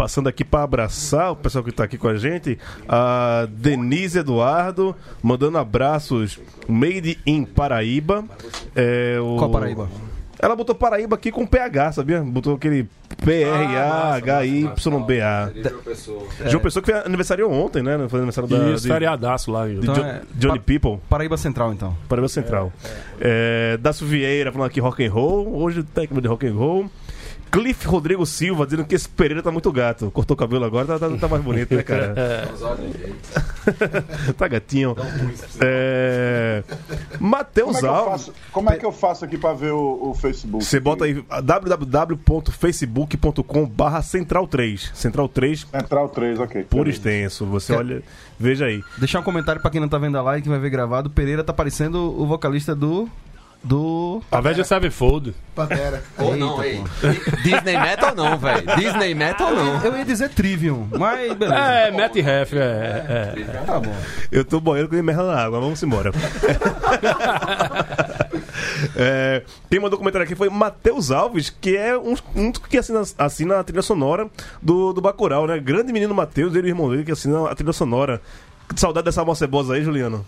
Passando 0.00 0.30
aqui 0.30 0.46
para 0.46 0.62
abraçar 0.62 1.30
o 1.30 1.36
pessoal 1.36 1.62
que 1.62 1.70
tá 1.70 1.84
aqui 1.84 1.98
com 1.98 2.08
a 2.08 2.16
gente, 2.16 2.58
a 2.88 3.46
Denise 3.50 4.20
Eduardo, 4.20 4.96
mandando 5.22 5.58
abraços 5.58 6.40
made 6.66 7.18
in 7.26 7.44
Paraíba. 7.44 8.24
É, 8.74 9.18
o... 9.20 9.36
Qual 9.36 9.50
Paraíba? 9.50 9.90
Ela 10.38 10.56
botou 10.56 10.74
Paraíba 10.74 11.16
aqui 11.16 11.30
com 11.30 11.46
PH, 11.46 11.92
sabia? 11.92 12.22
Botou 12.22 12.54
aquele 12.54 12.88
P-R-A-H-Y-B-A. 13.22 15.50
João 16.48 16.62
Pessoa 16.62 16.82
que 16.82 16.90
fez 16.90 17.04
aniversário 17.04 17.50
ontem, 17.50 17.82
né? 17.82 17.98
Foi 18.08 18.20
aniversário 18.20 18.48
da, 18.48 18.70
isso, 18.70 18.84
de, 18.84 18.88
feriadaço 18.88 19.50
lá. 19.50 19.66
de 19.66 19.74
Em... 19.74 19.78
Então 19.80 19.94
Jo- 19.96 20.02
é- 20.02 20.22
Johnny 20.34 20.58
Pa- 20.58 20.64
People. 20.64 20.98
Paraíba 21.10 21.36
Central, 21.36 21.74
então. 21.74 21.94
Paraíba 22.08 22.28
Central. 22.28 22.72
É, 23.20 23.76
Dácio 23.76 24.06
Vieira 24.06 24.50
falando 24.50 24.68
aqui 24.68 24.80
rock 24.80 25.04
and 25.04 25.12
roll. 25.12 25.60
Hoje 25.60 25.82
técnico 25.82 26.22
de 26.22 26.28
rock 26.28 26.46
and 26.46 26.54
roll. 26.54 26.88
Cliff 27.50 27.86
Rodrigo 27.86 28.24
Silva 28.24 28.64
dizendo 28.64 28.84
que 28.84 28.94
esse 28.94 29.08
Pereira 29.08 29.42
tá 29.42 29.50
muito 29.50 29.70
gato. 29.72 30.10
Cortou 30.10 30.34
o 30.34 30.38
cabelo 30.38 30.64
agora, 30.64 30.86
tá, 30.86 30.98
tá- 30.98 31.16
tá 31.16 31.28
mais 31.28 31.42
bonito, 31.42 31.74
né, 31.74 31.82
cara? 31.82 32.14
tá 34.38 34.48
gatinho. 34.48 34.96
É... 35.60 36.62
Matheus 37.18 37.76
Como 37.80 37.86
é, 37.86 37.90
Alves. 37.90 38.30
como 38.52 38.70
é 38.70 38.76
que 38.76 38.86
eu 38.86 38.92
faço 38.92 39.24
aqui 39.24 39.36
pra 39.36 39.52
ver 39.52 39.72
o, 39.72 40.10
o 40.10 40.14
Facebook? 40.14 40.64
Você 40.64 40.78
bota 40.80 41.04
aí 41.04 41.22
www.facebook.com 41.42 43.66
barra 43.66 44.02
Central 44.02 44.46
3. 44.46 44.92
Central 44.94 45.28
3 45.28 45.66
Central 45.70 46.08
3, 46.08 46.38
ok. 46.40 46.62
por 46.64 46.84
Beleza. 46.84 46.96
extenso. 46.98 47.44
Você 47.46 47.72
olha, 47.72 48.02
veja 48.38 48.66
aí. 48.66 48.82
Deixar 48.98 49.20
um 49.20 49.24
comentário 49.24 49.60
pra 49.60 49.70
quem 49.70 49.80
não 49.80 49.88
tá 49.88 49.98
vendo 49.98 50.16
a 50.18 50.22
live, 50.22 50.42
que 50.42 50.48
vai 50.48 50.58
ver 50.58 50.70
gravado. 50.70 51.10
Pereira 51.10 51.42
tá 51.44 51.52
parecendo 51.52 51.98
o 51.98 52.26
vocalista 52.26 52.74
do. 52.74 53.08
Do. 53.62 54.22
Avenged 54.32 54.66
Sevenfold. 54.66 55.34
Pantera. 55.54 56.02
Ou 56.18 56.34
não, 56.34 56.64
ei. 56.64 56.82
Disney 57.42 57.78
Metal 57.78 58.14
não, 58.14 58.38
velho. 58.38 58.64
Disney 58.76 59.14
Metal 59.14 59.54
não. 59.54 59.84
Eu 59.84 59.98
ia 59.98 60.04
dizer 60.04 60.30
Trivium, 60.30 60.88
mas 60.90 61.34
beleza. 61.34 61.60
É, 61.60 61.90
Matt 61.90 62.16
Heff, 62.16 62.56
é, 62.56 63.34
é. 63.36 63.64
Tá 63.66 63.78
bom. 63.78 63.94
Eu 64.32 64.44
tô 64.46 64.60
boiando 64.60 64.88
com 64.88 65.02
merda 65.02 65.24
na 65.24 65.42
água, 65.42 65.60
vamos 65.60 65.82
embora. 65.82 66.10
É, 68.96 69.42
quem 69.70 69.80
mandou 69.80 69.98
comentário 69.98 70.24
aqui 70.24 70.34
foi 70.34 70.48
Matheus 70.48 71.10
Alves, 71.10 71.50
que 71.50 71.76
é 71.76 71.96
um, 71.96 72.14
um 72.34 72.52
que 72.52 72.78
assina, 72.78 73.02
assina 73.18 73.58
a 73.58 73.64
trilha 73.64 73.82
sonora 73.82 74.28
do, 74.60 74.92
do 74.92 75.00
Bacurau, 75.00 75.46
né? 75.46 75.58
Grande 75.58 75.92
menino 75.92 76.14
Matheus, 76.14 76.54
ele 76.54 76.68
e 76.68 76.70
o 76.70 76.74
irmão 76.74 76.90
dele 76.90 77.04
que 77.04 77.12
assina 77.12 77.48
a 77.48 77.54
trilha 77.54 77.72
sonora. 77.72 78.20
Que 78.68 78.80
saudade 78.80 79.04
dessa 79.04 79.20
alma 79.20 79.34
cebosa 79.34 79.74
aí, 79.74 79.82
Juliano. 79.82 80.24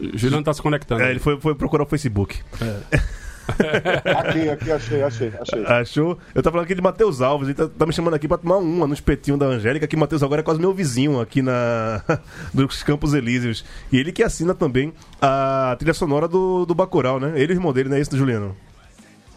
Juliano 0.00 0.44
tá 0.44 0.52
se 0.54 0.62
conectando. 0.62 1.02
É, 1.02 1.10
ele 1.10 1.18
foi, 1.18 1.40
foi 1.40 1.54
procurar 1.54 1.84
o 1.84 1.86
Facebook. 1.86 2.40
Aqui, 3.48 4.48
aqui, 4.50 4.70
achei, 4.70 5.02
achei, 5.02 5.32
achei. 5.40 5.64
Achou? 5.64 6.18
Eu 6.34 6.42
tava 6.42 6.52
falando 6.52 6.66
aqui 6.66 6.74
de 6.74 6.82
Matheus 6.82 7.22
Alves, 7.22 7.48
ele 7.48 7.56
tá, 7.56 7.66
tá 7.66 7.86
me 7.86 7.92
chamando 7.92 8.14
aqui 8.14 8.28
pra 8.28 8.36
tomar 8.36 8.58
uma 8.58 8.86
no 8.86 8.92
espetinho 8.92 9.38
da 9.38 9.46
Angélica, 9.46 9.86
que 9.86 9.96
Matheus 9.96 10.22
agora 10.22 10.42
é 10.42 10.44
quase 10.44 10.60
meu 10.60 10.72
vizinho 10.72 11.18
aqui 11.18 11.40
na 11.40 12.02
dos 12.52 12.82
Campos 12.82 13.14
Elíseos. 13.14 13.64
E 13.90 13.96
ele 13.96 14.12
que 14.12 14.22
assina 14.22 14.54
também 14.54 14.92
a 15.20 15.74
trilha 15.78 15.94
sonora 15.94 16.28
do, 16.28 16.66
do 16.66 16.74
Bacurau, 16.74 17.18
né? 17.18 17.32
Ele 17.36 17.52
e 17.52 17.56
o 17.56 17.58
irmão 17.58 17.72
dele, 17.72 17.88
não 17.88 17.96
é 17.96 18.00
isso, 18.00 18.16
Juliano? 18.16 18.54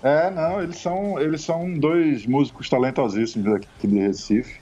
É, 0.03 0.29
não, 0.31 0.61
eles 0.61 0.79
são, 0.79 1.19
eles 1.19 1.41
são 1.41 1.73
dois 1.77 2.25
músicos 2.25 2.67
talentosíssimos 2.67 3.55
aqui 3.55 3.87
de 3.87 3.99
Recife. 3.99 4.59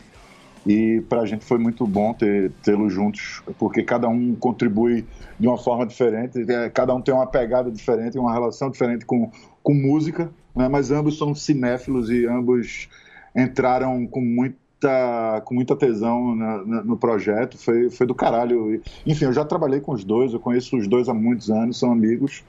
E 0.67 1.01
pra 1.07 1.25
gente 1.25 1.45
foi 1.45 1.57
muito 1.57 1.87
bom 1.87 2.13
ter- 2.13 2.51
tê-los 2.63 2.93
juntos, 2.93 3.41
porque 3.57 3.81
cada 3.83 4.07
um 4.09 4.35
contribui 4.35 5.05
de 5.39 5.47
uma 5.47 5.57
forma 5.57 5.85
diferente, 5.85 6.39
é, 6.51 6.69
cada 6.69 6.93
um 6.93 7.01
tem 7.01 7.13
uma 7.13 7.25
pegada 7.27 7.71
diferente, 7.71 8.17
uma 8.17 8.33
relação 8.33 8.69
diferente 8.69 9.05
com, 9.05 9.31
com 9.63 9.73
música, 9.73 10.29
né? 10.55 10.67
mas 10.67 10.91
ambos 10.91 11.17
são 11.17 11.33
cinéfilos 11.33 12.09
e 12.09 12.25
ambos 12.27 12.89
entraram 13.35 14.05
com 14.05 14.19
muita, 14.21 15.41
com 15.45 15.53
muita 15.55 15.75
tesão 15.75 16.35
na- 16.35 16.65
na- 16.65 16.83
no 16.83 16.97
projeto, 16.97 17.57
foi, 17.57 17.89
foi 17.89 18.05
do 18.05 18.13
caralho. 18.15 18.75
E, 18.75 18.81
Enfim, 19.05 19.25
eu 19.25 19.33
já 19.33 19.45
trabalhei 19.45 19.79
com 19.79 19.93
os 19.93 20.03
dois, 20.03 20.33
eu 20.33 20.39
conheço 20.39 20.75
os 20.77 20.87
dois 20.87 21.07
há 21.07 21.13
muitos 21.13 21.49
anos, 21.49 21.79
são 21.79 21.91
amigos. 21.91 22.43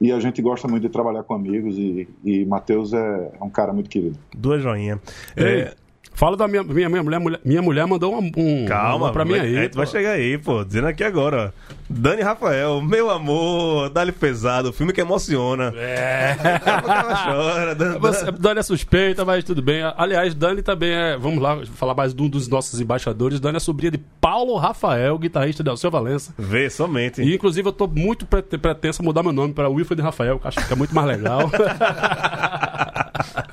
E 0.00 0.10
a 0.10 0.18
gente 0.18 0.42
gosta 0.42 0.66
muito 0.66 0.82
de 0.82 0.88
trabalhar 0.88 1.22
com 1.22 1.32
amigos 1.34 1.78
e, 1.78 2.08
e 2.24 2.44
Matheus 2.44 2.92
é, 2.92 3.30
é 3.40 3.44
um 3.44 3.50
cara 3.50 3.72
muito 3.72 3.88
querido. 3.88 4.18
Duas 4.36 4.60
joinha. 4.60 5.00
É, 5.36 5.74
Fala 6.14 6.36
da 6.36 6.46
minha, 6.46 6.62
minha, 6.62 6.88
minha, 6.88 7.02
mulher, 7.02 7.40
minha 7.44 7.62
mulher 7.62 7.86
mandou 7.86 8.14
um, 8.14 8.30
um 8.36 8.64
Calma, 8.66 9.06
uma 9.06 9.12
pra 9.12 9.24
mim 9.24 9.34
aí. 9.34 9.56
é, 9.56 9.68
tu 9.68 9.76
vai 9.76 9.86
chegar 9.86 10.12
aí, 10.12 10.38
pô. 10.38 10.64
Dizendo 10.64 10.86
aqui 10.86 11.02
agora, 11.02 11.52
ó. 11.56 11.72
Dani 11.94 12.22
Rafael, 12.22 12.80
meu 12.80 13.10
amor, 13.10 13.90
dá-lhe 13.90 14.12
pesado, 14.12 14.72
filme 14.72 14.92
que 14.92 15.00
emociona. 15.00 15.72
É. 15.76 16.36
Ela 16.64 17.24
chora, 17.24 17.74
Dan- 17.74 17.98
Você- 17.98 18.30
Dani 18.32 18.60
é 18.60 18.62
suspeita, 18.62 19.24
mas 19.24 19.44
tudo 19.44 19.60
bem. 19.60 19.82
Aliás, 19.96 20.34
Dani 20.34 20.62
também 20.62 20.90
é. 20.92 21.16
Vamos 21.18 21.42
lá 21.42 21.58
falar 21.74 21.94
mais 21.94 22.14
de 22.14 22.22
um 22.22 22.28
dos 22.28 22.48
nossos 22.48 22.80
embaixadores. 22.80 23.40
Dani 23.40 23.56
é 23.56 23.60
sobrinha 23.60 23.90
de 23.90 23.98
Paulo 24.20 24.56
Rafael, 24.56 25.18
guitarrista 25.18 25.62
de 25.62 25.68
Alceu 25.70 25.90
Valença. 25.90 26.32
Vê, 26.38 26.70
somente. 26.70 27.20
E 27.22 27.34
inclusive 27.34 27.68
eu 27.68 27.72
tô 27.72 27.86
muito 27.86 28.24
pre- 28.26 28.42
pretenso 28.42 29.02
a 29.02 29.04
mudar 29.04 29.22
meu 29.22 29.32
nome 29.32 29.52
para 29.52 29.68
Wilfred 29.68 30.00
Rafael, 30.00 30.38
que 30.38 30.48
acho 30.48 30.66
que 30.66 30.72
é 30.72 30.76
muito 30.76 30.94
mais 30.94 31.06
legal. 31.08 31.50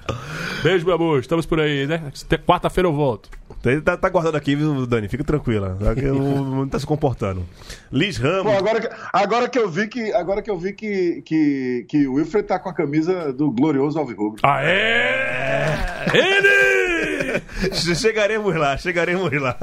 Beijo, 0.64 0.86
meu 0.86 0.95
amor. 0.95 1.20
Estamos 1.20 1.45
por 1.45 1.60
aí, 1.60 1.88
né? 1.88 2.12
Até 2.26 2.38
Quarta-feira 2.38 2.88
eu 2.88 2.93
volto. 2.93 3.30
Ele 3.66 3.82
tá, 3.82 3.95
tá 3.97 4.10
guardando 4.10 4.36
aqui, 4.36 4.55
viu, 4.55 4.86
Dani? 4.86 5.07
Fica 5.07 5.24
tranquila. 5.24 5.78
Tá, 5.80 5.93
não, 6.01 6.43
não 6.45 6.68
tá 6.68 6.80
se 6.80 6.86
comportando. 6.86 7.45
Liz 7.91 8.18
Pô, 8.18 8.28
Ramos. 8.28 8.53
agora, 8.53 8.82
que- 8.82 8.89
agora 9.14 9.49
que 9.49 9.60
eu 9.60 9.70
vi 9.70 9.88
que 9.88 10.14
agora 10.14 10.41
que 10.41 10.49
eu 10.51 10.57
vi 10.57 10.74
que, 10.74 11.22
que, 11.26 11.86
que 11.89 12.07
o 12.07 12.14
Wilfred 12.14 12.47
tá 12.47 12.60
com 12.60 12.70
a 12.70 12.74
camisa 12.74 13.32
do 13.34 13.51
glorioso 13.51 13.99
Alvirrubro. 13.99 14.39
Aê! 14.43 15.76
Ele! 16.14 17.41
che- 17.74 17.95
Chegaremos 17.99 18.55
lá, 18.55 18.78
chegaremos 18.78 19.32
lá. 19.41 19.57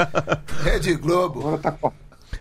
Rede 0.62 0.94
Globo. 0.94 1.40
Agora 1.40 1.58
tá, 1.58 1.72
cor- 1.72 1.92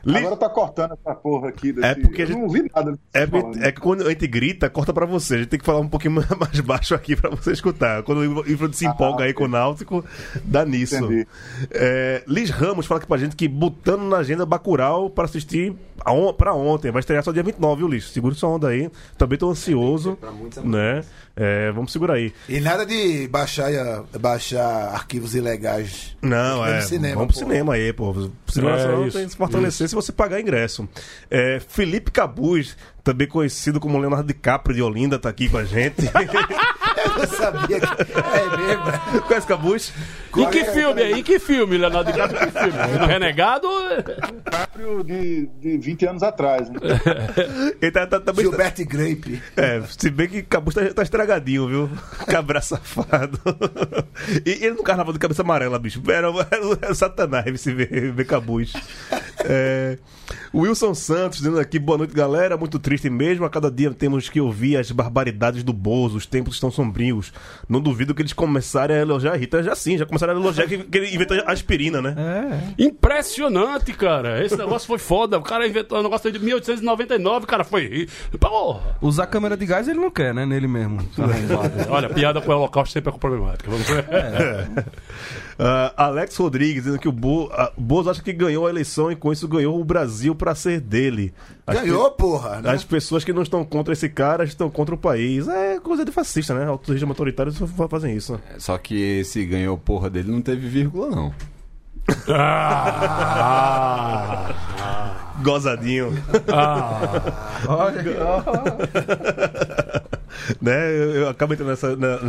Liz- 0.05 0.17
agora 0.17 0.37
tá 0.37 0.49
cortando 0.49 0.91
essa 0.93 1.15
porra 1.15 1.49
aqui. 1.49 1.71
Desse, 1.73 1.87
É 1.87 1.95
porque 1.95 2.21
a 2.21 2.25
eu 2.25 2.27
gente- 2.27 2.39
não 2.41 2.49
vi 2.49 2.69
nada. 2.75 2.97
É, 3.13 3.25
falando. 3.25 3.45
porque- 3.51 3.65
é 3.65 3.71
que 3.71 3.81
quando 3.81 4.05
a 4.05 4.09
gente 4.09 4.27
grita, 4.27 4.69
corta 4.69 4.93
pra 4.93 5.05
você. 5.05 5.35
A 5.35 5.37
gente 5.39 5.47
tem 5.49 5.59
que 5.59 5.65
falar 5.65 5.79
um 5.79 5.87
pouquinho 5.89 6.13
mais 6.39 6.59
baixo 6.61 6.93
aqui 6.93 7.15
pra 7.15 7.29
você 7.31 7.51
escutar. 7.51 8.03
Quando 8.03 8.19
o 8.19 8.47
Ifrod 8.49 8.75
se 8.75 8.85
empolga 8.85 9.23
aí 9.25 9.33
com 9.33 9.45
o 9.45 9.47
Náutico, 9.47 10.05
dá 10.43 10.63
nisso. 10.65 10.95
Entendi. 10.97 11.27
É, 11.71 12.23
Liz 12.27 12.49
Ramos 12.49 12.85
fala 12.85 12.99
aqui 12.99 13.07
pra 13.07 13.17
gente 13.17 13.35
que 13.35 13.47
botando 13.47 14.03
na 14.03 14.17
agenda 14.17 14.45
Bacurau 14.45 15.09
pra 15.09 15.25
assistir 15.25 15.73
a 16.03 16.11
on, 16.13 16.33
pra 16.33 16.53
ontem. 16.53 16.91
Vai 16.91 16.99
estrear 16.99 17.23
só 17.23 17.31
dia 17.31 17.41
29, 17.43 17.79
viu, 17.79 17.87
Liz? 17.87 18.09
Segura 18.11 18.35
sua 18.35 18.49
onda 18.49 18.67
aí. 18.67 18.91
Também 19.17 19.37
tô 19.39 19.49
ansioso. 19.49 20.17
Né? 20.63 21.03
É, 21.35 21.69
vamos 21.71 21.91
segurar 21.91 22.13
aí. 22.13 22.33
E 22.47 22.61
nada 22.61 22.85
de 22.85 23.27
baixar, 23.27 23.69
baixar 24.19 24.93
arquivos 24.93 25.35
ilegais. 25.35 26.15
Não, 26.21 26.59
Vamos 26.59 26.73
é. 26.73 26.81
cinema, 26.81 27.15
vamos 27.15 27.35
pro 27.37 27.45
cinema 27.45 27.73
aí, 27.73 27.91
pô. 27.91 28.31
Segurança 28.47 28.83
É, 28.83 28.91
não 28.91 29.07
isso, 29.07 29.17
tem 29.17 29.25
que 29.25 29.31
se 29.31 29.37
fortalecer 29.37 29.89
se 29.89 29.95
você 29.95 30.11
pagar 30.13 30.39
ingresso. 30.39 30.87
É, 31.29 31.59
Felipe 31.59 32.09
Cabuz, 32.09 32.77
também 33.03 33.27
conhecido 33.27 33.79
como 33.79 33.99
Leonardo 33.99 34.27
DiCaprio 34.27 34.75
de 34.75 34.81
Olinda, 34.81 35.19
tá 35.19 35.27
aqui 35.27 35.49
com 35.49 35.57
a 35.57 35.65
gente. 35.65 35.95
Eu 37.05 37.19
não 37.19 37.27
sabia 37.27 37.79
que. 37.79 37.85
É 37.85 38.57
mesmo. 38.57 39.21
Conhece 39.21 39.47
Cabuz? 39.47 39.93
Em 40.37 40.49
que 40.49 40.65
filme 40.65 41.01
aí? 41.01 41.23
Que 41.23 41.39
filme, 41.39 41.77
Leonardo 41.77 42.11
DiCaprio? 42.11 42.41
Em 42.41 42.51
que 42.51 42.59
filme? 42.59 42.97
No 42.99 43.05
Renegado? 43.05 43.67
DiCaprio 44.43 45.03
de, 45.03 45.47
de 45.61 45.77
20 45.77 46.05
anos 46.07 46.23
atrás. 46.23 46.69
Né? 46.69 46.79
Ele 47.81 47.91
tá, 47.91 48.05
tá, 48.05 48.33
Gilberto 48.33 48.85
Grape. 48.85 49.41
É, 49.55 49.81
se 49.87 50.09
bem 50.09 50.27
que 50.27 50.43
Cabuz 50.43 50.75
tá, 50.75 50.81
tá 50.93 51.03
estragadinho, 51.03 51.67
viu? 51.67 51.89
Cabra 52.27 52.61
safado. 52.61 53.39
E 54.45 54.65
ele 54.65 54.75
no 54.75 54.83
carnaval 54.83 55.13
de 55.13 55.19
cabeça 55.19 55.41
amarela, 55.41 55.79
bicho. 55.79 56.01
Era, 56.09 56.27
era, 56.27 56.77
era 56.81 56.95
satanás 56.95 57.61
se 57.61 57.73
ver, 57.73 58.11
ver 58.11 58.25
Cabuz. 58.25 58.73
É, 59.43 59.97
Wilson 60.53 60.93
Santos 60.93 61.39
dizendo 61.39 61.59
aqui, 61.59 61.77
boa 61.79 61.97
noite, 61.97 62.13
galera. 62.13 62.57
Muito 62.57 62.79
triste 62.79 63.09
mesmo. 63.09 63.45
A 63.45 63.49
cada 63.49 63.69
dia 63.69 63.93
temos 63.93 64.29
que 64.29 64.41
ouvir 64.41 64.77
as 64.77 64.91
barbaridades 64.91 65.63
do 65.63 65.73
Bozo. 65.73 66.17
Os 66.17 66.25
tempos 66.25 66.55
estão 66.55 66.71
sombrios. 66.71 66.94
Não 67.67 67.81
duvido 67.81 68.13
que 68.13 68.21
eles 68.21 68.33
começarem 68.33 68.95
a 68.97 68.99
elogiar 68.99 69.33
a 69.33 69.35
Rita. 69.35 69.61
Já 69.63 69.75
sim, 69.75 69.97
já 69.97 70.05
começaram 70.05 70.33
a 70.33 70.35
elogiar 70.35 70.67
que, 70.67 70.77
que 70.77 70.97
ele 70.97 71.13
inventou 71.13 71.37
aspirina, 71.45 72.01
né? 72.01 72.15
É. 72.77 72.83
Impressionante, 72.83 73.93
cara. 73.93 74.43
Esse 74.43 74.57
negócio 74.57 74.87
foi 74.87 74.97
foda. 74.97 75.37
O 75.37 75.41
cara 75.41 75.67
inventou 75.67 75.99
um 75.99 76.03
negócio 76.03 76.31
de 76.31 76.39
1899, 76.39 77.45
cara. 77.45 77.63
Foi. 77.63 78.07
Porra. 78.39 78.97
Usar 79.01 79.27
câmera 79.27 79.57
de 79.57 79.65
gás 79.65 79.87
ele 79.87 79.99
não 79.99 80.11
quer, 80.11 80.33
né? 80.33 80.45
Nele 80.45 80.67
mesmo. 80.67 80.99
Olha, 81.89 82.09
piada 82.09 82.41
com 82.41 82.51
o 82.51 82.55
Holocausto 82.55 82.93
sempre 82.93 83.13
é 83.13 83.17
problemática. 83.17 83.69
Vamos 83.69 83.87
ver. 83.89 84.05
Ah, 85.57 85.93
Alex 85.95 86.35
Rodrigues 86.35 86.83
dizendo 86.83 86.99
que 86.99 87.07
o 87.07 87.11
Bo, 87.11 87.49
ah, 87.53 87.71
Bozo 87.77 88.09
acha 88.09 88.21
que 88.21 88.33
ganhou 88.33 88.67
a 88.67 88.69
eleição 88.69 89.09
e 89.11 89.15
com 89.15 89.31
isso 89.31 89.47
ganhou 89.47 89.79
o 89.79 89.83
Brasil 89.85 90.35
pra 90.35 90.53
ser 90.53 90.81
dele. 90.81 91.33
As 91.65 91.79
Ganhou, 91.79 92.11
porra. 92.11 92.61
né? 92.61 92.71
As 92.71 92.83
pessoas 92.83 93.23
que 93.23 93.31
não 93.31 93.41
estão 93.41 93.63
contra 93.63 93.93
esse 93.93 94.09
cara 94.09 94.43
estão 94.43 94.69
contra 94.69 94.93
o 94.93 94.97
país. 94.97 95.47
É 95.47 95.79
coisa 95.79 96.03
de 96.03 96.11
fascista, 96.11 96.53
né? 96.53 96.65
Regime 96.87 97.09
autoritário 97.11 97.51
só 97.51 97.65
fazem 97.87 98.15
isso. 98.15 98.39
Só 98.57 98.77
que 98.77 99.19
esse 99.19 99.45
ganhou 99.45 99.77
porra 99.77 100.09
dele 100.09 100.31
não 100.31 100.41
teve 100.41 100.67
vírgula, 100.67 101.09
não. 101.09 101.33
Ah, 103.97 104.51
Gozadinho. 105.41 106.11
Olha, 107.67 108.03
né? 110.61 110.89
Eu, 110.91 111.15
eu 111.15 111.29
acabo 111.29 111.53
entrando 111.53 111.69
nessa. 111.69 111.95
na- 111.95 112.19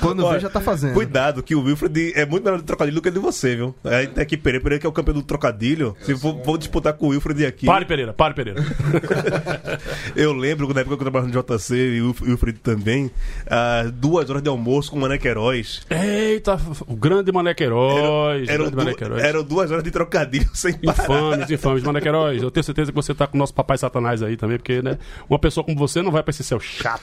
Quando 0.00 0.24
Olha, 0.24 0.34
vê, 0.34 0.40
já 0.40 0.50
tá 0.50 0.60
fazendo. 0.60 0.94
Cuidado, 0.94 1.42
que 1.42 1.54
o 1.54 1.62
Wilfred 1.62 2.12
é 2.14 2.24
muito 2.26 2.44
melhor 2.44 2.58
de 2.58 2.64
trocadilho 2.64 2.94
do 2.96 3.02
que 3.02 3.10
de 3.10 3.18
você, 3.18 3.56
viu? 3.56 3.74
É, 3.84 4.06
tem 4.06 4.22
aqui 4.22 4.36
Pereira, 4.36 4.62
Pereira 4.62 4.80
que 4.80 4.86
é 4.86 4.88
o 4.88 4.92
campeão 4.92 5.14
do 5.14 5.22
trocadilho. 5.22 5.96
Se 6.02 6.16
for, 6.16 6.34
vou 6.44 6.56
disputar 6.58 6.92
com 6.94 7.06
o 7.06 7.08
Wilfred 7.10 7.46
aqui. 7.46 7.66
pare, 7.66 7.84
Pereira, 7.84 8.12
pare, 8.12 8.34
Pereira. 8.34 8.60
Eu 10.16 10.32
lembro 10.32 10.66
que 10.68 10.74
na 10.74 10.80
época 10.80 10.96
que 10.96 11.02
eu 11.02 11.10
trabalhava 11.10 11.32
no 11.32 11.58
JC 11.58 11.74
e 11.76 12.00
o 12.02 12.14
Wilfred 12.22 12.58
também, 12.58 13.10
ah, 13.46 13.84
duas 13.92 14.28
horas 14.30 14.42
de 14.42 14.48
almoço 14.48 14.90
com 14.90 14.96
o 14.96 15.00
Mané 15.00 15.18
Queiroz. 15.18 15.82
Eita, 15.90 16.58
o 16.86 16.94
grande 16.96 17.32
Mané 17.32 17.54
Queiroz. 17.54 18.48
Eram, 18.48 18.64
grande 18.64 18.76
Mané 18.76 18.90
du- 18.92 18.96
Queiroz. 18.96 19.22
eram 19.22 19.42
duas 19.42 19.70
horas 19.70 19.82
de 19.84 19.90
trocadilho 19.90 20.48
sem 20.54 20.74
parar. 20.74 21.02
Infames, 21.04 21.50
infames. 21.50 21.82
Mané 21.82 22.00
Queiroz, 22.00 22.42
eu 22.42 22.50
tenho 22.50 22.64
certeza 22.64 22.90
que 22.92 22.96
você 22.96 23.14
tá 23.14 23.26
com 23.26 23.36
o 23.36 23.38
nosso 23.38 23.54
papai 23.54 23.78
Satanás 23.78 24.22
aí 24.22 24.36
também, 24.36 24.58
porque, 24.58 24.82
né? 24.82 24.98
Uma 25.28 25.38
pessoa 25.38 25.64
como 25.64 25.76
você 25.78 26.02
não 26.02 26.10
vai 26.10 26.22
pra 26.22 26.30
esse 26.30 26.44
céu 26.44 26.60
chato. 26.60 27.02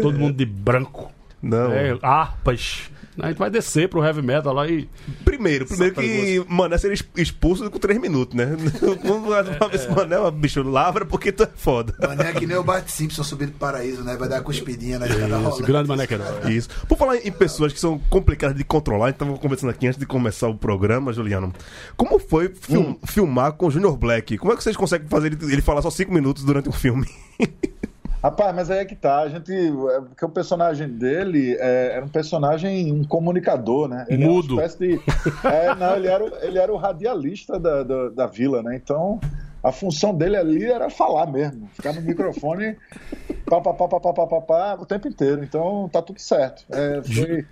Todo 0.00 0.18
mundo 0.18 0.34
de 0.36 0.46
branco. 0.46 1.10
Não. 1.42 1.72
É, 1.72 1.98
harpas. 2.02 2.90
A 3.20 3.28
gente 3.28 3.36
vai 3.36 3.50
descer 3.50 3.90
pro 3.90 4.02
heavy 4.02 4.22
metal 4.22 4.54
lá 4.54 4.66
e. 4.66 4.88
Primeiro, 5.22 5.66
primeiro 5.66 5.94
que 5.96 6.42
Mané 6.48 6.78
seria 6.78 6.94
ex- 6.94 7.04
expulso 7.14 7.70
com 7.70 7.78
três 7.78 8.00
minutos, 8.00 8.34
né? 8.34 8.56
Uma 9.04 9.68
vez 9.68 9.86
Mané, 9.86 10.16
ó, 10.18 10.30
bicho, 10.30 10.62
lavra 10.62 11.04
porque 11.04 11.30
tu 11.30 11.42
é 11.42 11.48
foda. 11.54 11.94
Mané 12.00 12.30
é 12.30 12.32
que 12.32 12.46
nem 12.46 12.56
o 12.56 12.62
Bart 12.64 12.88
Simpson 12.88 13.22
subindo 13.22 13.50
do 13.52 13.58
paraíso, 13.58 14.02
né? 14.02 14.16
Vai 14.16 14.30
dar 14.30 14.40
cuspidinha 14.40 14.98
na 14.98 15.06
escada 15.06 15.36
rolando. 15.36 15.62
grande 15.66 15.88
Mané 15.90 16.06
Queiroz. 16.06 16.48
Isso. 16.48 16.70
Por 16.88 16.96
falar 16.96 17.16
em 17.16 17.30
pessoas 17.32 17.70
que 17.74 17.80
são 17.80 17.98
complicadas 18.08 18.56
de 18.56 18.64
controlar, 18.64 19.06
a 19.06 19.08
gente 19.10 19.18
tava 19.18 19.36
conversando 19.36 19.68
aqui 19.70 19.86
antes 19.86 19.98
de 20.00 20.06
começar 20.06 20.48
o 20.48 20.54
programa, 20.56 21.12
Juliano. 21.12 21.52
Como 21.98 22.18
foi 22.18 22.48
fil- 22.48 22.98
filmar 23.04 23.52
com 23.52 23.66
o 23.66 23.70
Junior 23.70 23.94
Black? 23.94 24.38
Como 24.38 24.54
é 24.54 24.56
que 24.56 24.62
vocês 24.62 24.76
conseguem 24.76 25.08
fazer 25.08 25.32
ele, 25.34 25.52
ele 25.52 25.60
falar 25.60 25.82
só 25.82 25.90
cinco 25.90 26.14
minutos 26.14 26.44
durante 26.44 26.66
um 26.70 26.72
filme? 26.72 27.06
Rapaz, 28.22 28.54
mas 28.54 28.70
aí 28.70 28.78
é 28.78 28.84
que 28.84 28.94
tá. 28.94 29.20
A 29.20 29.28
gente. 29.28 29.52
é, 29.52 30.00
Porque 30.00 30.24
o 30.24 30.28
personagem 30.28 30.88
dele 30.88 31.56
é, 31.58 31.92
era 31.96 32.04
um 32.04 32.08
personagem 32.08 32.92
um 32.92 33.02
comunicador, 33.04 33.88
né? 33.88 34.06
Ele 34.08 34.24
Mudo. 34.26 34.60
Era 34.60 34.62
uma 34.62 34.66
espécie 34.66 34.78
de. 34.98 35.46
É, 35.48 35.74
não, 35.74 35.96
ele 35.96 36.06
era, 36.08 36.24
o- 36.24 36.36
ele 36.42 36.58
era 36.58 36.72
o 36.72 36.76
radialista 36.76 37.58
da, 37.58 37.82
da, 37.82 38.08
da 38.10 38.26
vila, 38.26 38.62
né? 38.62 38.76
Então. 38.76 39.18
A 39.64 39.70
função 39.70 40.12
dele 40.12 40.36
ali 40.36 40.64
era 40.64 40.90
falar 40.90 41.24
mesmo, 41.30 41.68
ficar 41.72 41.92
no 41.92 42.00
microfone 42.02 42.76
pá, 43.46 43.60
pá, 43.60 43.72
pá, 43.72 43.86
pá, 43.86 44.00
pá, 44.00 44.12
pá, 44.12 44.26
pá, 44.26 44.40
pá, 44.40 44.74
o 44.80 44.84
tempo 44.84 45.06
inteiro. 45.06 45.44
Então 45.44 45.88
tá 45.92 46.02
tudo 46.02 46.20
certo. 46.20 46.64
É, 46.68 47.00
foi- 47.00 47.46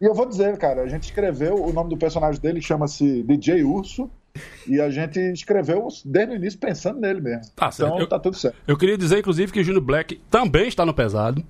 E 0.00 0.04
eu 0.04 0.12
vou 0.12 0.26
dizer, 0.28 0.58
cara, 0.58 0.82
a 0.82 0.88
gente 0.88 1.04
escreveu, 1.04 1.54
o 1.54 1.72
nome 1.72 1.90
do 1.90 1.96
personagem 1.96 2.40
dele 2.40 2.60
chama-se 2.60 3.22
DJ 3.22 3.62
Urso, 3.62 4.10
e 4.66 4.80
a 4.80 4.88
gente 4.90 5.18
escreveu 5.32 5.88
desde 6.04 6.32
o 6.34 6.36
início 6.36 6.58
pensando 6.58 7.00
nele 7.00 7.20
mesmo. 7.20 7.42
Tá 7.54 7.70
certo. 7.70 7.88
então 7.90 8.00
Eu- 8.00 8.08
tá 8.08 8.18
tudo 8.18 8.36
certo. 8.36 8.56
Eu 8.66 8.76
queria 8.76 8.96
dizer, 8.96 9.18
inclusive, 9.18 9.52
que 9.52 9.60
o 9.60 9.64
Júnior 9.64 9.82
Black 9.84 10.20
também 10.30 10.68
está 10.68 10.84
no 10.86 10.94
pesado. 10.94 11.44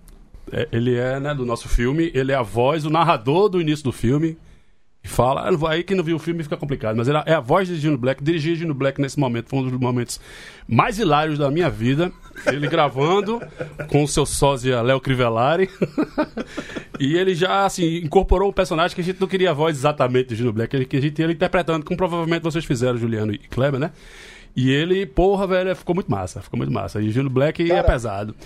É, 0.50 0.68
ele 0.72 0.96
é, 0.96 1.20
né, 1.20 1.34
do 1.34 1.46
nosso 1.46 1.68
filme. 1.68 2.10
Ele 2.14 2.32
é 2.32 2.34
a 2.34 2.42
voz, 2.42 2.84
o 2.84 2.90
narrador 2.90 3.48
do 3.48 3.60
início 3.60 3.84
do 3.84 3.92
filme. 3.92 4.36
E 5.04 5.08
fala, 5.08 5.48
ah, 5.48 5.70
aí 5.70 5.82
que 5.82 5.96
não 5.96 6.04
viu 6.04 6.14
o 6.14 6.18
filme 6.18 6.44
fica 6.44 6.56
complicado. 6.56 6.96
Mas 6.96 7.08
é 7.08 7.34
a 7.34 7.40
voz 7.40 7.66
de 7.66 7.76
Júnior 7.76 7.98
Black. 7.98 8.22
Dirigir 8.22 8.54
Júnior 8.54 8.76
Black 8.76 9.00
nesse 9.00 9.18
momento 9.18 9.48
foi 9.48 9.58
um 9.58 9.68
dos 9.68 9.72
momentos 9.72 10.20
mais 10.68 10.98
hilários 10.98 11.38
da 11.38 11.50
minha 11.50 11.68
vida. 11.68 12.12
Ele 12.46 12.68
gravando 12.68 13.40
com 13.88 14.04
o 14.04 14.08
seu 14.08 14.24
sósia 14.24 14.80
Léo 14.80 15.00
Crivellari. 15.00 15.68
e 17.00 17.16
ele 17.16 17.34
já, 17.34 17.64
assim, 17.64 17.96
incorporou 17.96 18.50
o 18.50 18.52
personagem 18.52 18.94
que 18.94 19.00
a 19.00 19.04
gente 19.04 19.20
não 19.20 19.26
queria 19.26 19.50
a 19.50 19.54
voz 19.54 19.76
exatamente 19.76 20.28
de 20.28 20.36
Júnior 20.36 20.54
Black. 20.54 20.84
Que 20.84 20.96
a 20.96 21.00
gente 21.00 21.20
ia 21.20 21.32
interpretando, 21.32 21.84
como 21.84 21.96
provavelmente 21.96 22.42
vocês 22.42 22.64
fizeram, 22.64 22.96
Juliano 22.96 23.32
e 23.32 23.38
Kleber, 23.38 23.80
né? 23.80 23.90
E 24.54 24.70
ele, 24.70 25.04
porra, 25.04 25.48
velho, 25.48 25.74
ficou 25.74 25.96
muito 25.96 26.10
massa. 26.10 26.40
Ficou 26.40 26.56
muito 26.56 26.72
massa. 26.72 27.00
E 27.00 27.10
Júnior 27.10 27.32
Black 27.32 27.60
é 27.64 27.74
Cara, 27.74 27.84
pesado. 27.84 28.36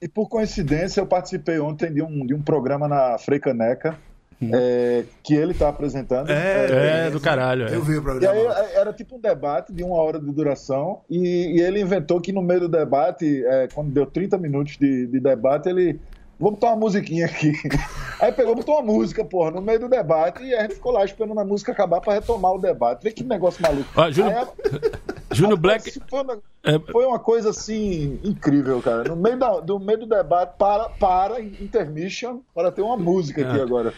E 0.00 0.08
por 0.08 0.26
coincidência, 0.28 1.02
eu 1.02 1.06
participei 1.06 1.58
ontem 1.58 1.92
de 1.92 2.02
um, 2.02 2.26
de 2.26 2.34
um 2.34 2.40
programa 2.40 2.88
na 2.88 3.18
Freicaneca, 3.18 3.98
é, 4.42 5.04
que 5.22 5.34
ele 5.34 5.52
está 5.52 5.68
apresentando. 5.68 6.30
É, 6.30 7.10
do 7.10 7.20
caralho. 7.20 7.66
É. 7.68 7.74
Eu 7.74 7.82
vi 7.82 7.94
o 7.96 7.98
E 7.98 8.02
programa. 8.02 8.32
aí 8.34 8.46
é, 8.72 8.76
era 8.80 8.92
tipo 8.92 9.16
um 9.16 9.20
debate 9.20 9.72
de 9.72 9.82
uma 9.82 9.96
hora 9.96 10.18
de 10.20 10.30
duração, 10.30 11.00
e, 11.10 11.56
e 11.56 11.60
ele 11.60 11.80
inventou 11.80 12.20
que 12.20 12.32
no 12.32 12.42
meio 12.42 12.60
do 12.60 12.68
debate, 12.68 13.44
é, 13.46 13.68
quando 13.74 13.90
deu 13.90 14.06
30 14.06 14.38
minutos 14.38 14.76
de, 14.78 15.06
de 15.06 15.20
debate, 15.20 15.68
ele 15.68 15.98
vou 16.40 16.52
botar 16.52 16.68
uma 16.68 16.76
musiquinha 16.76 17.26
aqui. 17.26 17.52
Aí 18.20 18.30
pegou, 18.32 18.54
botou 18.54 18.76
uma 18.76 18.82
música, 18.82 19.24
porra, 19.24 19.50
no 19.50 19.60
meio 19.60 19.80
do 19.80 19.88
debate 19.88 20.42
e 20.44 20.54
a 20.54 20.62
gente 20.62 20.74
ficou 20.74 20.92
lá 20.92 21.04
esperando 21.04 21.38
a 21.38 21.44
música 21.44 21.72
acabar 21.72 22.00
pra 22.00 22.14
retomar 22.14 22.52
o 22.52 22.58
debate. 22.60 23.02
Vê 23.02 23.10
que 23.12 23.22
negócio 23.24 23.60
maluco. 23.62 23.88
Ah, 23.96 24.10
Júnior- 24.10 24.34
Aí 24.34 24.38
a- 24.44 24.98
Júnior 25.34 25.58
Black. 25.58 26.00
Foi 26.08 26.22
uma, 26.22 26.38
É. 26.64 26.78
foi 26.90 27.04
uma 27.06 27.18
coisa 27.18 27.50
assim 27.50 28.18
incrível, 28.24 28.80
cara. 28.80 29.04
No 29.04 29.14
meio, 29.16 29.36
da, 29.38 29.60
do 29.60 29.78
meio 29.78 29.98
do 30.00 30.06
debate, 30.06 30.54
para, 30.58 30.88
para, 30.88 31.40
intermission, 31.40 32.38
para 32.54 32.72
ter 32.72 32.82
uma 32.82 32.96
música 32.96 33.42
aqui 33.46 33.58
É. 33.58 33.62
agora. 33.62 33.92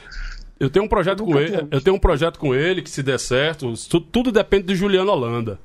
Eu 0.60 0.68
tenho 0.70 0.84
um 0.84 0.88
projeto 0.88 1.24
com 1.24 1.38
ele. 1.40 1.66
Eu 1.70 1.80
tenho 1.80 1.96
um 1.96 1.98
projeto 1.98 2.38
com 2.38 2.54
ele 2.54 2.82
que 2.82 2.90
se 2.90 3.02
der 3.02 3.18
certo, 3.18 3.72
tu- 3.88 4.00
tudo 4.00 4.30
depende 4.30 4.64
de 4.66 4.76
Juliano 4.76 5.10
Holanda. 5.10 5.58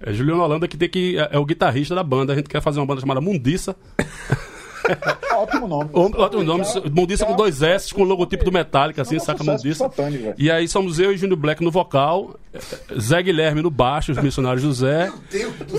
É 0.00 0.12
Juliano 0.12 0.42
Holanda 0.42 0.68
que 0.68 0.76
tem 0.76 0.88
que 0.88 1.16
é, 1.18 1.30
é 1.32 1.38
o 1.38 1.44
guitarrista 1.46 1.94
da 1.94 2.02
banda. 2.04 2.32
A 2.34 2.36
gente 2.36 2.48
quer 2.48 2.60
fazer 2.60 2.78
uma 2.78 2.84
banda 2.86 3.00
chamada 3.00 3.20
Mundiça. 3.22 3.74
Ótimo 5.34 5.66
nome. 5.66 5.88
Ótimo 5.94 6.20
Ótimo 6.22 6.42
nome, 6.42 6.64
Mundiça 6.92 7.24
com 7.24 7.34
dois 7.34 7.62
S, 7.62 7.92
com 7.94 8.02
o 8.02 8.04
logotipo 8.04 8.44
do 8.44 8.52
Metallica, 8.52 9.00
assim, 9.00 9.16
É 9.16 9.18
saca 9.18 9.42
Mundiça. 9.42 9.88
E 10.36 10.50
aí 10.50 10.68
somos 10.68 10.98
eu 10.98 11.10
e 11.10 11.16
Júnior 11.16 11.38
Black 11.38 11.64
no 11.64 11.70
vocal, 11.70 12.38
eh, 12.52 12.60
Zé 13.00 13.22
Guilherme 13.22 13.62
no 13.62 13.70
baixo, 13.70 14.12
os 14.12 14.18
missionários 14.18 14.62
do 14.62 14.72
Zé, 14.74 15.10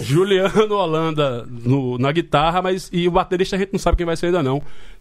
Juliano 0.01 0.73
Holanda 0.73 1.45
no- 1.47 1.99
na 1.99 2.11
guitarra, 2.11 2.63
mas 2.63 2.89
e 2.91 3.07
o 3.07 3.11
baterista 3.11 3.55
a 3.55 3.59
gente 3.59 3.73
não 3.73 3.79
sabe 3.79 3.97
quem 3.97 4.05
vai 4.07 4.17
ser 4.17 4.27
ainda 4.27 4.41
não. 4.41 4.59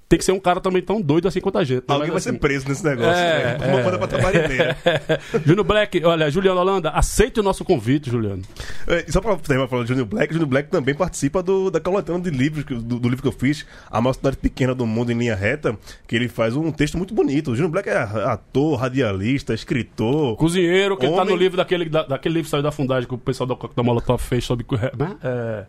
Tem 0.08 0.18
que 0.18 0.24
ser 0.24 0.32
um 0.32 0.38
cara 0.40 0.60
também 0.60 0.82
tão 0.82 1.00
doido 1.00 1.26
assim 1.26 1.40
quanto 1.40 1.58
a 1.58 1.64
gente. 1.64 1.78
né? 1.80 1.84
Alguém 1.88 2.08
vai 2.08 2.14
Mas, 2.14 2.22
ser 2.24 2.30
assim, 2.30 2.38
preso 2.38 2.68
nesse 2.68 2.84
negócio. 2.84 3.12
É, 3.12 3.58
né? 3.58 3.66
Uma 3.68 3.80
é. 3.80 3.82
banda 3.82 3.98
pra 3.98 4.06
trabalhar 4.06 4.44
inteira. 4.44 4.76
Júnior 5.44 5.64
Black, 5.64 6.04
olha, 6.04 6.30
Juliano 6.30 6.60
Holanda, 6.60 6.90
aceite 6.90 7.40
o 7.40 7.42
nosso 7.42 7.64
convite, 7.64 8.10
Juliano. 8.10 8.42
É, 8.86 9.04
e 9.08 9.12
só 9.12 9.20
pra 9.20 9.34
terminar 9.36 9.68
falando 9.68 9.86
de 9.86 9.88
Júnior 9.88 10.06
Black, 10.06 10.32
Júnior 10.32 10.48
Black 10.48 10.70
também 10.70 10.94
participa 10.94 11.42
do, 11.42 11.70
da 11.70 11.80
coletânea 11.80 12.20
de 12.20 12.30
livros, 12.30 12.64
do, 12.64 12.98
do 13.00 13.08
livro 13.08 13.22
que 13.22 13.28
eu 13.28 13.32
fiz, 13.32 13.66
A 13.90 14.00
Maior 14.00 14.12
Cidade 14.12 14.36
Pequena 14.36 14.74
do 14.74 14.86
Mundo 14.86 15.10
em 15.10 15.18
Linha 15.18 15.34
Reta, 15.34 15.76
que 16.06 16.14
ele 16.14 16.28
faz 16.28 16.54
um 16.54 16.70
texto 16.70 16.98
muito 16.98 17.14
bonito. 17.14 17.52
O 17.52 17.56
Júnior 17.56 17.72
Black 17.72 17.88
é 17.88 17.96
ator, 17.96 18.78
radialista, 18.78 19.54
escritor. 19.54 20.36
Cozinheiro, 20.36 20.96
que 20.96 21.06
ele 21.06 21.14
tá 21.14 21.22
Homem- 21.22 21.34
no 21.34 21.40
livro 21.40 21.56
daquele, 21.56 21.88
da- 21.88 22.04
daquele 22.04 22.34
livro 22.34 22.44
que 22.44 22.50
saiu 22.50 22.62
da 22.62 22.70
fundagem 22.70 23.08
que 23.08 23.14
o 23.14 23.18
pessoal 23.18 23.46
da, 23.46 23.56
da 23.74 23.82
Molotov 23.82 24.20
fez 24.22 24.44
sobre 24.44 24.64
né? 24.98 25.16
É, 25.22 25.64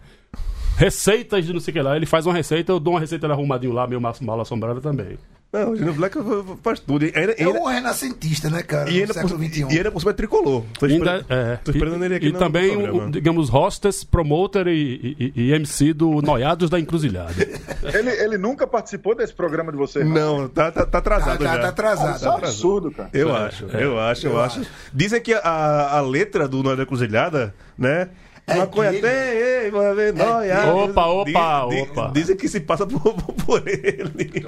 receitas 0.77 1.45
de 1.45 1.53
não 1.53 1.59
sei 1.59 1.71
o 1.71 1.75
que 1.75 1.81
lá. 1.81 1.95
Ele 1.95 2.05
faz 2.05 2.25
uma 2.25 2.33
receita, 2.33 2.71
eu 2.71 2.79
dou 2.79 2.93
uma 2.93 2.99
receita 2.99 3.27
arrumadinho 3.27 3.73
lá, 3.73 3.87
meio 3.87 4.01
mal 4.01 4.15
mal 4.21 4.39
assombrada 4.41 4.79
também. 4.81 5.17
Não, 5.53 5.71
o 5.71 5.75
Júnior 5.77 5.95
Black 5.95 6.17
faz 6.61 6.81
tudo. 6.81 7.05
E 7.05 7.13
ainda, 7.15 7.31
É 7.37 7.45
ainda, 7.45 7.59
um 7.61 7.65
renascentista, 7.65 8.49
né, 8.49 8.61
cara? 8.61 8.89
e 8.89 8.93
No 8.95 8.99
ainda, 9.01 9.13
século 9.13 9.37
por, 9.37 9.45
XXI. 9.45 9.61
e 9.73 9.77
ainda 9.77 9.91
por 9.91 9.99
cima 9.99 10.11
é 10.11 10.13
tricolor. 10.13 10.63
Tô 10.77 10.85
Ainda, 10.85 10.95
esperando, 11.19 11.25
é, 11.29 11.55
tô 11.63 11.71
esperando 11.71 12.01
e, 12.01 12.05
ele 12.05 12.15
aqui 12.15 12.27
e 12.27 12.31
no 12.33 12.39
também, 12.39 12.75
o, 12.75 13.09
digamos, 13.09 13.47
hostess, 13.47 14.03
promoter 14.03 14.67
e, 14.67 15.15
e- 15.17 15.33
e 15.43 15.53
MC 15.53 15.93
do 15.93 16.21
Noiados 16.21 16.69
da 16.69 16.77
Encruzilhada. 16.77 17.33
Ele, 17.93 18.09
ele 18.09 18.37
nunca 18.39 18.65
participou 18.65 19.15
desse 19.15 19.31
programa 19.33 19.71
de 19.71 19.77
vocês? 19.77 20.05
Não, 20.05 20.49
tá, 20.49 20.71
tá, 20.71 20.81
tá 20.85 20.87
Tá, 20.87 20.97
atrasado 20.97 21.37
tá, 21.43 21.53
já. 21.53 21.59
tá 21.61 21.67
atrasado. 21.69 22.15
Isso 22.15 22.25
é 22.25 22.29
um 22.29 22.33
absurdo, 22.33 22.91
cara. 22.91 23.09
Eu 23.13 23.29
É, 23.29 23.39
acho, 23.45 23.65
eu 23.67 23.99
acho, 23.99 24.27
eu, 24.27 24.41
acho. 24.41 24.61
Dizem 24.91 25.21
que 25.21 25.33
a, 25.35 25.97
a 25.97 26.01
letra 26.01 26.47
do 26.47 26.63
Noia 26.63 26.75
da 26.77 26.85
Cruzilhada, 26.85 27.53
né? 27.77 28.09
É 28.47 28.55
Maconha 28.57 28.91
tem, 28.91 29.01
ei, 29.03 29.71
ver, 29.71 30.13
nóia. 30.13 30.73
Opa, 30.73 31.05
opa, 31.07 31.67
Di- 31.67 31.75
di- 31.75 31.81
opa. 31.81 32.11
Dizem 32.13 32.37
que 32.37 32.47
se 32.47 32.59
passa 32.59 32.85
por, 32.85 33.13
por 33.13 33.67
ele. 33.67 34.45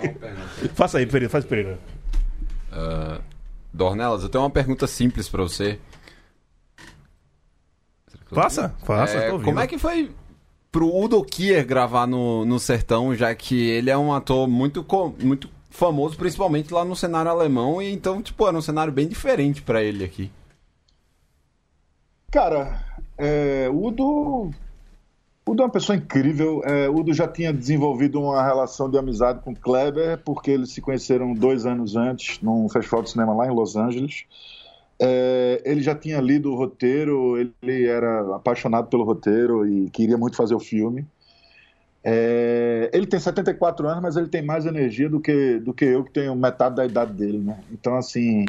Faça 0.75 0.99
aí, 0.99 1.05
Pereira, 1.07 1.29
faz 1.29 1.43
Pereira. 1.45 1.79
Ah, 2.71 3.19
Dornelas, 3.73 4.21
eu 4.21 4.29
tenho 4.29 4.43
uma 4.43 4.49
pergunta 4.51 4.85
simples 4.85 5.27
pra 5.27 5.41
você. 5.41 5.79
Faça, 8.31 8.75
faça, 8.83 9.17
É, 9.17 9.29
como 9.31 9.59
é 9.59 9.65
que 9.67 9.79
foi 9.79 10.11
pro 10.71 10.93
Udo 10.93 11.23
Kier 11.23 11.65
gravar 11.65 12.05
no, 12.05 12.45
no 12.45 12.59
Sertão, 12.59 13.15
já 13.15 13.33
que 13.33 13.69
ele 13.69 13.89
é 13.89 13.97
um 13.97 14.13
ator 14.13 14.47
muito, 14.47 14.85
muito 15.23 15.49
famoso, 15.71 16.17
principalmente 16.17 16.73
lá 16.73 16.83
no 16.83 16.95
cenário 16.95 17.31
alemão, 17.31 17.81
e 17.81 17.91
então, 17.91 18.21
tipo, 18.21 18.47
era 18.47 18.57
um 18.57 18.61
cenário 18.61 18.91
bem 18.93 19.07
diferente 19.07 19.61
pra 19.61 19.81
ele 19.81 20.03
aqui. 20.03 20.29
Cara, 22.31 22.83
é, 23.17 23.69
Udo. 23.69 24.51
Udo 25.47 25.61
é 25.61 25.65
uma 25.65 25.71
pessoa 25.71 25.95
incrível. 25.95 26.61
É, 26.63 26.89
Udo 26.89 27.13
já 27.13 27.27
tinha 27.27 27.53
desenvolvido 27.53 28.19
uma 28.19 28.43
relação 28.43 28.89
de 28.89 28.97
amizade 28.97 29.39
com 29.41 29.55
Kleber, 29.55 30.21
porque 30.23 30.51
eles 30.51 30.71
se 30.71 30.81
conheceram 30.81 31.33
dois 31.33 31.65
anos 31.65 31.95
antes, 31.95 32.41
num 32.41 32.67
festival 32.69 33.01
de 33.01 33.11
cinema 33.11 33.33
lá 33.33 33.47
em 33.47 33.55
Los 33.55 33.75
Angeles. 33.75 34.25
É, 34.99 35.61
ele 35.63 35.81
já 35.81 35.95
tinha 35.95 36.19
lido 36.19 36.51
o 36.51 36.55
roteiro, 36.55 37.37
ele 37.37 37.85
era 37.85 38.35
apaixonado 38.35 38.87
pelo 38.87 39.03
roteiro 39.03 39.67
e 39.67 39.89
queria 39.89 40.17
muito 40.17 40.35
fazer 40.35 40.55
o 40.55 40.59
filme. 40.59 41.05
É, 42.03 42.89
ele 42.93 43.05
tem 43.05 43.19
74 43.19 43.87
anos, 43.87 44.01
mas 44.01 44.15
ele 44.15 44.27
tem 44.27 44.41
mais 44.41 44.65
energia 44.65 45.09
do 45.09 45.19
que, 45.19 45.59
do 45.59 45.73
que 45.73 45.85
eu, 45.85 46.03
que 46.03 46.11
tenho 46.11 46.35
metade 46.35 46.75
da 46.75 46.85
idade 46.85 47.13
dele, 47.13 47.39
né? 47.39 47.59
Então, 47.71 47.95
assim, 47.95 48.45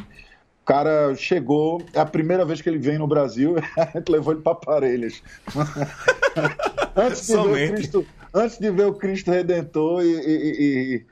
cara 0.68 1.14
chegou, 1.16 1.80
é 1.94 1.98
a 1.98 2.04
primeira 2.04 2.44
vez 2.44 2.60
que 2.60 2.68
ele 2.68 2.78
vem 2.78 2.98
no 2.98 3.06
Brasil, 3.06 3.56
a 3.74 3.86
gente 3.96 4.10
levou 4.12 4.34
ele 4.34 4.42
para 4.42 4.54
Parelhas. 4.54 5.22
antes, 6.94 7.26
de 7.26 7.32
ver 7.32 7.40
o. 7.70 7.74
Cristo, 7.74 8.06
antes 8.34 8.58
de 8.58 8.70
ver 8.70 8.86
o 8.86 8.92
Cristo 8.92 9.30
Redentor 9.30 10.04
e, 10.04 10.12
e- 10.12 10.54
e- 10.94 11.06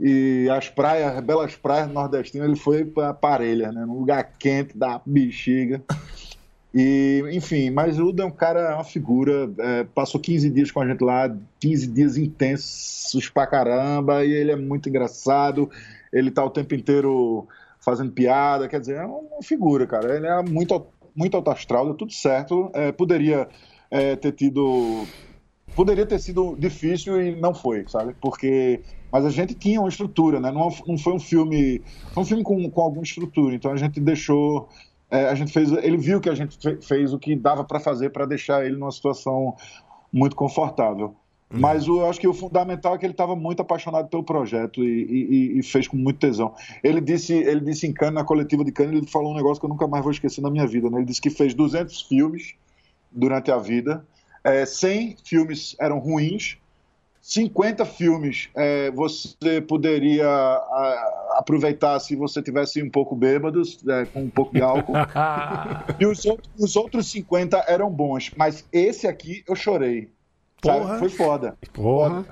e 0.00 0.48
as 0.50 0.68
praias, 0.70 1.20
belas 1.20 1.54
praias 1.54 1.88
nordestinas, 1.88 2.48
ele 2.48 2.56
foi 2.58 2.84
para 2.84 3.12
Parelhas, 3.12 3.74
né? 3.74 3.84
Num 3.86 3.98
lugar 3.98 4.32
quente, 4.38 4.76
da 4.76 5.00
bexiga. 5.04 5.82
E, 6.74 7.22
enfim, 7.30 7.70
mas 7.70 7.98
o 8.00 8.06
Udo 8.06 8.22
é 8.22 8.24
um 8.24 8.30
cara, 8.30 8.60
é 8.70 8.74
uma 8.74 8.82
figura, 8.84 9.48
é, 9.58 9.84
passou 9.94 10.18
15 10.20 10.50
dias 10.50 10.70
com 10.72 10.80
a 10.80 10.88
gente 10.88 11.04
lá, 11.04 11.32
15 11.60 11.86
dias 11.88 12.16
intensos 12.16 13.28
pra 13.28 13.46
caramba, 13.46 14.24
e 14.24 14.32
ele 14.32 14.50
é 14.50 14.56
muito 14.56 14.88
engraçado, 14.88 15.70
ele 16.12 16.30
tá 16.32 16.44
o 16.44 16.50
tempo 16.50 16.74
inteiro 16.74 17.46
fazendo 17.84 18.12
piada, 18.12 18.68
quer 18.68 18.80
dizer, 18.80 18.96
é 18.96 19.06
uma 19.06 19.42
figura, 19.42 19.86
cara, 19.86 20.16
ele 20.16 20.26
é 20.26 20.42
muito, 20.42 20.86
muito 21.14 21.36
alto 21.36 21.50
astral, 21.50 21.86
deu 21.86 21.94
tudo 21.94 22.12
certo, 22.12 22.70
é, 22.74 22.92
poderia 22.92 23.48
é, 23.90 24.16
ter 24.16 24.32
tido, 24.32 25.10
poderia 25.74 26.06
ter 26.06 26.18
sido 26.18 26.56
difícil 26.56 27.20
e 27.20 27.36
não 27.40 27.54
foi, 27.54 27.86
sabe, 27.88 28.14
porque, 28.20 28.82
mas 29.12 29.24
a 29.24 29.30
gente 29.30 29.54
tinha 29.54 29.80
uma 29.80 29.88
estrutura, 29.88 30.40
né, 30.40 30.50
não, 30.50 30.68
não 30.86 30.98
foi 30.98 31.12
um 31.14 31.20
filme, 31.20 31.82
foi 32.12 32.22
um 32.22 32.26
filme 32.26 32.42
com, 32.44 32.70
com 32.70 32.80
alguma 32.80 33.02
estrutura, 33.04 33.54
então 33.54 33.72
a 33.72 33.76
gente 33.76 34.00
deixou 34.00 34.68
é, 35.10 35.28
a 35.28 35.34
gente 35.34 35.52
fez, 35.52 35.70
ele 35.70 35.96
viu 35.98 36.20
que 36.20 36.28
a 36.30 36.34
gente 36.34 36.58
fe- 36.60 36.80
fez 36.82 37.12
o 37.12 37.18
que 37.18 37.36
dava 37.36 37.64
para 37.64 37.78
fazer 37.78 38.10
para 38.10 38.26
deixar 38.26 38.64
ele 38.66 38.76
numa 38.76 38.90
situação 38.90 39.54
muito 40.12 40.36
confortável. 40.36 41.16
Mas 41.60 41.88
o- 41.88 42.00
eu 42.00 42.08
acho 42.10 42.20
que 42.20 42.28
o 42.28 42.34
fundamental 42.34 42.94
é 42.94 42.98
que 42.98 43.06
ele 43.06 43.12
estava 43.12 43.34
muito 43.36 43.60
apaixonado 43.62 44.08
pelo 44.08 44.22
projeto 44.24 44.82
e, 44.84 44.88
e- 45.54 45.58
e 45.58 45.62
fez 45.62 45.86
com 45.88 45.96
muito 45.96 46.18
tesão. 46.18 46.54
Ele 46.82 47.00
disse, 47.00 47.32
ele 47.32 47.60
disse 47.60 47.86
em 47.86 47.92
Cannes, 47.92 48.14
na 48.14 48.24
coletiva 48.24 48.64
de 48.64 48.72
Cannes, 48.72 48.96
ele 48.98 49.06
falou 49.06 49.32
um 49.32 49.36
negócio 49.36 49.60
que 49.60 49.66
eu 49.66 49.70
nunca 49.70 49.86
mais 49.86 50.02
vou 50.02 50.12
esquecer 50.12 50.40
na 50.40 50.50
minha 50.50 50.66
vida. 50.66 50.90
né? 50.90 50.98
Ele 50.98 51.06
disse 51.06 51.20
que 51.20 51.30
fez 51.30 51.54
200 51.54 52.02
filmes 52.02 52.54
durante 53.10 53.50
a 53.50 53.56
vida, 53.58 54.04
é, 54.42 54.66
100 54.66 55.16
filmes 55.24 55.76
eram 55.80 55.98
ruins, 55.98 56.56
50 57.20 57.86
filmes 57.86 58.50
é, 58.54 58.90
você 58.90 59.60
poderia 59.60 60.26
a- 60.28 61.36
aproveitar 61.38 61.98
se 62.00 62.14
você 62.14 62.42
tivesse 62.42 62.82
um 62.82 62.90
pouco 62.90 63.16
bêbado, 63.16 63.62
é, 63.88 64.04
com 64.04 64.24
um 64.24 64.28
pouco 64.30 64.52
de 64.52 64.60
álcool. 64.60 64.92
e 65.98 66.04
os 66.06 66.24
outros, 66.26 66.50
os 66.58 66.76
outros 66.76 67.10
50 67.10 67.64
eram 67.66 67.90
bons. 67.90 68.30
Mas 68.36 68.66
esse 68.72 69.06
aqui 69.06 69.42
eu 69.48 69.56
chorei. 69.56 70.10
Porra. 70.72 70.98
Foi 70.98 71.08
foda. 71.08 71.56
Porra. 71.72 72.24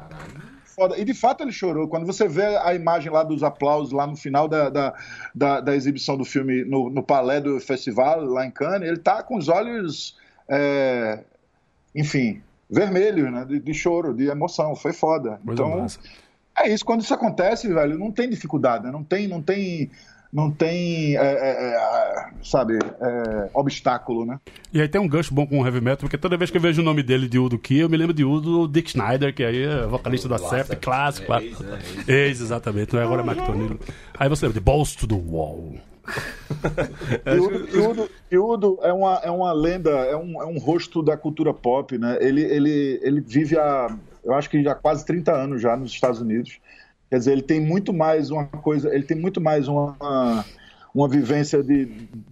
Foda. 0.65 0.99
E 0.99 1.05
de 1.05 1.15
fato 1.15 1.43
ele 1.43 1.53
chorou. 1.53 1.87
Quando 1.87 2.07
você 2.07 2.27
vê 2.27 2.57
a 2.57 2.75
imagem 2.75 3.13
lá 3.13 3.23
dos 3.23 3.43
aplausos 3.43 3.93
lá 3.93 4.07
no 4.07 4.17
final 4.17 4.49
da, 4.49 4.71
da, 4.71 4.95
da, 5.35 5.61
da 5.61 5.77
exibição 5.77 6.17
do 6.17 6.25
filme 6.25 6.65
no, 6.65 6.89
no 6.89 7.03
palé 7.03 7.41
do 7.41 7.61
festival, 7.61 8.25
lá 8.25 8.47
em 8.47 8.51
Cannes, 8.51 8.89
ele 8.89 8.99
tá 8.99 9.23
com 9.23 9.37
os 9.37 9.49
olhos, 9.49 10.17
é, 10.49 11.21
enfim, 11.95 12.43
vermelhos, 12.71 13.31
né? 13.31 13.45
De, 13.45 13.61
de 13.61 13.75
choro, 13.75 14.15
de 14.15 14.29
emoção. 14.29 14.75
Foi 14.75 14.95
foda. 14.95 15.39
Então, 15.47 15.81
massa. 15.81 16.01
é 16.59 16.73
isso. 16.73 16.85
Quando 16.85 17.03
isso 17.03 17.13
acontece, 17.13 17.69
velho, 17.69 17.99
não 17.99 18.11
tem 18.11 18.31
dificuldade, 18.31 18.85
né? 18.85 18.91
Não 18.91 19.05
tem, 19.05 19.29
não 19.29 19.43
tem, 19.43 19.91
não 20.33 20.51
tem, 20.51 21.17
é, 21.17 21.21
é, 21.21 21.75
é, 21.75 22.31
sabe, 22.43 22.79
é, 22.79 23.51
obstáculo, 23.53 24.25
né? 24.25 24.41
E 24.73 24.81
aí 24.81 24.89
tem 24.89 25.01
um 25.01 25.07
gancho 25.07 25.35
bom 25.35 25.47
com 25.47 25.61
o 25.61 25.67
heavy 25.67 25.81
metal, 25.81 25.99
porque 25.99 26.17
toda 26.17 26.39
vez 26.39 26.51
que 26.51 26.57
eu 26.57 26.61
vejo 26.61 26.81
o 26.81 26.85
nome 26.85 27.03
dele 27.03 27.29
de 27.29 27.39
Udo 27.39 27.59
Kier, 27.59 27.83
eu 27.83 27.89
me 27.89 27.97
lembro 27.99 28.15
de 28.15 28.25
Udo 28.25 28.67
Dick 28.67 28.91
Schneider, 28.91 29.35
que 29.35 29.45
aí 29.45 29.63
é 29.63 29.87
vocalista 29.87 30.29
da 30.29 30.39
Sept, 30.39 30.77
clássico. 30.77 31.31
É, 31.31 31.35
lá. 31.37 31.43
ex, 31.43 31.61
né? 31.61 31.79
Ex, 32.09 32.41
exatamente, 32.41 32.95
não 32.95 33.01
é 33.01 33.05
agora 33.05 33.21
é 33.21 33.27
Mike 33.27 33.45
Tonilo. 33.45 33.79
Aí 34.19 34.29
você 34.29 34.47
lembra 34.47 34.59
de 34.59 34.65
Balls 34.65 34.97
to 34.97 35.07
the 35.07 35.15
Wall. 35.15 35.75
E 38.33 38.39
Udo, 38.39 38.49
Udo- 38.55 38.79
é, 38.83 38.93
uma, 38.93 39.21
é 39.23 39.31
uma 39.31 39.53
lenda, 39.53 39.91
é 39.91 40.17
um, 40.17 40.43
é 40.43 40.47
um 40.47 40.59
rosto 40.59 41.03
da 41.03 41.17
cultura 41.17 41.53
pop, 41.55 41.97
né? 41.97 42.19
Ele, 42.21 42.43
ele, 42.43 43.01
ele 43.03 43.21
vive 43.21 43.57
há, 43.59 43.95
eu 44.25 44.35
acho 44.35 44.51
que 44.51 44.63
já 44.63 44.75
quase 44.75 45.05
30 45.05 45.33
anos 45.33 45.63
já 45.63 45.77
nos 45.77 45.93
Estados 45.93 46.21
Unidos. 46.21 46.59
Quer 47.13 47.19
dizer, 47.19 47.33
ele 47.33 47.43
tem 47.43 47.61
muito 47.61 47.93
mais 47.93 48.31
uma 48.31 48.47
coisa, 48.47 48.89
ele 48.89 49.05
tem 49.05 49.15
muito 49.15 49.39
mais 49.39 49.69
uma, 49.69 50.47
uma 50.95 51.07
vivência 51.07 51.63
de, 51.63 51.85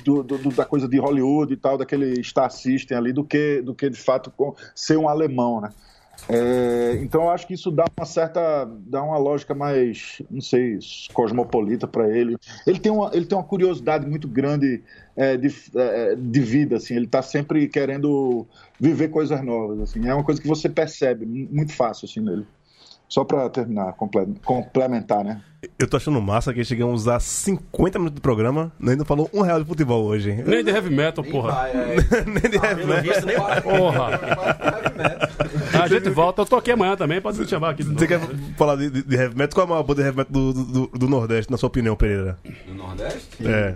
do, 0.03 0.23
do- 0.23 0.51
da 0.53 0.65
coisa 0.65 0.89
de 0.89 0.99
Hollywood 0.99 1.53
e 1.53 1.57
tal, 1.59 1.77
daquele 1.77 2.25
Star 2.25 2.51
System 2.51 2.97
ali, 2.97 3.13
do 3.13 3.23
que, 3.23 3.61
do 3.61 3.75
que 3.75 3.91
de 3.91 3.99
fato 3.99 4.33
ser 4.75 4.97
um 4.97 5.07
alemão, 5.07 5.61
né? 5.61 5.71
É, 6.31 6.99
então 7.03 7.25
eu 7.25 7.31
acho 7.31 7.47
que 7.47 7.53
isso 7.53 7.71
dá 7.71 7.85
uma 7.99 8.07
certa, 8.07 8.65
dá 8.87 9.03
uma 9.03 9.19
lógica 9.19 9.55
mais, 9.55 10.23
não 10.31 10.41
sei, 10.41 10.79
cosmopolita 11.13 11.87
para 11.87 12.09
ele. 12.09 12.39
Ele 12.67 12.79
tem 12.81 12.91
uma, 12.91 13.11
ele 13.13 13.27
tem 13.27 13.37
uma 13.37 13.45
curiosidade 13.45 14.09
muito 14.09 14.27
grande 14.27 14.83
é, 15.15 15.37
de, 15.37 15.55
é, 15.77 16.15
de 16.15 16.41
vida, 16.41 16.77
assim. 16.77 16.95
Ele 16.97 17.05
está 17.05 17.21
sempre 17.21 17.69
querendo 17.69 18.47
viver 18.81 19.09
coisas 19.09 19.45
novas, 19.45 19.79
assim. 19.81 20.09
É 20.09 20.15
uma 20.15 20.25
coisa 20.25 20.41
que 20.41 20.49
você 20.49 20.71
percebe 20.71 21.27
muito 21.27 21.75
fácil 21.75 22.07
assim 22.07 22.21
nele. 22.21 22.47
Só 23.11 23.25
para 23.25 23.51
terminar, 23.51 23.93
comple- 23.95 24.35
complementar, 24.45 25.25
né? 25.25 25.43
Eu 25.77 25.89
tô 25.89 25.97
achando 25.97 26.23
massa 26.23 26.55
que 26.55 26.65
chegamos 26.65 27.09
a 27.09 27.19
50 27.19 27.99
minutos 27.99 28.15
do 28.21 28.23
programa, 28.23 28.73
ainda 28.81 28.97
não 28.97 29.05
falou 29.05 29.29
um 29.35 29.43
real 29.43 29.61
de 29.61 29.67
futebol 29.69 30.05
hoje. 30.05 30.33
Nem 30.47 30.63
de 30.65 30.71
heavy 30.71 30.95
metal, 30.95 31.25
porra. 31.25 31.65
Nem 32.25 32.51
de 32.51 32.57
heavy 32.57 32.77
Pelo 32.83 32.87
metal. 32.87 33.03
visto, 33.03 33.27
nem 33.27 33.37
Porra. 33.63 34.21
A 35.83 35.89
gente 35.89 36.09
volta. 36.09 36.43
Eu 36.43 36.47
tô 36.47 36.57
aqui 36.57 36.71
amanhã 36.71 36.97
também, 36.97 37.21
pode 37.21 37.39
me 37.41 37.47
chamar 37.49 37.71
aqui. 37.71 37.83
Você 37.83 38.07
quer 38.07 38.21
falar 38.57 38.77
de, 38.77 38.89
de- 38.91 39.03
de 39.03 39.17
heavy 39.17 39.37
metal? 39.37 39.55
Qual 39.57 39.65
é 39.67 39.69
a 39.69 39.71
maior 39.71 39.83
banda 39.83 40.03
de 40.03 40.07
heavy 40.09 40.17
metal 40.19 40.33
do, 40.33 40.53
do, 40.65 40.87
do 40.87 41.09
Nordeste, 41.09 41.51
na 41.51 41.59
sua 41.59 41.67
opinião, 41.67 41.97
Pereira? 41.97 42.39
Do 42.67 42.75
Nordeste? 42.75 43.47
É. 43.47 43.75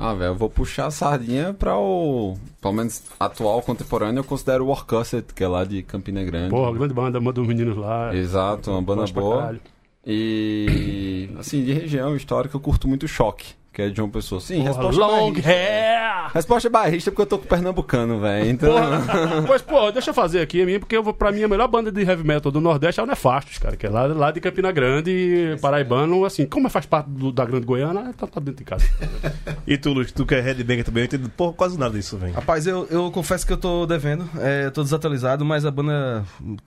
Ah, 0.00 0.14
velho, 0.14 0.30
eu 0.30 0.34
vou 0.36 0.48
puxar 0.48 0.86
a 0.86 0.90
sardinha 0.92 1.52
pra 1.52 1.76
o. 1.76 2.36
Pelo 2.60 2.74
menos 2.74 3.02
atual, 3.18 3.60
contemporâneo, 3.62 4.20
eu 4.20 4.24
considero 4.24 4.64
o 4.64 4.68
Orcussed, 4.68 5.24
que 5.34 5.42
é 5.42 5.48
lá 5.48 5.64
de 5.64 5.82
Campina 5.82 6.22
Grande. 6.22 6.50
Porra, 6.50 6.72
grande 6.72 6.94
banda, 6.94 7.20
manda 7.20 7.40
os 7.40 7.48
meninos 7.48 7.76
lá. 7.76 8.14
Exato, 8.14 8.70
uma 8.70 8.80
banda 8.80 9.04
boa. 9.12 9.58
E. 10.06 11.28
Assim, 11.36 11.64
de 11.64 11.72
região 11.72 12.14
histórica, 12.14 12.56
eu 12.56 12.60
curto 12.60 12.86
muito 12.86 13.08
Choque, 13.08 13.54
que 13.78 13.82
é 13.82 13.88
de 13.90 14.00
uma 14.02 14.08
pessoa. 14.08 14.40
Sim, 14.40 14.56
Porra, 14.56 14.68
resposta 14.70 15.00
long 15.06 15.32
hair! 15.36 16.32
Resposta 16.34 16.68
bairrista 16.68 17.12
porque 17.12 17.22
eu 17.22 17.26
tô 17.26 17.38
com 17.38 17.46
pernambucano, 17.46 18.18
velho. 18.18 18.50
Então. 18.50 18.72
Porra, 18.72 19.44
pois, 19.46 19.62
pô, 19.62 19.92
deixa 19.92 20.10
eu 20.10 20.14
fazer 20.14 20.40
aqui 20.40 20.60
a 20.62 20.66
minha, 20.66 20.80
porque 20.80 20.96
eu 20.96 21.02
vou, 21.02 21.14
pra 21.14 21.30
mim 21.30 21.44
a 21.44 21.48
melhor 21.48 21.68
banda 21.68 21.92
de 21.92 22.02
heavy 22.02 22.24
metal 22.26 22.50
do 22.50 22.60
Nordeste 22.60 23.00
é 23.00 23.04
o 23.04 23.06
Nefastos, 23.06 23.56
cara, 23.58 23.76
que 23.76 23.86
é 23.86 23.88
lá, 23.88 24.06
lá 24.08 24.32
de 24.32 24.40
Campina 24.40 24.72
Grande, 24.72 25.56
paraibano, 25.62 26.24
assim, 26.24 26.44
como 26.44 26.68
faz 26.68 26.86
parte 26.86 27.08
do- 27.08 27.30
da 27.30 27.44
Grande 27.44 27.66
Goiânia, 27.66 28.12
tá, 28.18 28.26
tá 28.26 28.40
dentro 28.40 28.56
de 28.58 28.64
casa. 28.64 28.84
E 29.64 29.76
tu, 29.76 29.92
Luiz, 29.92 30.10
tu 30.10 30.24
que 30.26 30.34
é 30.34 30.40
headbanger 30.40 30.84
também, 30.84 31.02
eu 31.02 31.06
entendo 31.06 31.28
porra, 31.28 31.52
quase 31.52 31.78
nada 31.78 31.94
disso, 31.94 32.16
velho. 32.16 32.32
Rapaz, 32.32 32.66
eu, 32.66 32.86
eu 32.90 33.10
confesso 33.12 33.46
que 33.46 33.52
eu 33.52 33.56
tô 33.58 33.84
devendo, 33.86 34.28
é, 34.40 34.64
eu 34.64 34.70
tô 34.72 34.82
desatualizado, 34.82 35.44
mas 35.44 35.64
a 35.66 35.70
banda 35.70 36.24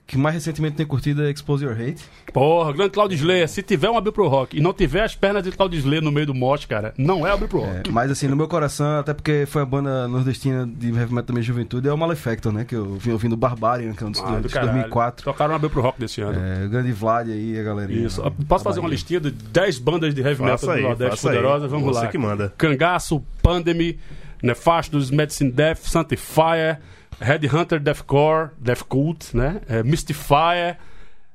que 0.08 0.18
mais 0.18 0.36
recentemente 0.36 0.76
tem 0.78 0.86
curtido 0.86 1.24
é 1.24 1.32
Expose 1.32 1.66
Your 1.66 1.74
Hate. 1.74 2.04
Porra, 2.32 2.72
grande 2.72 2.92
Claudio 2.92 3.16
Slayer, 3.16 3.50
se 3.50 3.62
tiver 3.64 3.90
um 3.90 3.98
Abril 3.98 4.14
Pro 4.14 4.28
Rock 4.28 4.56
e 4.58 4.62
não 4.62 4.72
tiver 4.72 5.04
as 5.04 5.16
pernas 5.16 5.44
de 5.44 5.52
Claudio 5.52 5.80
Slayer 5.80 6.02
no 6.04 6.12
meio 6.12 6.28
do 6.28 6.34
mote, 6.36 6.68
cara, 6.68 6.94
não 7.06 7.26
é 7.26 7.32
Abril 7.32 7.48
Pro 7.48 7.60
Rock. 7.60 7.90
É, 7.90 7.92
mas 7.92 8.12
assim, 8.12 8.28
no 8.28 8.36
meu 8.36 8.48
coração, 8.48 9.00
até 9.00 9.14
porque 9.14 9.46
foi 9.48 9.62
a 9.62 9.66
banda 9.66 10.08
nordestina 10.08 10.66
de 10.68 10.88
heavy 10.88 11.14
metal 11.14 11.24
da 11.28 11.34
minha 11.34 11.44
juventude, 11.44 11.88
é 11.88 11.94
o 11.94 11.98
Malefactor, 11.98 12.52
né? 12.52 12.64
Que 12.66 12.76
eu 12.76 12.96
vim 12.96 13.12
ouvindo 13.12 13.36
Barbarian, 13.36 13.94
que 13.94 14.04
é 14.04 14.08
um 14.08 14.12
dos 14.12 14.22
Ah, 14.22 14.38
do 14.40 14.48
de 14.48 14.54
caralho. 14.54 14.72
2004. 14.74 15.24
Tocaram 15.26 15.56
Abril 15.56 15.70
Pro 15.70 15.82
Rock 15.82 16.00
desse 16.00 16.22
ano. 16.22 16.40
É, 16.40 16.66
o 16.66 16.70
grande 16.70 16.92
Vlad 16.92 17.28
aí, 17.30 17.60
a 17.60 17.64
galerinha. 17.64 18.06
Isso. 18.08 18.22
Posso 18.48 18.64
fazer 18.64 18.80
uma 18.80 18.90
listinha 18.90 19.20
de 19.20 19.32
10 19.32 19.80
bandas 19.80 20.14
de 20.14 20.22
heavy 20.22 20.36
Faça 20.36 20.52
metal 20.66 20.70
aí, 20.72 20.82
do 20.82 20.88
Nordeste 20.88 21.22
poderosas? 21.22 21.72
Vamos 21.72 21.86
Você 21.88 22.06
lá. 22.06 22.12
que 22.12 22.18
manda. 22.18 22.54
Cangaço, 22.58 23.24
Pandemy, 23.42 24.00
Nefastos, 24.42 25.12
Medicine 25.12 25.52
Death, 25.52 25.80
Sanctifier, 25.80 26.80
Headhunter 27.20 27.80
Deathcore, 27.80 28.50
Death 28.58 28.84
Cult, 28.88 29.36
né? 29.38 29.62
É, 29.70 29.84
Mystifier, 29.84 30.78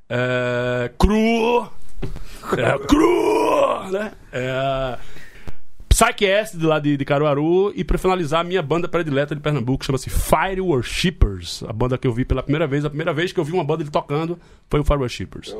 é, 0.09 0.91
Cru, 0.97 1.69
é, 2.57 2.77
Cru, 2.87 3.91
né? 3.91 4.11
É, 4.31 4.97
Psyche 5.97 6.31
Acid 6.31 6.61
lá 6.61 6.77
de, 6.77 6.95
de 6.95 7.03
Caruaru 7.03 7.73
e 7.75 7.83
pra 7.83 7.97
finalizar 7.97 8.41
a 8.41 8.43
minha 8.43 8.61
banda 8.61 8.87
predileta 8.87 9.33
de 9.33 9.41
Pernambuco 9.41 9.83
chama-se 9.83 10.11
Fire 10.11 10.61
Worshippers, 10.61 11.63
a 11.63 11.73
banda 11.73 11.97
que 11.97 12.05
eu 12.05 12.13
vi 12.13 12.23
pela 12.23 12.43
primeira 12.43 12.67
vez, 12.67 12.85
a 12.85 12.89
primeira 12.89 13.11
vez 13.11 13.33
que 13.33 13.39
eu 13.39 13.43
vi 13.43 13.51
uma 13.51 13.63
banda 13.63 13.81
ele 13.81 13.89
tocando 13.89 14.39
foi 14.69 14.79
o 14.79 14.83
Fire 14.83 14.99
Worshippers. 14.99 15.55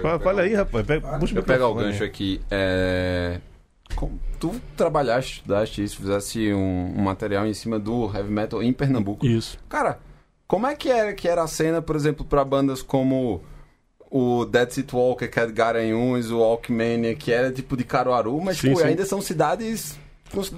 Fala, 0.00 0.20
fala 0.20 0.42
aí, 0.42 0.54
rapaz. 0.54 0.86
Pega, 0.86 1.18
puxa 1.18 1.36
Eu 1.36 1.42
pegar 1.42 1.66
o 1.66 1.74
gancho 1.74 2.04
aqui. 2.04 2.40
É... 2.48 3.40
Como 3.96 4.20
tu 4.38 4.54
trabalhaste, 4.76 5.38
estudaste 5.38 5.82
isso, 5.82 5.96
fizesse 5.96 6.54
um, 6.54 6.94
um 6.96 7.02
material 7.02 7.44
em 7.44 7.54
cima 7.54 7.80
do 7.80 8.04
heavy 8.14 8.30
metal 8.30 8.62
em 8.62 8.72
Pernambuco. 8.72 9.26
Isso. 9.26 9.58
Cara, 9.68 9.98
como 10.46 10.64
é 10.64 10.76
que 10.76 10.88
era, 10.88 11.12
que 11.12 11.26
era 11.26 11.42
a 11.42 11.48
cena, 11.48 11.82
por 11.82 11.96
exemplo, 11.96 12.24
pra 12.24 12.44
bandas 12.44 12.82
como 12.82 13.42
o 14.10 14.44
Dead 14.44 14.70
Seat 14.70 14.94
Walker, 14.94 15.28
que 15.28 15.40
é 15.40 15.46
de 15.46 15.52
Garanhuns, 15.52 16.30
o 16.30 16.42
Alckmania, 16.42 17.14
que 17.14 17.32
era 17.32 17.50
tipo 17.50 17.76
de 17.76 17.84
Caruaru, 17.84 18.40
mas 18.40 18.58
Sim, 18.58 18.68
tipo, 18.68 18.80
sim. 18.80 18.86
ainda 18.86 19.04
são 19.04 19.20
cidades 19.20 19.98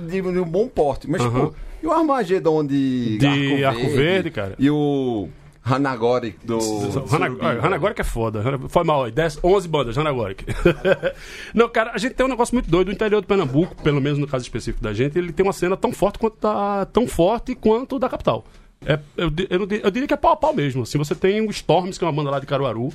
de, 0.09 0.23
um 0.23 0.45
bom 0.45 0.69
porte. 0.69 1.09
Mas 1.09 1.21
Aham. 1.21 1.47
tipo, 1.47 1.57
e 1.83 1.87
o 1.87 1.93
Armagedon 1.93 2.65
de, 2.65 3.19
De 3.19 3.65
Arco 3.65 3.89
Verde, 3.91 4.31
cara. 4.31 4.55
E 4.59 4.71
o 4.71 5.29
Hanagori 5.65 6.37
do... 6.45 6.59
Hanagoric 7.15 7.67
Hanagoric 7.67 8.01
é 8.01 8.05
foda. 8.05 8.43
Foi 8.69 8.85
mal, 8.85 9.05
aí. 9.05 9.13
10, 9.13 9.41
11 9.45 9.69
bandas, 9.69 9.99
Hanagoric. 9.99 10.45
Não, 11.55 11.69
cara, 11.69 11.93
a 11.95 11.99
gente 11.99 12.15
tem 12.15 12.27
um 12.27 12.29
negócio 12.29 12.55
muito 12.55 12.71
doido. 12.71 12.89
O 12.89 12.93
interior 12.93 13.21
do 13.21 13.27
Pernambuco, 13.27 13.77
pelo 13.83 14.01
menos 14.01 14.19
no 14.19 14.27
caso 14.27 14.45
específico 14.45 14.83
da 14.83 14.93
gente, 14.93 15.19
ele 15.19 15.33
tem 15.33 15.45
uma 15.45 15.53
cena 15.53 15.77
tão 15.77 15.93
forte 15.93 16.19
quanto 16.19 16.41
da, 16.41 16.87
tão 16.87 17.07
forte 17.07 17.55
quanto 17.55 17.99
da 17.99 18.09
capital. 18.09 18.45
É, 18.85 18.99
eu, 19.17 19.31
eu, 19.51 19.69
eu 19.83 19.91
diria 19.91 20.07
que 20.07 20.15
é 20.15 20.17
pau 20.17 20.33
a 20.33 20.37
pau 20.37 20.55
mesmo. 20.55 20.83
Assim, 20.83 20.99
você 20.99 21.15
tem 21.15 21.41
o 21.41 21.51
Storms, 21.51 21.99
que 21.99 22.05
é 22.05 22.07
uma 22.07 22.13
banda 22.13 22.31
lá 22.31 22.41
de 22.41 22.47
Caruaru, 22.47 22.93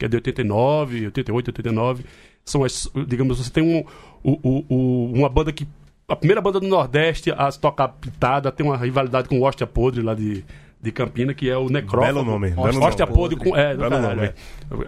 que 0.00 0.06
é 0.06 0.08
de 0.08 0.16
89, 0.16 1.04
88, 1.06 1.48
89. 1.48 2.04
São 2.44 2.64
as, 2.64 2.90
digamos, 3.06 3.38
você 3.38 3.50
tem 3.52 3.62
um, 3.62 3.84
o, 4.24 4.32
o- 4.42 4.64
o- 4.68 5.12
uma 5.12 5.28
banda 5.28 5.52
que. 5.52 5.68
A 6.08 6.16
primeira 6.16 6.40
banda 6.40 6.58
do 6.58 6.66
Nordeste 6.66 7.30
a 7.30 7.48
se 7.48 7.60
tocar 7.60 7.86
pitada, 7.86 8.50
tem 8.50 8.66
uma 8.66 8.76
rivalidade 8.76 9.28
com 9.28 9.38
o 9.38 9.46
Hostia 9.46 9.64
Podre 9.66 10.02
lá 10.02 10.12
de, 10.12 10.42
de 10.82 10.90
Campina, 10.90 11.32
que 11.32 11.48
é 11.48 11.56
o 11.56 11.68
Necrófago. 11.68 12.14
Belo 12.14 12.24
nome, 12.26 12.50
belo 12.50 12.62
Hostia, 12.66 12.84
Hostia 12.88 13.06
nome. 13.06 13.16
Podre 13.16 13.36
com. 13.38 13.56
É, 13.56 13.74
do 13.74 13.78
Belo 13.78 13.90
caralho, 13.92 14.16
nome. 14.16 14.32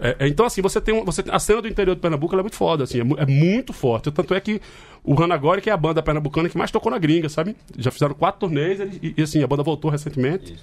é. 0.01 0.09
É, 0.09 0.15
é, 0.25 0.27
então, 0.27 0.45
assim, 0.45 0.61
você 0.61 0.81
tem, 0.81 0.93
um- 0.93 1.05
você 1.05 1.23
A 1.29 1.39
cena 1.39 1.61
do 1.61 1.67
interior 1.69 1.95
de 1.95 2.01
Pernambuco 2.01 2.33
ela 2.35 2.41
é 2.41 2.43
muito 2.43 2.57
foda, 2.57 2.83
assim, 2.83 2.97
é, 2.99 3.21
é 3.21 3.25
muito 3.25 3.71
forte. 3.71 4.11
Tanto 4.11 4.33
é 4.33 4.39
que 4.41 4.59
o 5.03 5.13
Hanagori, 5.21 5.61
que 5.61 5.69
é 5.69 5.73
a 5.73 5.77
banda 5.77 6.01
pernambucana 6.03 6.49
que 6.49 6.57
mais 6.57 6.71
tocou 6.71 6.91
na 6.91 6.97
gringa, 6.97 7.29
sabe? 7.29 7.55
Já 7.77 7.89
fizeram 7.91 8.15
quatro 8.15 8.41
turnês 8.41 8.79
e, 9.01 9.13
e, 9.17 9.21
assim, 9.21 9.41
a 9.43 9.47
banda 9.47 9.63
voltou 9.63 9.89
recentemente. 9.91 10.55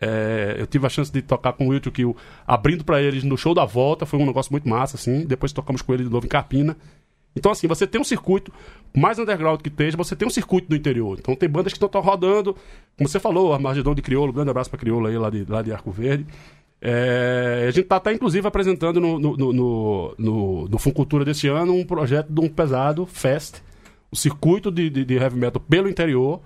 É, 0.00 0.56
eu 0.58 0.66
tive 0.66 0.86
a 0.86 0.90
chance 0.90 1.10
de 1.10 1.22
tocar 1.22 1.52
com 1.54 1.66
o 1.66 1.68
Will 1.70 1.80
Kill 1.80 2.16
abrindo 2.46 2.84
pra 2.84 3.00
eles 3.00 3.24
no 3.24 3.36
show 3.36 3.54
da 3.54 3.64
volta, 3.64 4.04
foi 4.04 4.18
um 4.18 4.26
negócio 4.26 4.52
muito 4.52 4.68
massa, 4.68 4.96
assim. 4.96 5.24
Depois 5.24 5.52
tocamos 5.52 5.82
com 5.82 5.94
ele 5.94 6.04
de 6.04 6.10
novo 6.10 6.26
em 6.26 6.28
Carpina. 6.28 6.76
Então, 7.36 7.52
assim, 7.52 7.66
você 7.66 7.86
tem 7.86 8.00
um 8.00 8.04
circuito, 8.04 8.50
mais 8.96 9.18
underground 9.18 9.60
que 9.60 9.68
esteja, 9.68 9.96
você 9.96 10.16
tem 10.16 10.26
um 10.26 10.30
circuito 10.30 10.68
no 10.70 10.76
interior. 10.76 11.18
Então, 11.18 11.36
tem 11.36 11.48
bandas 11.48 11.72
que 11.72 11.84
estão 11.84 12.00
rodando, 12.00 12.56
como 12.96 13.06
você 13.08 13.20
falou, 13.20 13.52
Armagedon 13.52 13.94
de 13.94 14.00
Crioulo, 14.00 14.32
grande 14.32 14.50
abraço 14.50 14.70
pra 14.70 14.78
Crioulo 14.78 15.06
aí, 15.06 15.18
lá 15.18 15.28
de, 15.28 15.44
lá 15.44 15.60
de 15.60 15.70
Arco 15.70 15.90
Verde. 15.90 16.26
É, 16.80 17.66
a 17.68 17.70
gente 17.70 17.86
tá 17.86 17.96
até, 17.96 18.12
inclusive, 18.12 18.46
apresentando 18.46 19.00
no, 19.00 19.18
no, 19.18 19.36
no, 19.36 19.52
no, 19.52 20.14
no, 20.16 20.68
no 20.68 20.78
Funcultura 20.78 21.24
desse 21.24 21.46
ano 21.46 21.74
um 21.74 21.84
projeto 21.84 22.28
de 22.32 22.40
um 22.40 22.48
pesado 22.48 23.04
Fest, 23.04 23.60
o 24.10 24.16
circuito 24.16 24.70
de, 24.70 24.88
de, 24.88 25.04
de 25.04 25.14
heavy 25.14 25.38
metal 25.38 25.60
pelo 25.60 25.90
interior, 25.90 26.40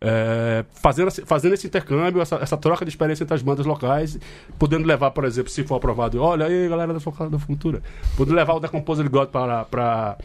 é, 0.00 0.64
fazendo, 0.80 1.08
esse- 1.08 1.26
fazendo 1.26 1.52
esse 1.54 1.66
intercâmbio, 1.66 2.22
essa, 2.22 2.36
essa 2.36 2.56
troca 2.56 2.84
de 2.84 2.88
experiência 2.90 3.22
entre 3.22 3.34
as 3.34 3.42
bandas 3.42 3.66
locais, 3.66 4.18
podendo 4.58 4.86
levar, 4.86 5.10
por 5.10 5.24
exemplo, 5.24 5.50
se 5.50 5.62
for 5.64 5.74
aprovado, 5.76 6.20
olha 6.22 6.46
aí, 6.46 6.68
galera 6.68 6.94
da 6.94 7.00
Focada 7.00 7.28
da 7.30 7.38
Futura, 7.38 7.82
podendo 8.16 8.34
levar 8.36 8.54
o 8.54 8.60
Decomposed 8.60 9.06
God 9.08 9.28
para, 9.28 9.64
para, 9.66 10.16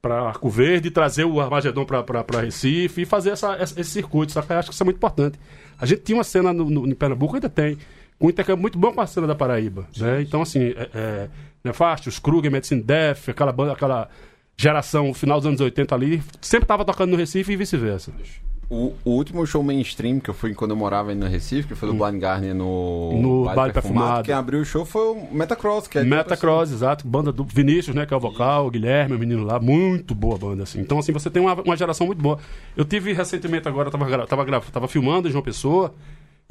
para 0.00 0.20
Arco 0.22 0.48
Verde, 0.48 0.90
trazer 0.90 1.24
o 1.24 1.40
Armagedon 1.40 1.84
para, 1.84 2.02
para, 2.04 2.22
para 2.22 2.40
Recife 2.42 3.02
e 3.02 3.06
fazer 3.06 3.30
essa, 3.30 3.56
esse 3.60 3.84
circuito, 3.84 4.30
saca? 4.32 4.54
Eu 4.54 4.58
acho 4.60 4.68
que 4.68 4.74
isso 4.74 4.82
é 4.82 4.84
muito 4.84 4.96
importante. 4.98 5.38
A 5.80 5.84
gente 5.86 6.02
tinha 6.02 6.16
uma 6.16 6.24
cena 6.24 6.52
no, 6.52 6.70
no, 6.70 6.86
em 6.86 6.94
Pernambuco, 6.94 7.34
ainda 7.34 7.48
tem, 7.48 7.76
com 8.18 8.26
um 8.26 8.30
intercâmbio 8.30 8.62
muito 8.62 8.78
bom 8.78 8.92
com 8.92 9.00
a 9.00 9.06
cena 9.06 9.26
da 9.26 9.34
Paraíba. 9.34 9.86
Né? 9.96 10.22
Então, 10.22 10.42
assim, 10.42 10.60
é, 10.76 10.88
é, 10.94 11.28
Nefastos, 11.64 12.18
Kruger, 12.20 12.50
Medicine 12.52 12.82
Death, 12.82 13.28
aquela, 13.28 13.50
banda, 13.52 13.72
aquela 13.72 14.08
geração 14.56 15.12
final 15.14 15.38
dos 15.38 15.46
anos 15.46 15.60
80 15.60 15.94
ali, 15.94 16.22
sempre 16.40 16.64
estava 16.64 16.84
tocando 16.84 17.10
no 17.10 17.16
Recife 17.16 17.52
e 17.52 17.56
vice-versa. 17.56 18.12
O, 18.70 18.92
o 19.02 19.12
último 19.12 19.46
show 19.46 19.62
mainstream 19.62 20.20
que 20.20 20.28
eu 20.28 20.34
fui 20.34 20.52
quando 20.52 20.72
eu 20.72 20.76
morava 20.76 21.08
aí 21.08 21.14
no 21.16 21.26
Recife, 21.26 21.68
que 21.68 21.74
foi 21.74 21.88
do 21.88 21.94
Blind 21.94 22.22
Guardian 22.22 22.52
no, 22.52 23.10
Hum. 23.14 23.22
No 23.22 23.44
Baile 23.46 23.72
Perfumado. 23.72 24.24
Quem 24.24 24.34
abriu 24.34 24.60
o 24.60 24.64
show 24.64 24.84
foi 24.84 25.02
o 25.12 25.28
Metacross, 25.32 25.88
que 25.88 25.96
é 25.96 26.02
outra 26.02 26.16
Metacross, 26.18 26.70
exato. 26.70 27.06
Banda 27.08 27.32
do 27.32 27.44
Vinícius, 27.44 27.96
né? 27.96 28.04
Que 28.04 28.12
é 28.12 28.16
o 28.16 28.20
vocal, 28.20 28.66
o 28.66 28.70
Guilherme, 28.70 29.16
o 29.16 29.18
menino 29.18 29.42
lá. 29.42 29.58
Muito 29.58 30.14
boa 30.14 30.36
banda, 30.36 30.64
assim. 30.64 30.80
Então, 30.80 30.98
assim, 30.98 31.12
você 31.12 31.30
tem 31.30 31.40
uma, 31.40 31.54
uma 31.54 31.76
geração 31.78 32.06
muito 32.06 32.20
boa. 32.20 32.38
Eu 32.76 32.84
tive 32.84 33.14
recentemente 33.14 33.66
agora, 33.66 33.88
eu 33.88 33.92
tava, 33.92 34.26
tava, 34.26 34.44
gra- 34.44 34.60
tava 34.60 34.86
filmando 34.86 35.28
em 35.28 35.30
João 35.32 35.42
Pessoa. 35.42 35.94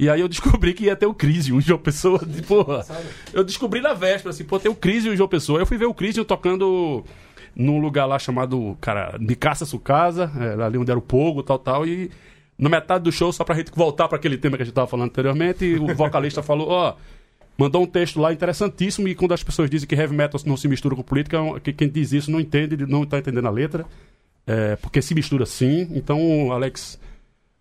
E 0.00 0.08
aí 0.10 0.20
eu 0.20 0.28
descobri 0.28 0.74
que 0.74 0.84
ia 0.86 0.96
ter 0.96 1.06
o 1.06 1.14
Crisium 1.14 1.58
em 1.58 1.60
João 1.60 1.78
Pessoa. 1.78 2.18
De, 2.26 2.42
porra, 2.42 2.84
eu 3.32 3.44
descobri 3.44 3.80
na 3.80 3.94
véspera, 3.94 4.30
assim, 4.30 4.42
pô, 4.44 4.58
tem 4.58 4.70
o 4.70 4.74
Crisium 4.74 5.12
em 5.12 5.16
João 5.16 5.28
Pessoa. 5.28 5.60
Eu 5.60 5.66
fui 5.66 5.76
ver 5.78 5.86
o 5.86 5.94
Crisium 5.94 6.24
tocando 6.24 7.04
num 7.58 7.80
lugar 7.80 8.06
lá 8.06 8.18
chamado, 8.20 8.78
cara, 8.80 9.16
Micaça 9.18 9.66
Sucasa, 9.66 10.30
é, 10.38 10.62
ali 10.62 10.78
onde 10.78 10.90
era 10.90 10.98
o 10.98 11.02
Pogo, 11.02 11.42
tal, 11.42 11.58
tal. 11.58 11.84
E 11.84 12.08
na 12.56 12.68
metade 12.68 13.02
do 13.02 13.10
show, 13.10 13.32
só 13.32 13.42
pra 13.42 13.56
gente 13.56 13.72
voltar 13.74 14.06
para 14.06 14.16
aquele 14.16 14.38
tema 14.38 14.56
que 14.56 14.62
a 14.62 14.64
gente 14.64 14.74
tava 14.74 14.86
falando 14.86 15.08
anteriormente, 15.08 15.74
o 15.74 15.94
vocalista 15.94 16.40
falou, 16.44 16.68
ó... 16.68 16.94
Mandou 17.60 17.82
um 17.82 17.86
texto 17.86 18.20
lá 18.20 18.32
interessantíssimo 18.32 19.08
e 19.08 19.16
quando 19.16 19.34
as 19.34 19.42
pessoas 19.42 19.68
dizem 19.68 19.88
que 19.88 19.96
heavy 19.96 20.14
metal 20.14 20.40
não 20.46 20.56
se 20.56 20.68
mistura 20.68 20.94
com 20.94 21.02
política, 21.02 21.38
é 21.56 21.58
que 21.58 21.72
quem 21.72 21.88
diz 21.88 22.12
isso 22.12 22.30
não 22.30 22.38
entende, 22.38 22.86
não 22.86 23.02
está 23.02 23.18
entendendo 23.18 23.48
a 23.48 23.50
letra, 23.50 23.84
é, 24.46 24.76
porque 24.76 25.02
se 25.02 25.12
mistura 25.12 25.44
sim. 25.44 25.88
Então, 25.90 26.52
Alex, 26.52 27.00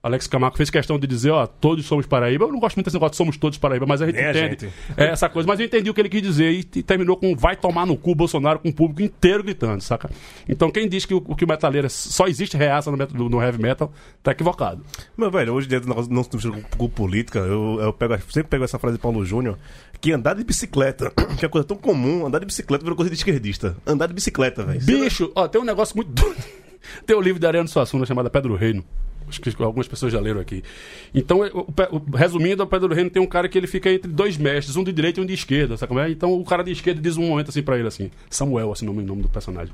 Alex 0.07 0.25
Camargo 0.27 0.57
fez 0.57 0.69
questão 0.69 0.97
de 0.97 1.05
dizer, 1.05 1.29
ó, 1.31 1.45
todos 1.45 1.85
somos 1.85 2.05
Paraíba. 2.05 2.45
Eu 2.45 2.51
não 2.51 2.59
gosto 2.59 2.75
muito 2.77 2.85
desse 2.85 2.95
negócio 2.95 3.11
de 3.11 3.17
somos 3.17 3.37
todos 3.37 3.57
Paraíba, 3.57 3.85
mas 3.85 4.01
a 4.01 4.07
gente 4.07 4.17
a 4.19 4.31
entende 4.31 4.65
gente. 4.65 4.73
é, 4.97 5.05
essa 5.09 5.29
coisa. 5.29 5.47
Mas 5.47 5.59
eu 5.59 5.65
entendi 5.65 5.89
o 5.89 5.93
que 5.93 6.01
ele 6.01 6.09
quis 6.09 6.21
dizer 6.21 6.51
e, 6.51 6.59
e 6.59 6.83
terminou 6.83 7.15
com 7.17 7.35
vai 7.35 7.55
tomar 7.55 7.85
no 7.85 7.95
cu 7.95 8.15
Bolsonaro 8.15 8.59
com 8.59 8.69
o 8.69 8.73
público 8.73 9.01
inteiro 9.03 9.43
gritando, 9.43 9.81
saca? 9.81 10.09
Então 10.49 10.71
quem 10.71 10.89
diz 10.89 11.05
que 11.05 11.13
o, 11.13 11.21
que 11.21 11.45
o 11.45 11.47
metaleiro 11.47 11.85
é- 11.87 11.89
só 11.89 12.27
existe 12.27 12.57
reaça 12.57 12.89
no, 12.89 12.97
metal- 12.97 13.29
no 13.29 13.41
heavy 13.41 13.61
metal, 13.61 13.91
tá 14.23 14.31
equivocado. 14.31 14.83
Meu 15.17 15.29
velho, 15.29 15.53
hoje 15.53 15.67
não 16.09 16.21
estamos 16.21 16.45
com 16.45 16.77
com 16.77 16.89
política, 16.89 17.39
eu, 17.39 17.79
eu 17.81 17.93
pego, 17.93 18.17
sempre 18.31 18.49
pego 18.49 18.63
essa 18.63 18.79
frase 18.79 18.97
de 18.97 19.01
Paulo 19.01 19.23
Júnior, 19.25 19.57
que 19.99 20.11
andar 20.11 20.33
de 20.35 20.43
bicicleta, 20.43 21.11
que 21.37 21.45
é 21.45 21.49
coisa 21.49 21.67
tão 21.67 21.75
comum, 21.77 22.25
andar 22.25 22.39
de 22.39 22.45
bicicleta 22.45 22.83
virou 22.83 22.95
coisa 22.95 23.09
de 23.09 23.15
esquerdista. 23.17 23.75
Andar 23.85 24.07
de 24.07 24.13
bicicleta, 24.13 24.63
velho. 24.63 24.79
Bicho, 24.81 25.31
ó, 25.35 25.47
tem 25.47 25.59
um 25.61 25.65
negócio 25.65 25.95
muito 25.95 26.09
doido. 26.13 26.37
Tem 27.05 27.15
o 27.15 27.21
livro 27.21 27.39
da 27.39 27.47
Ariano 27.49 27.67
Suassuna 27.67 28.05
chamado 28.05 28.29
Pedro 28.29 28.55
Reino. 28.55 28.83
Acho 29.27 29.41
que 29.41 29.61
algumas 29.63 29.87
pessoas 29.87 30.13
já 30.13 30.19
leram 30.19 30.39
aqui. 30.39 30.63
Então, 31.13 31.39
o- 31.41 32.17
resumindo, 32.17 32.63
o 32.63 32.67
Pedro 32.67 32.93
Reino 32.93 33.09
tem 33.09 33.21
um 33.21 33.25
cara 33.27 33.49
que 33.49 33.57
ele 33.57 33.67
fica 33.67 33.91
entre 33.91 34.09
dois 34.11 34.37
mestres, 34.37 34.75
um 34.77 34.83
de 34.83 34.93
direita 34.93 35.19
e 35.19 35.23
um 35.23 35.25
de 35.25 35.33
esquerda, 35.33 35.75
sabe 35.75 35.89
como 35.89 35.99
é? 35.99 36.09
Então 36.09 36.33
o 36.33 36.45
cara 36.45 36.63
de 36.63 36.71
esquerda 36.71 37.01
diz 37.01 37.17
um 37.17 37.27
momento 37.27 37.49
assim 37.49 37.61
pra 37.61 37.77
ele, 37.77 37.87
assim, 37.87 38.09
Samuel, 38.29 38.71
assim, 38.71 38.85
o 38.85 38.93
nome, 38.93 39.03
nome 39.05 39.21
do 39.23 39.29
personagem. 39.29 39.73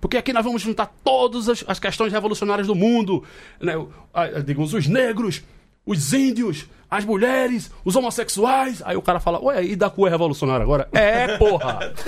Porque 0.00 0.16
aqui 0.16 0.32
nós 0.32 0.44
vamos 0.44 0.62
juntar 0.62 0.94
todas 1.04 1.48
as, 1.48 1.64
as 1.66 1.78
questões 1.78 2.12
revolucionárias 2.12 2.66
do 2.66 2.74
mundo, 2.74 3.22
né? 3.60 3.76
O- 3.76 3.88
a- 4.14 4.28
digamos, 4.40 4.72
os 4.72 4.86
negros, 4.86 5.42
os 5.84 6.12
índios, 6.12 6.66
as 6.96 7.04
mulheres, 7.04 7.70
os 7.84 7.94
homossexuais. 7.96 8.82
Aí 8.84 8.96
o 8.96 9.02
cara 9.02 9.20
fala, 9.20 9.40
ué, 9.42 9.64
e 9.64 9.76
da 9.76 9.88
cor 9.90 10.08
é 10.08 10.10
revolucionária 10.10 10.62
agora? 10.64 10.88
É, 10.92 11.36
porra! 11.38 11.92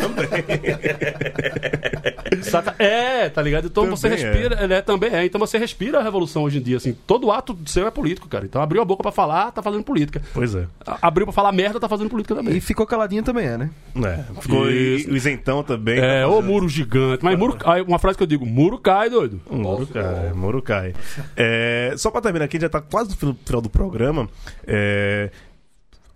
Saca? 2.43 2.75
É, 2.79 3.29
tá 3.29 3.43
ligado? 3.43 3.67
Então 3.67 3.87
você 3.89 4.09
Também 4.09 4.25
é. 4.25 4.31
respira, 4.33 4.67
né? 4.67 4.83
Também 4.83 5.11
é. 5.15 5.25
Então 5.25 5.39
você 5.39 5.59
respira 5.59 5.99
a 5.99 6.03
revolução 6.03 6.43
hoje 6.45 6.59
em 6.59 6.63
dia, 6.63 6.77
assim. 6.77 6.97
Todo 7.07 7.31
ato 7.31 7.57
seu 7.67 7.87
é 7.87 7.91
político, 7.91 8.29
cara. 8.29 8.45
Então 8.45 8.61
abriu 8.63 8.81
a 8.83 8.85
boca 8.85 9.03
pra 9.03 9.13
falar, 9.13 9.51
tá 9.53 9.63
fazendo 9.63 9.83
política. 9.83 10.23
Pois 10.35 10.55
é. 10.55 10.67
Abriu 11.03 11.27
pra 11.27 11.33
falar 11.33 11.53
merda, 11.53 11.81
tá 11.81 11.89
fazendo 11.89 12.11
política 12.11 12.35
também. 12.35 12.57
E 12.57 12.61
ficou 12.61 12.87
caladinho 12.87 13.23
também 13.23 13.47
é, 13.47 13.59
né? 13.59 13.71
É, 14.05 14.41
ficou 14.41 14.71
e, 14.71 14.97
Isso. 14.97 15.11
o 15.11 15.17
isentão 15.17 15.63
também. 15.63 15.99
É, 15.99 16.23
tá 16.23 16.29
ô 16.29 16.43
muro 16.43 16.69
gigante. 16.69 17.25
Mas 17.25 17.39
muro, 17.39 17.57
aí 17.65 17.83
uma 17.83 17.99
frase 17.99 18.17
que 18.17 18.23
eu 18.23 18.27
digo, 18.27 18.47
muro 18.47 18.79
cai, 18.79 19.11
doido. 19.11 19.41
Muro 19.51 19.87
cai, 19.87 20.33
muro 20.35 20.63
cai. 20.63 20.95
É, 21.37 21.95
só 21.97 22.11
pra 22.11 22.21
terminar 22.21 22.45
aqui, 22.45 22.61
já 22.61 22.69
tá 22.69 22.81
quase 22.81 23.11
no 23.11 23.17
final- 23.17 23.37
final 23.45 23.61
do 23.61 23.71
programa. 23.71 24.29
É, 24.67 24.78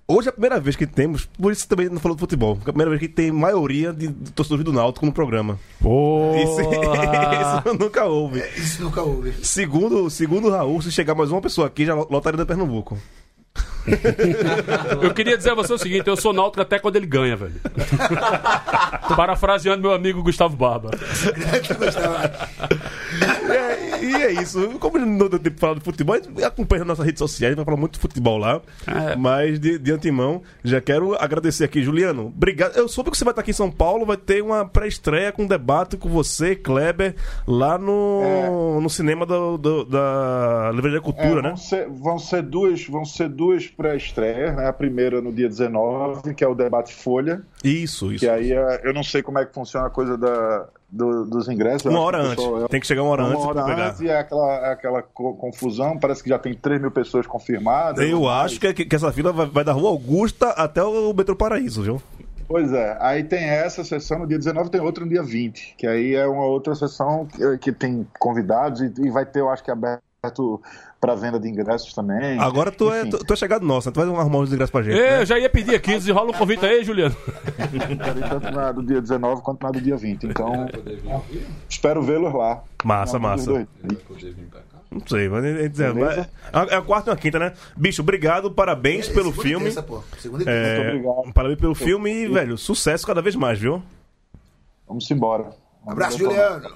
hoje 0.07 0.29
é 0.29 0.31
a 0.31 0.33
primeira 0.33 0.61
vez 0.61 0.77
que 0.77 0.87
temos, 0.87 1.25
por 1.25 1.53
isso 1.53 1.67
também 1.69 1.89
não 1.89 1.99
falou 1.99 2.17
de 2.17 2.21
futebol, 2.21 2.59
é 2.59 2.71
a 2.71 2.73
primeira 2.73 2.91
vez 2.91 3.01
que 3.01 3.09
tem 3.09 3.31
maioria 3.31 3.93
de, 3.93 4.09
torcedores 4.33 4.65
do 4.65 4.73
Náutico 4.73 5.07
no 5.07 5.13
programa. 5.13 5.59
Porra. 5.81 6.39
Isso, 6.39 6.61
isso 7.71 7.79
nunca 7.79 8.05
houve. 8.05 8.41
Isso 8.57 8.83
nunca 8.83 9.03
houve. 9.03 9.33
Segundo, 9.45 10.11
segundo 10.11 10.49
o 10.49 10.51
Raul, 10.51 10.83
se 10.83 10.93
chegar 10.93 11.15
mais 11.15 11.31
uma 11.31 11.41
pessoa 11.41 11.67
aqui, 11.67 11.87
já 11.87 11.95
lotaria 11.95 12.37
da 12.37 12.47
Pernambuco. 12.47 12.99
Eu 15.03 15.13
queria 15.13 15.37
dizer 15.37 15.51
a 15.51 15.55
você 15.55 15.73
o 15.73 15.79
seguinte, 15.79 16.07
eu 16.07 16.17
sou 16.17 16.33
náutico 16.33 16.63
até 16.63 16.79
quando 16.79 16.97
ele 16.97 17.07
ganha, 17.07 17.37
velho. 17.37 17.61
Parafraseando 19.17 19.83
meu 19.83 19.93
amigo 19.93 20.23
Gustavo 20.23 20.57
Barba. 20.57 20.91
É, 23.51 23.59
e 24.03 24.15
é 24.23 24.33
isso. 24.33 24.79
Como 24.79 24.99
não 24.99 25.19
deu 25.29 25.39
tempo 25.39 25.51
de 25.51 25.61
falar 25.61 25.75
de 25.75 25.81
futebol, 25.81 26.15
a 26.17 26.19
gente 26.19 26.45
acompanha 26.45 26.81
nas 26.81 26.89
nossas 26.89 27.05
redes 27.07 27.19
sociais, 27.19 27.49
a 27.49 27.51
gente 27.53 27.57
vai 27.57 27.65
falar 27.65 27.77
muito 27.77 27.95
de 27.95 28.01
futebol 28.01 28.39
lá. 28.39 28.61
É. 28.87 29.17
Mas 29.17 29.59
de, 29.61 29.79
de 29.79 29.93
antemão, 29.93 30.43
já 30.65 30.81
quero 30.81 31.15
agradecer 31.15 31.65
aqui, 31.65 31.83
Juliano. 31.83 32.27
Obrigado. 32.27 32.77
Eu 32.77 32.89
soube 32.89 33.11
que 33.11 33.17
você 33.19 33.25
vai 33.25 33.33
estar 33.33 33.43
aqui 33.43 33.51
em 33.51 33.55
São 33.55 33.71
Paulo, 33.71 34.05
vai 34.07 34.17
ter 34.17 34.43
uma 34.43 34.65
pré-estreia 34.65 35.33
com 35.33 35.43
um 35.45 35.47
debate 35.47 35.97
com 35.97 36.09
você, 36.09 36.55
Kleber, 36.57 37.15
lá 37.47 37.79
no, 37.79 38.81
no 38.81 38.91
cinema 38.91 39.25
do, 39.27 39.57
do- 39.59 39.85
da 39.85 40.71
Livraria 40.75 40.99
É, 40.99 41.01
Cultura, 41.01 41.43
né? 41.43 41.49
vão, 41.51 41.57
ser, 41.57 41.89
vão 41.89 42.19
ser 42.19 42.43
duas, 42.43 42.87
vão 42.87 43.05
ser 43.05 43.29
duas 43.29 43.67
pré-estreias, 43.67 44.57
né? 44.57 44.67
A 44.67 44.73
primeira 44.73 45.21
no 45.21 45.33
dia 45.33 45.49
19, 45.49 46.35
que 46.35 46.45
é 46.45 46.49
o 46.49 46.55
debate 46.55 46.95
Folha, 46.95 47.43
Isso, 47.65 48.11
isso. 48.13 48.21
que 48.21 48.29
aí 48.29 48.53
é- 48.53 48.81
eu 48.85 48.93
não 48.93 49.03
sei 49.03 49.23
como 49.23 49.39
é 49.39 49.45
que 49.47 49.55
funciona 49.55 49.87
a 49.87 49.91
coisa 49.91 50.17
da, 50.17 50.67
do- 50.93 51.25
dos 51.25 51.49
ingressos. 51.49 51.91
Uma 51.91 52.01
hora 52.01 52.19
antes. 52.19 52.37
pessoal- 52.37 52.69
Tem 52.69 52.79
que 52.81 52.87
chegar 52.87 53.03
uma 53.03 53.13
hora 53.13 53.23
uma 53.25 53.33
antes 53.33 53.45
hora 53.45 53.55
pra 53.55 53.65
pegar. 53.65 53.89
antes 53.89 54.01
e 54.03 54.09
é 54.09 54.19
aquela, 54.19 54.53
é 54.69 54.73
aquela 54.73 55.03
co- 55.03 55.35
confusão. 55.35 55.99
Parece 55.99 56.23
que 56.23 56.29
já 56.29 56.39
tem 56.39 56.53
3 56.55 56.81
mil 56.81 56.91
pessoas 56.91 57.27
confirmadas. 57.27 58.07
Eu 58.07 58.29
acho 58.29 58.61
que, 58.61 58.73
que 58.85 58.95
essa 58.95 59.11
fila 59.13 59.33
vai, 59.33 59.47
vai 59.47 59.65
da 59.65 59.73
Rua 59.73 59.89
Augusta 59.89 60.51
até 60.51 60.83
o 60.83 61.13
Metrô 61.15 61.35
Paraíso, 61.35 61.83
viu? 61.83 62.03
Pois 62.47 62.71
é, 62.73 62.99
aí 63.01 63.25
tem 63.25 63.45
essa 63.45 63.83
sessão 63.83 64.19
no 64.19 64.27
dia 64.27 64.37
19 64.37 64.69
tem 64.69 64.81
outra 64.81 65.05
no 65.05 65.11
dia 65.11 65.23
20, 65.23 65.75
que 65.79 65.87
aí 65.87 66.15
é 66.15 66.27
uma 66.27 66.45
outra 66.45 66.75
sessão 66.75 67.25
que, 67.27 67.59
que 67.59 67.73
tem 67.73 68.07
convidados 68.19 68.83
e, 68.83 68.93
e 69.01 69.11
vai 69.11 69.25
ter, 69.25 69.41
eu 69.41 69.49
acho 69.49 69.65
que 69.65 69.71
aberto 69.71 70.61
para 71.03 71.17
venda 71.17 71.41
de 71.41 71.49
ingressos 71.49 71.93
também. 71.93 72.39
Agora 72.39 72.71
tu 72.71 72.89
é, 72.93 73.05
tu, 73.05 73.19
tu 73.19 73.33
é 73.33 73.37
chegado 73.37 73.67
nosso, 73.67 73.89
né? 73.89 73.93
Tu 73.93 73.99
vai 74.07 74.09
arrumar 74.21 74.39
os 74.39 74.53
ingressos 74.53 74.71
pra 74.71 74.83
gente. 74.83 74.95
Ei, 74.95 75.03
né? 75.03 75.21
eu 75.23 75.27
já 75.27 75.37
ia 75.37 75.51
pedir 75.51 75.75
aqui, 75.75 75.95
desenrola 75.95 76.31
um 76.31 76.33
convite 76.33 76.65
aí, 76.65 76.85
Juliano. 76.85 77.17
quero 78.05 78.21
tanto 78.21 78.51
na 78.53 78.71
do 78.71 78.85
dia 78.85 79.01
19 79.01 79.43
quanto 79.43 79.65
na 79.65 79.73
do 79.73 79.81
dia 79.81 79.97
20. 79.97 80.27
Então, 80.29 80.69
espero 81.69 82.03
vê-los 82.03 82.33
lá. 82.33 82.63
Massa, 82.85 83.15
Na 83.15 83.19
massa. 83.19 83.67
Não 84.93 85.03
sei, 85.09 85.29
mas 85.29 85.45
é, 85.45 85.65
é, 85.65 85.69
Beleza? 85.69 86.31
é 86.71 86.77
a 86.77 86.83
quarta 86.83 87.11
e 87.11 87.15
a 87.15 87.17
quinta, 87.17 87.39
né? 87.41 87.53
Bicho, 87.77 88.03
obrigado, 88.03 88.53
parabéns 88.53 89.09
pelo 89.09 89.31
Segunda 89.33 89.41
e 89.41 89.49
filme. 89.49 89.65
terça, 89.65 89.83
pô. 89.83 90.03
Segunda 90.21 90.43
e 90.45 90.47
terça. 90.47 90.61
É, 90.61 90.93
Muito 90.93 91.09
obrigado. 91.09 91.35
parabéns 91.35 91.59
pelo 91.59 91.75
filme 91.75 92.13
e, 92.13 92.29
velho, 92.29 92.57
sucesso 92.57 93.05
cada 93.05 93.21
vez 93.21 93.35
mais, 93.35 93.59
viu? 93.59 93.83
Vamos 94.87 95.11
embora. 95.11 95.51
Abraço, 95.85 96.17
Juliano. 96.17 96.71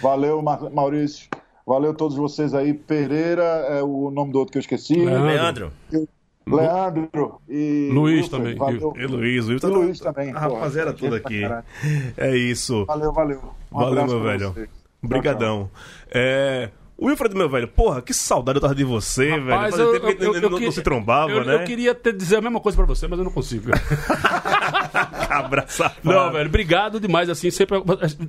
Valeu, 0.00 0.40
Ma- 0.40 0.70
Maurício. 0.70 1.28
Valeu 1.68 1.90
a 1.90 1.94
todos 1.94 2.16
vocês 2.16 2.54
aí. 2.54 2.72
Pereira 2.72 3.42
é 3.42 3.82
o 3.82 4.10
nome 4.10 4.32
do 4.32 4.38
outro 4.38 4.52
que 4.52 4.58
eu 4.58 4.60
esqueci. 4.60 4.94
Leandro. 4.96 5.70
Leandro, 5.92 6.10
Leandro 6.46 7.40
e. 7.48 7.90
Luiz 7.92 8.22
Wilfred. 8.22 8.30
também. 8.30 8.56
Valeu. 8.56 8.94
E 8.96 9.06
Luiz, 9.06 9.46
o 9.46 9.50
E 9.50 9.52
Wilton. 9.54 9.68
Luiz 9.68 10.00
também. 10.00 10.30
A 10.32 10.38
rapaziada 10.38 10.94
toda 10.94 11.16
aqui. 11.18 11.42
Caralho. 11.42 11.64
É 12.16 12.34
isso. 12.36 12.86
Valeu, 12.86 13.12
valeu. 13.12 13.40
Um 13.70 13.78
Valeu, 13.78 14.06
meu 14.06 14.22
velho. 14.22 14.52
vocês. 14.52 14.68
Obrigadão. 15.04 15.70
É. 16.10 16.70
Wilfred, 17.00 17.32
meu 17.36 17.48
velho, 17.48 17.68
porra, 17.68 18.02
que 18.02 18.12
saudade 18.12 18.56
eu 18.56 18.60
tava 18.62 18.74
de 18.74 18.82
você, 18.82 19.26
velho. 19.28 19.50
Rapaz, 19.50 19.70
Fazia 19.76 19.84
eu, 19.84 19.92
tempo 19.92 20.06
que 20.06 20.12
eu- 20.14 20.16
gente 20.16 20.24
eu- 20.24 20.32
não, 20.32 20.48
eu 20.48 20.50
não 20.50 20.58
que- 20.58 20.72
se 20.72 20.82
trombava, 20.82 21.30
eu, 21.30 21.44
né? 21.44 21.54
eu 21.54 21.64
queria 21.64 21.94
te 21.94 22.12
dizer 22.12 22.36
a 22.36 22.40
mesma 22.40 22.58
coisa 22.60 22.74
pra 22.76 22.86
você, 22.86 23.06
mas 23.06 23.18
eu 23.20 23.24
não 23.24 23.30
consigo. 23.30 23.70
Abraçar. 25.28 25.96
Não, 26.02 26.32
velho, 26.32 26.48
obrigado 26.48 27.00
demais, 27.00 27.28
assim, 27.28 27.50
sempre... 27.50 27.78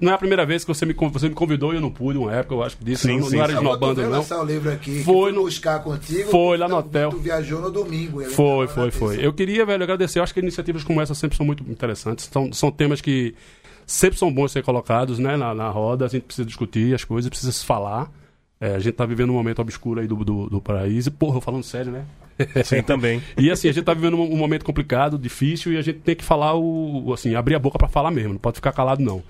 Não 0.01 0.11
é 0.11 0.15
a 0.15 0.17
primeira 0.17 0.45
vez 0.45 0.63
que 0.63 0.67
você 0.67 0.85
me, 0.85 0.93
você 0.93 1.29
me 1.29 1.35
convidou 1.35 1.73
e 1.73 1.75
eu 1.77 1.81
não 1.81 1.91
pude, 1.91 2.17
uma 2.17 2.33
época, 2.33 2.55
eu 2.55 2.63
acho 2.63 2.77
que 2.77 2.83
disso. 2.83 3.07
Sim, 3.07 3.19
não, 3.19 3.27
sim, 3.29 3.35
não 3.37 3.43
era 3.43 3.53
sim. 3.53 3.57
Esnobando, 3.59 4.01
não. 4.01 4.09
lançar 4.09 4.41
o 4.41 4.45
livro 4.45 4.71
aqui. 4.71 5.03
Foi 5.03 5.13
fui 5.13 5.31
no- 5.31 5.43
buscar 5.43 5.83
contigo. 5.83 6.29
foi 6.29 6.57
lá 6.57 6.67
no 6.67 6.77
hotel. 6.77 7.09
Tu 7.09 7.17
viajou 7.17 7.61
no 7.61 7.71
domingo. 7.71 8.21
Foi, 8.29 8.67
foi, 8.67 8.91
foi. 8.91 9.09
terça. 9.09 9.25
Eu 9.25 9.33
queria, 9.33 9.65
velho, 9.65 9.83
agradecer. 9.83 10.19
Eu 10.19 10.23
acho 10.23 10.33
que 10.33 10.39
iniciativas 10.39 10.83
como 10.83 11.01
essa 11.01 11.13
sempre 11.13 11.37
são 11.37 11.45
muito 11.45 11.63
interessantes. 11.69 12.29
São, 12.31 12.51
são 12.53 12.71
temas 12.71 13.01
que 13.01 13.33
sempre 13.85 14.17
são 14.19 14.31
bons 14.31 14.51
ser 14.51 14.63
colocados 14.63 15.19
né, 15.19 15.35
na, 15.35 15.53
na 15.53 15.69
roda. 15.69 16.05
A 16.05 16.07
gente 16.07 16.23
precisa 16.23 16.45
discutir 16.45 16.93
as 16.93 17.03
coisas, 17.03 17.29
precisa 17.29 17.51
se 17.51 17.65
falar. 17.65 18.11
É, 18.61 18.75
a 18.75 18.79
gente 18.79 18.93
tá 18.93 19.05
vivendo 19.05 19.29
um 19.29 19.33
momento 19.33 19.61
obscuro 19.61 20.01
aí 20.01 20.07
do, 20.07 20.15
do, 20.17 20.49
do 20.49 20.61
país. 20.61 21.07
E, 21.07 21.11
porra, 21.11 21.37
eu 21.37 21.41
falando 21.41 21.63
sério, 21.63 21.91
né? 21.91 22.03
Sim, 22.63 22.81
também. 22.81 23.21
E 23.37 23.49
assim, 23.49 23.69
a 23.69 23.71
gente 23.71 23.83
tá 23.85 23.93
vivendo 23.93 24.15
um, 24.17 24.33
um 24.33 24.37
momento 24.37 24.65
complicado, 24.65 25.17
difícil, 25.17 25.73
e 25.73 25.77
a 25.77 25.81
gente 25.81 25.99
tem 25.99 26.15
que 26.15 26.23
falar 26.23 26.55
o. 26.55 27.11
assim, 27.13 27.35
abrir 27.35 27.55
a 27.55 27.59
boca 27.59 27.77
pra 27.77 27.87
falar 27.87 28.11
mesmo, 28.11 28.33
não 28.33 28.39
pode 28.39 28.55
ficar 28.55 28.71
calado, 28.71 29.01
não. 29.01 29.21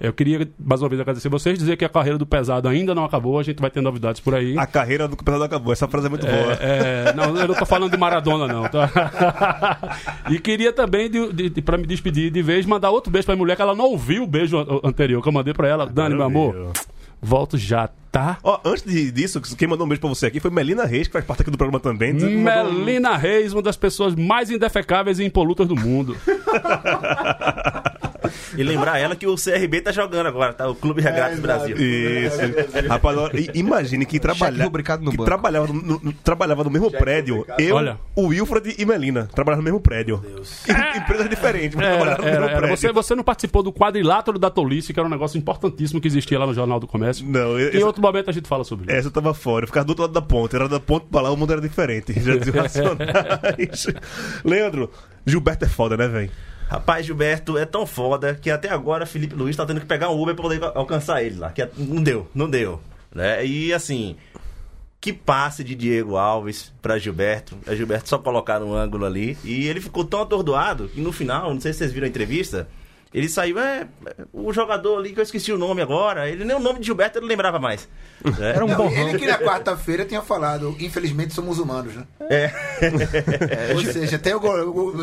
Eu 0.00 0.12
queria, 0.12 0.48
mais 0.58 0.82
uma 0.82 0.88
vez, 0.88 1.00
agradecer 1.00 1.28
vocês, 1.28 1.56
dizer 1.56 1.76
que 1.76 1.84
a 1.84 1.88
carreira 1.88 2.18
do 2.18 2.26
pesado 2.26 2.66
ainda 2.68 2.92
não 2.92 3.04
acabou, 3.04 3.38
a 3.38 3.42
gente 3.44 3.60
vai 3.60 3.70
ter 3.70 3.80
novidades 3.80 4.20
por 4.20 4.34
aí. 4.34 4.58
A 4.58 4.66
carreira 4.66 5.06
do 5.06 5.16
campeonato 5.16 5.44
acabou. 5.44 5.72
Essa 5.72 5.86
frase 5.86 6.06
é 6.08 6.10
muito 6.10 6.26
boa. 6.26 6.54
É, 6.54 7.04
é, 7.08 7.12
não, 7.12 7.36
eu 7.36 7.46
não 7.46 7.54
tô 7.54 7.64
falando 7.64 7.92
de 7.92 7.96
Maradona, 7.96 8.48
não. 8.52 8.64
Tá? 8.68 8.90
e 10.28 10.40
queria 10.40 10.72
também, 10.72 11.08
de, 11.08 11.32
de, 11.32 11.50
de- 11.50 11.62
pra 11.62 11.78
me 11.78 11.86
despedir 11.86 12.32
de 12.32 12.42
vez, 12.42 12.66
mandar 12.66 12.90
outro 12.90 13.12
beijo 13.12 13.26
pra 13.26 13.36
minha 13.36 13.42
mulher, 13.44 13.54
que 13.54 13.62
ela 13.62 13.76
não 13.76 13.84
ouviu 13.84 14.24
o 14.24 14.26
beijo 14.26 14.58
an- 14.58 14.80
anterior 14.82 15.22
que 15.22 15.28
eu 15.28 15.32
mandei 15.32 15.54
pra 15.54 15.68
ela. 15.68 15.86
Dani, 15.86 16.16
meu 16.16 16.24
amor? 16.24 16.72
Volto 17.22 17.56
já, 17.56 17.88
tá? 18.10 18.38
Ó, 18.42 18.58
antes 18.64 18.82
disso, 19.12 19.40
quem 19.56 19.68
mandou 19.68 19.86
um 19.86 19.88
beijo 19.88 20.00
pra 20.00 20.08
você 20.08 20.26
aqui 20.26 20.40
foi 20.40 20.50
Melina 20.50 20.84
Reis, 20.84 21.06
que 21.06 21.12
faz 21.12 21.24
parte 21.24 21.42
aqui 21.42 21.50
do 21.50 21.56
programa 21.56 21.78
também. 21.78 22.12
Mandou 22.12 22.28
Melina 22.28 23.16
Reis, 23.16 23.52
uma 23.52 23.62
das 23.62 23.76
pessoas 23.76 24.16
mais 24.16 24.50
indefecáveis 24.50 25.20
e 25.20 25.24
impolutas 25.24 25.68
do 25.68 25.76
mundo. 25.76 26.16
E 28.56 28.62
lembrar 28.62 28.98
ela 28.98 29.16
que 29.16 29.26
o 29.26 29.34
CRB 29.36 29.80
tá 29.80 29.92
jogando 29.92 30.26
agora, 30.26 30.52
tá? 30.52 30.68
O 30.68 30.74
Clube 30.74 31.00
Regatas 31.00 31.38
Brasil. 31.40 31.76
Isso. 31.76 32.38
Rapaz, 32.88 33.16
ó, 33.18 33.28
i- 33.32 33.50
imagine 33.54 34.04
que, 34.04 34.18
trabalha, 34.20 34.64
rubricado 34.64 35.04
no 35.04 35.10
que 35.10 35.16
banco. 35.16 35.26
trabalhava, 35.26 35.66
no, 35.72 36.00
no- 36.02 36.12
trabalhava 36.12 36.64
no 36.64 36.70
mesmo 36.70 36.90
prédio. 36.90 37.44
Eu, 37.58 37.76
Olha. 37.76 37.98
o 38.14 38.26
Wilfred 38.28 38.74
e 38.78 38.84
Melina. 38.84 39.28
Trabalhavam 39.34 39.62
no 39.62 39.64
mesmo 39.64 39.80
prédio. 39.80 40.22
Em- 40.68 40.98
Empresas 40.98 41.28
diferentes, 41.28 41.74
mas 41.76 41.86
Era, 41.86 41.96
trabalhavam 41.96 42.24
no 42.24 42.28
era, 42.28 42.40
mesmo 42.40 42.50
era. 42.50 42.58
prédio. 42.60 42.76
Você, 42.76 42.92
você 42.92 43.14
não 43.14 43.24
participou 43.24 43.62
do 43.62 43.72
quadrilátero 43.72 44.38
da 44.38 44.50
tolice, 44.50 44.92
que 44.92 45.00
era 45.00 45.06
um 45.06 45.10
negócio 45.10 45.38
importantíssimo 45.38 46.00
que 46.00 46.08
existia 46.08 46.38
lá 46.38 46.46
no 46.46 46.54
Jornal 46.54 46.78
do 46.78 46.86
Comércio. 46.86 47.26
Não, 47.26 47.58
Em 47.58 47.62
esse- 47.68 47.82
outro 47.84 48.02
momento 48.02 48.28
a 48.28 48.32
gente 48.32 48.48
fala 48.48 48.64
sobre 48.64 48.86
isso. 48.86 48.94
Essa 48.94 49.08
eu 49.08 49.12
tava 49.12 49.32
fora, 49.34 49.64
eu 49.64 49.68
ficava 49.68 49.84
do 49.84 49.90
outro 49.90 50.02
lado 50.02 50.12
da 50.12 50.22
ponte. 50.22 50.54
Era 50.54 50.68
da 50.68 50.78
ponte 50.80 51.06
pra 51.10 51.22
lá, 51.22 51.30
o 51.30 51.36
mundo 51.36 51.52
era 51.52 51.60
diferente. 51.60 52.12
Já 52.20 52.36
dizia 52.36 52.52
o 52.52 52.56
Racionais. 52.62 53.86
Leandro, 54.44 54.90
Gilberto 55.26 55.64
é 55.64 55.68
foda, 55.68 55.96
né, 55.96 56.08
velho? 56.08 56.30
Rapaz, 56.72 57.04
Gilberto 57.04 57.58
é 57.58 57.66
tão 57.66 57.86
foda 57.86 58.34
que 58.34 58.50
até 58.50 58.70
agora 58.70 59.04
Felipe 59.04 59.34
Luiz 59.34 59.54
tá 59.54 59.66
tendo 59.66 59.80
que 59.80 59.86
pegar 59.86 60.08
um 60.10 60.18
Uber 60.20 60.34
pra 60.34 60.42
poder 60.42 60.62
alcançar 60.74 61.22
ele 61.22 61.38
lá. 61.38 61.50
Que 61.50 61.60
é- 61.62 61.70
não 61.76 62.02
deu, 62.02 62.26
não 62.34 62.48
deu. 62.48 62.80
Né? 63.14 63.44
E 63.44 63.72
assim, 63.74 64.16
Que 64.98 65.12
passe 65.12 65.64
de 65.64 65.74
Diego 65.74 66.16
Alves 66.16 66.72
pra 66.80 66.96
Gilberto. 66.96 67.58
A 67.66 67.74
Gilberto 67.74 68.08
só 68.08 68.18
colocar 68.18 68.60
no 68.60 68.72
ângulo 68.72 69.04
ali. 69.04 69.36
E 69.44 69.66
ele 69.66 69.80
ficou 69.80 70.04
tão 70.04 70.22
atordoado 70.22 70.88
que 70.88 71.00
no 71.00 71.10
final, 71.12 71.52
não 71.52 71.60
sei 71.60 71.72
se 71.72 71.80
vocês 71.80 71.92
viram 71.92 72.06
a 72.06 72.08
entrevista, 72.08 72.68
ele 73.14 73.28
saiu, 73.28 73.58
é, 73.58 73.86
o 74.32 74.52
jogador 74.52 74.98
ali 74.98 75.12
que 75.12 75.18
eu 75.20 75.22
esqueci 75.22 75.52
o 75.52 75.58
nome 75.58 75.82
agora, 75.82 76.28
ele 76.28 76.44
nem 76.44 76.56
o 76.56 76.60
nome 76.60 76.80
de 76.80 76.86
Gilberto 76.86 77.18
ele 77.18 77.22
não 77.24 77.28
lembrava 77.30 77.58
mais. 77.58 77.88
É. 78.40 78.50
Era 78.56 78.64
um 78.64 78.68
Não, 78.68 78.76
borrão. 78.76 79.08
ele 79.08 79.18
que 79.18 79.26
na 79.26 79.38
quarta-feira 79.38 80.04
tinha 80.04 80.22
falado, 80.22 80.74
infelizmente 80.80 81.34
somos 81.34 81.58
humanos, 81.58 81.94
né? 81.94 82.04
É. 82.30 82.50
Ou 83.74 83.80
seja, 83.80 84.18
tem 84.18 84.34
o, 84.34 84.38
o, 84.38 84.96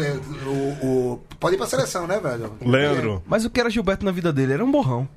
o- 0.47 0.85
o- 1.13 1.21
Pode 1.39 1.55
ir 1.55 1.57
pra 1.57 1.67
seleção, 1.67 2.07
né, 2.07 2.19
velho? 2.19 2.53
Leandro. 2.61 3.23
Mas 3.27 3.45
o 3.45 3.49
que 3.49 3.59
era 3.59 3.69
Gilberto 3.69 4.05
na 4.05 4.11
vida 4.11 4.31
dele? 4.33 4.53
Era 4.53 4.63
um 4.65 4.71
borrão. 4.71 5.07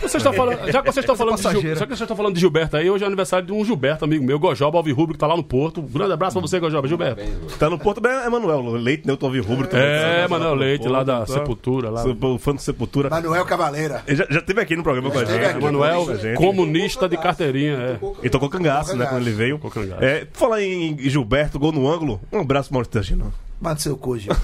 Vocês 0.00 0.14
estão 0.16 0.32
falando, 0.32 0.70
já 0.70 0.80
que 0.82 0.92
vocês 0.92 1.02
estão 1.02 1.16
falando, 1.16 1.36
de 1.36 1.42
Gil, 1.42 1.74
já 1.74 1.80
que 1.86 1.86
vocês 1.88 2.00
estão 2.00 2.16
falando 2.16 2.34
de 2.34 2.40
Gilberto 2.40 2.76
aí, 2.76 2.90
hoje 2.90 3.04
é 3.04 3.06
aniversário 3.06 3.46
de 3.46 3.52
um 3.52 3.64
Gilberto, 3.64 4.04
amigo 4.04 4.24
meu, 4.24 4.38
Gojoba 4.38 4.78
Alvirrubro, 4.78 5.14
que 5.14 5.18
tá 5.18 5.26
lá 5.26 5.36
no 5.36 5.42
Porto. 5.42 5.80
Um 5.80 5.86
grande 5.86 6.12
abraço 6.12 6.38
pra 6.38 6.46
você, 6.46 6.58
Gojoba. 6.60 6.86
Gilberto. 6.88 7.22
Tá 7.58 7.68
no 7.68 7.78
também 7.94 8.12
é 8.12 8.28
Manuel 8.28 8.62
Leite, 8.72 9.06
né? 9.06 9.12
Eu 9.12 9.16
tô 9.16 9.26
ouvindo 9.26 9.46
Rubro 9.46 9.66
também. 9.66 9.84
É, 9.86 10.26
Manuel 10.28 10.54
Leite, 10.54 10.88
lá 10.88 11.02
da 11.02 11.20
Tá. 11.20 11.26
Sepultura. 11.26 11.90
Lá. 11.90 12.04
O 12.04 12.38
fã 12.38 12.54
do 12.54 12.60
Sepultura. 12.60 13.10
Manuel 13.10 13.44
Cavaleira. 13.44 14.02
Ele 14.06 14.16
já, 14.16 14.26
já 14.30 14.40
teve 14.40 14.60
aqui 14.60 14.76
no 14.76 14.82
programa 14.82 15.10
com 15.10 15.18
a 15.18 15.24
gente. 15.24 15.44
aqui. 15.44 15.60
Manuel, 15.62 16.06
comunista 16.36 17.08
de 17.08 17.16
carteirinha, 17.16 17.76
é. 17.76 17.98
E 18.22 18.30
tocou 18.30 18.48
cangaço, 18.48 18.96
né? 18.96 19.06
Quando 19.06 19.22
ele 19.22 19.32
veio. 19.32 19.60
É, 20.00 20.26
falar 20.32 20.62
em 20.62 20.96
Gilberto, 20.98 21.58
gol 21.58 21.72
no 21.72 21.90
ângulo. 21.90 22.20
Um 22.32 22.40
abraço 22.40 22.68
pro 22.68 22.74
Maurício 22.74 22.92
Tagino. 22.92 23.32
Manda 23.60 23.78
seu 23.78 23.96
cu, 23.96 24.18
Gil. 24.18 24.32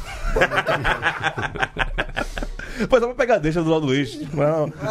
Pois 2.87 3.03
é, 3.03 3.07
vamos 3.07 3.16
pegar 3.16 3.37
a 3.37 3.39
deixa 3.39 3.62
do 3.62 3.70
lado 3.70 3.81
do 3.83 3.87
Luiz. 3.89 4.18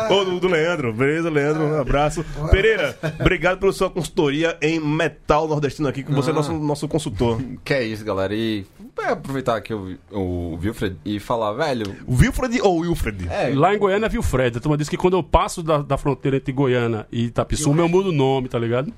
Ou 0.09 0.25
do, 0.25 0.39
do 0.39 0.47
Leandro. 0.47 0.93
Beleza, 0.93 1.29
Leandro? 1.29 1.63
Um 1.63 1.79
abraço. 1.79 2.23
Pereira, 2.51 2.97
obrigado 3.19 3.59
pela 3.59 3.71
sua 3.71 3.89
consultoria 3.89 4.57
em 4.61 4.79
metal 4.79 5.47
nordestino 5.47 5.87
aqui, 5.87 6.03
que 6.03 6.11
você 6.11 6.31
é 6.31 6.33
nosso, 6.33 6.53
nosso 6.53 6.87
consultor. 6.87 7.41
Que 7.63 7.73
é 7.73 7.83
isso, 7.83 8.03
galera. 8.03 8.33
E 8.33 8.65
é, 8.99 9.09
aproveitar 9.09 9.55
aqui 9.55 9.73
o, 9.73 9.97
o 10.11 10.59
Wilfred 10.61 10.97
e 11.05 11.19
falar, 11.19 11.53
velho. 11.53 11.95
O 12.07 12.15
Wilfred 12.15 12.59
ou 12.61 12.79
Wilfred? 12.79 13.27
É, 13.29 13.53
Lá 13.55 13.73
em 13.73 13.77
Goiânia 13.77 14.09
viu 14.09 14.21
o 14.21 14.23
Fred. 14.23 14.57
A 14.57 14.61
turma 14.61 14.77
disse 14.77 14.89
que 14.89 14.97
quando 14.97 15.15
eu 15.17 15.23
passo 15.23 15.61
da, 15.63 15.77
da 15.79 15.97
fronteira 15.97 16.37
entre 16.37 16.51
Goiânia 16.51 17.05
e 17.11 17.25
Itapissuma, 17.25 17.81
eu 17.81 17.89
mudo 17.89 18.09
o 18.09 18.11
nome, 18.11 18.47
tá 18.47 18.57
ligado? 18.59 18.91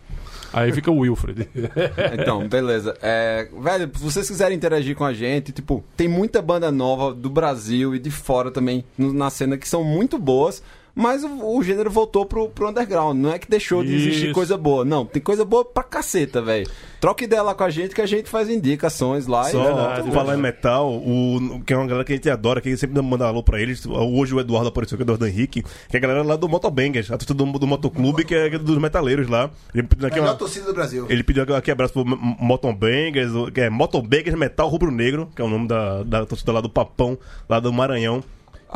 Aí 0.53 0.71
fica 0.71 0.91
o 0.91 0.99
Wilfred. 0.99 1.47
Então, 2.19 2.47
beleza. 2.47 2.95
É, 3.01 3.47
velho, 3.61 3.89
se 3.95 4.03
vocês 4.03 4.27
quiserem 4.27 4.55
interagir 4.55 4.95
com 4.95 5.05
a 5.05 5.13
gente, 5.13 5.51
tipo, 5.51 5.83
tem 5.95 6.07
muita 6.07 6.41
banda 6.41 6.71
nova 6.71 7.13
do 7.13 7.29
Brasil 7.29 7.95
e 7.95 7.99
de 7.99 8.11
fora 8.11 8.51
também 8.51 8.83
na 8.97 9.29
cena 9.29 9.57
que 9.57 9.67
são 9.67 9.83
muito 9.83 10.17
boas, 10.17 10.61
mas 10.99 11.23
o, 11.23 11.55
o 11.57 11.63
gênero 11.63 11.89
voltou 11.89 12.25
pro, 12.25 12.49
pro 12.49 12.67
underground. 12.69 13.17
Não 13.17 13.31
é 13.31 13.39
que 13.39 13.49
deixou 13.49 13.81
de 13.83 13.95
existir 13.95 14.25
Isso. 14.25 14.33
coisa 14.33 14.57
boa. 14.57 14.83
Não, 14.83 15.05
tem 15.05 15.21
coisa 15.21 15.45
boa 15.45 15.63
pra 15.63 15.81
caceta, 15.81 16.41
velho. 16.41 16.69
Troca 16.99 17.23
ideia 17.23 17.41
lá 17.41 17.55
com 17.55 17.63
a 17.63 17.69
gente 17.69 17.95
que 17.95 18.01
a 18.01 18.05
gente 18.05 18.29
faz 18.29 18.49
indicações 18.49 19.25
lá. 19.25 19.47
e- 19.47 19.51
Só 19.53 19.63
verdade, 19.63 20.11
falar 20.11 20.35
em 20.37 20.41
metal, 20.41 20.91
o, 20.91 21.61
que 21.65 21.71
é 21.71 21.77
uma 21.77 21.87
galera 21.87 22.03
que 22.03 22.11
a 22.11 22.15
gente 22.17 22.29
adora, 22.29 22.59
que 22.59 22.75
sempre 22.75 23.01
manda 23.01 23.25
alô 23.25 23.41
pra 23.41 23.61
eles. 23.61 23.85
Hoje 23.85 24.35
o 24.35 24.39
Eduardo 24.41 24.67
apareceu 24.67 24.95
aqui, 24.95 25.03
o 25.03 25.05
Eduardo 25.05 25.25
Henrique, 25.25 25.63
que 25.63 25.95
é 25.95 25.97
a 25.97 26.01
galera 26.01 26.21
lá 26.21 26.35
do 26.35 26.49
Motobangers, 26.49 27.09
a 27.09 27.17
torcida 27.17 27.33
do, 27.33 27.49
do 27.57 27.65
Motoclube, 27.65 28.25
que 28.25 28.35
é 28.35 28.49
dos 28.59 28.77
metaleiros 28.77 29.29
lá. 29.29 29.49
Ele 29.73 29.83
pediu 29.83 30.07
aqui 30.07 30.15
Melhor 30.19 30.31
uma, 30.33 30.37
torcida 30.37 30.65
do 30.65 30.73
Brasil. 30.73 31.05
ele 31.09 31.23
pediu 31.23 31.43
aqui 31.55 31.71
abraço 31.71 31.93
pro 31.93 32.03
Motobangers, 32.05 33.31
que 33.53 33.61
é 33.61 33.69
Motobangers 33.69 34.35
Metal 34.35 34.67
Rubro 34.67 34.91
Negro, 34.91 35.29
que 35.33 35.41
é 35.41 35.45
o 35.45 35.49
nome 35.49 35.67
da, 35.67 36.03
da 36.03 36.25
torcida 36.25 36.51
lá 36.51 36.59
do 36.59 36.69
Papão, 36.69 37.17
lá 37.47 37.59
do 37.61 37.71
Maranhão. 37.71 38.21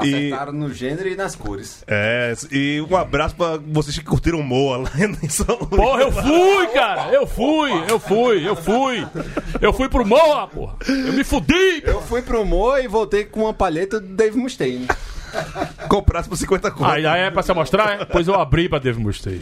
E, 0.01 0.15
Acertaram 0.29 0.53
no 0.53 0.73
gênero 0.73 1.07
e 1.07 1.15
nas 1.15 1.35
cores. 1.35 1.83
é, 1.85 2.33
e 2.51 2.81
um 2.89 2.95
abraço 2.95 3.35
pra 3.35 3.57
vocês 3.57 3.95
que 3.97 4.03
curtiram 4.03 4.39
o 4.39 4.43
Moa 4.43 4.77
lá 4.77 4.89
em 5.21 5.29
São 5.29 5.55
Luís. 5.55 5.69
Porra, 5.69 6.01
eu 6.01 6.11
fui, 6.11 6.67
cara! 6.73 7.11
Eu 7.13 7.27
fui, 7.27 7.71
eu 7.87 7.99
fui, 7.99 8.47
eu 8.47 8.55
fui. 8.55 9.07
Eu 9.61 9.71
fui 9.71 9.87
pro 9.89 10.03
Moa, 10.05 10.47
porra. 10.47 10.75
Eu 10.87 11.13
me 11.13 11.23
fudi. 11.23 11.83
Eu 11.83 12.01
fui 12.01 12.21
pro 12.23 12.43
Mo 12.43 12.75
e 12.77 12.87
voltei 12.87 13.23
com 13.25 13.41
uma 13.41 13.53
palheta 13.53 13.99
do 13.99 14.07
Dave 14.15 14.35
Mustaine. 14.37 14.87
Comprasse 15.89 16.29
por 16.29 16.38
50 16.38 16.71
conto. 16.71 16.86
Aí, 16.89 17.05
aí 17.05 17.21
é 17.21 17.31
pra 17.31 17.43
se 17.43 17.51
amostrar? 17.51 18.01
é? 18.01 18.05
Pois 18.05 18.27
eu 18.27 18.36
abri 18.36 18.67
pra 18.69 18.79
Dave 18.79 18.99
Mustaine. 18.99 19.41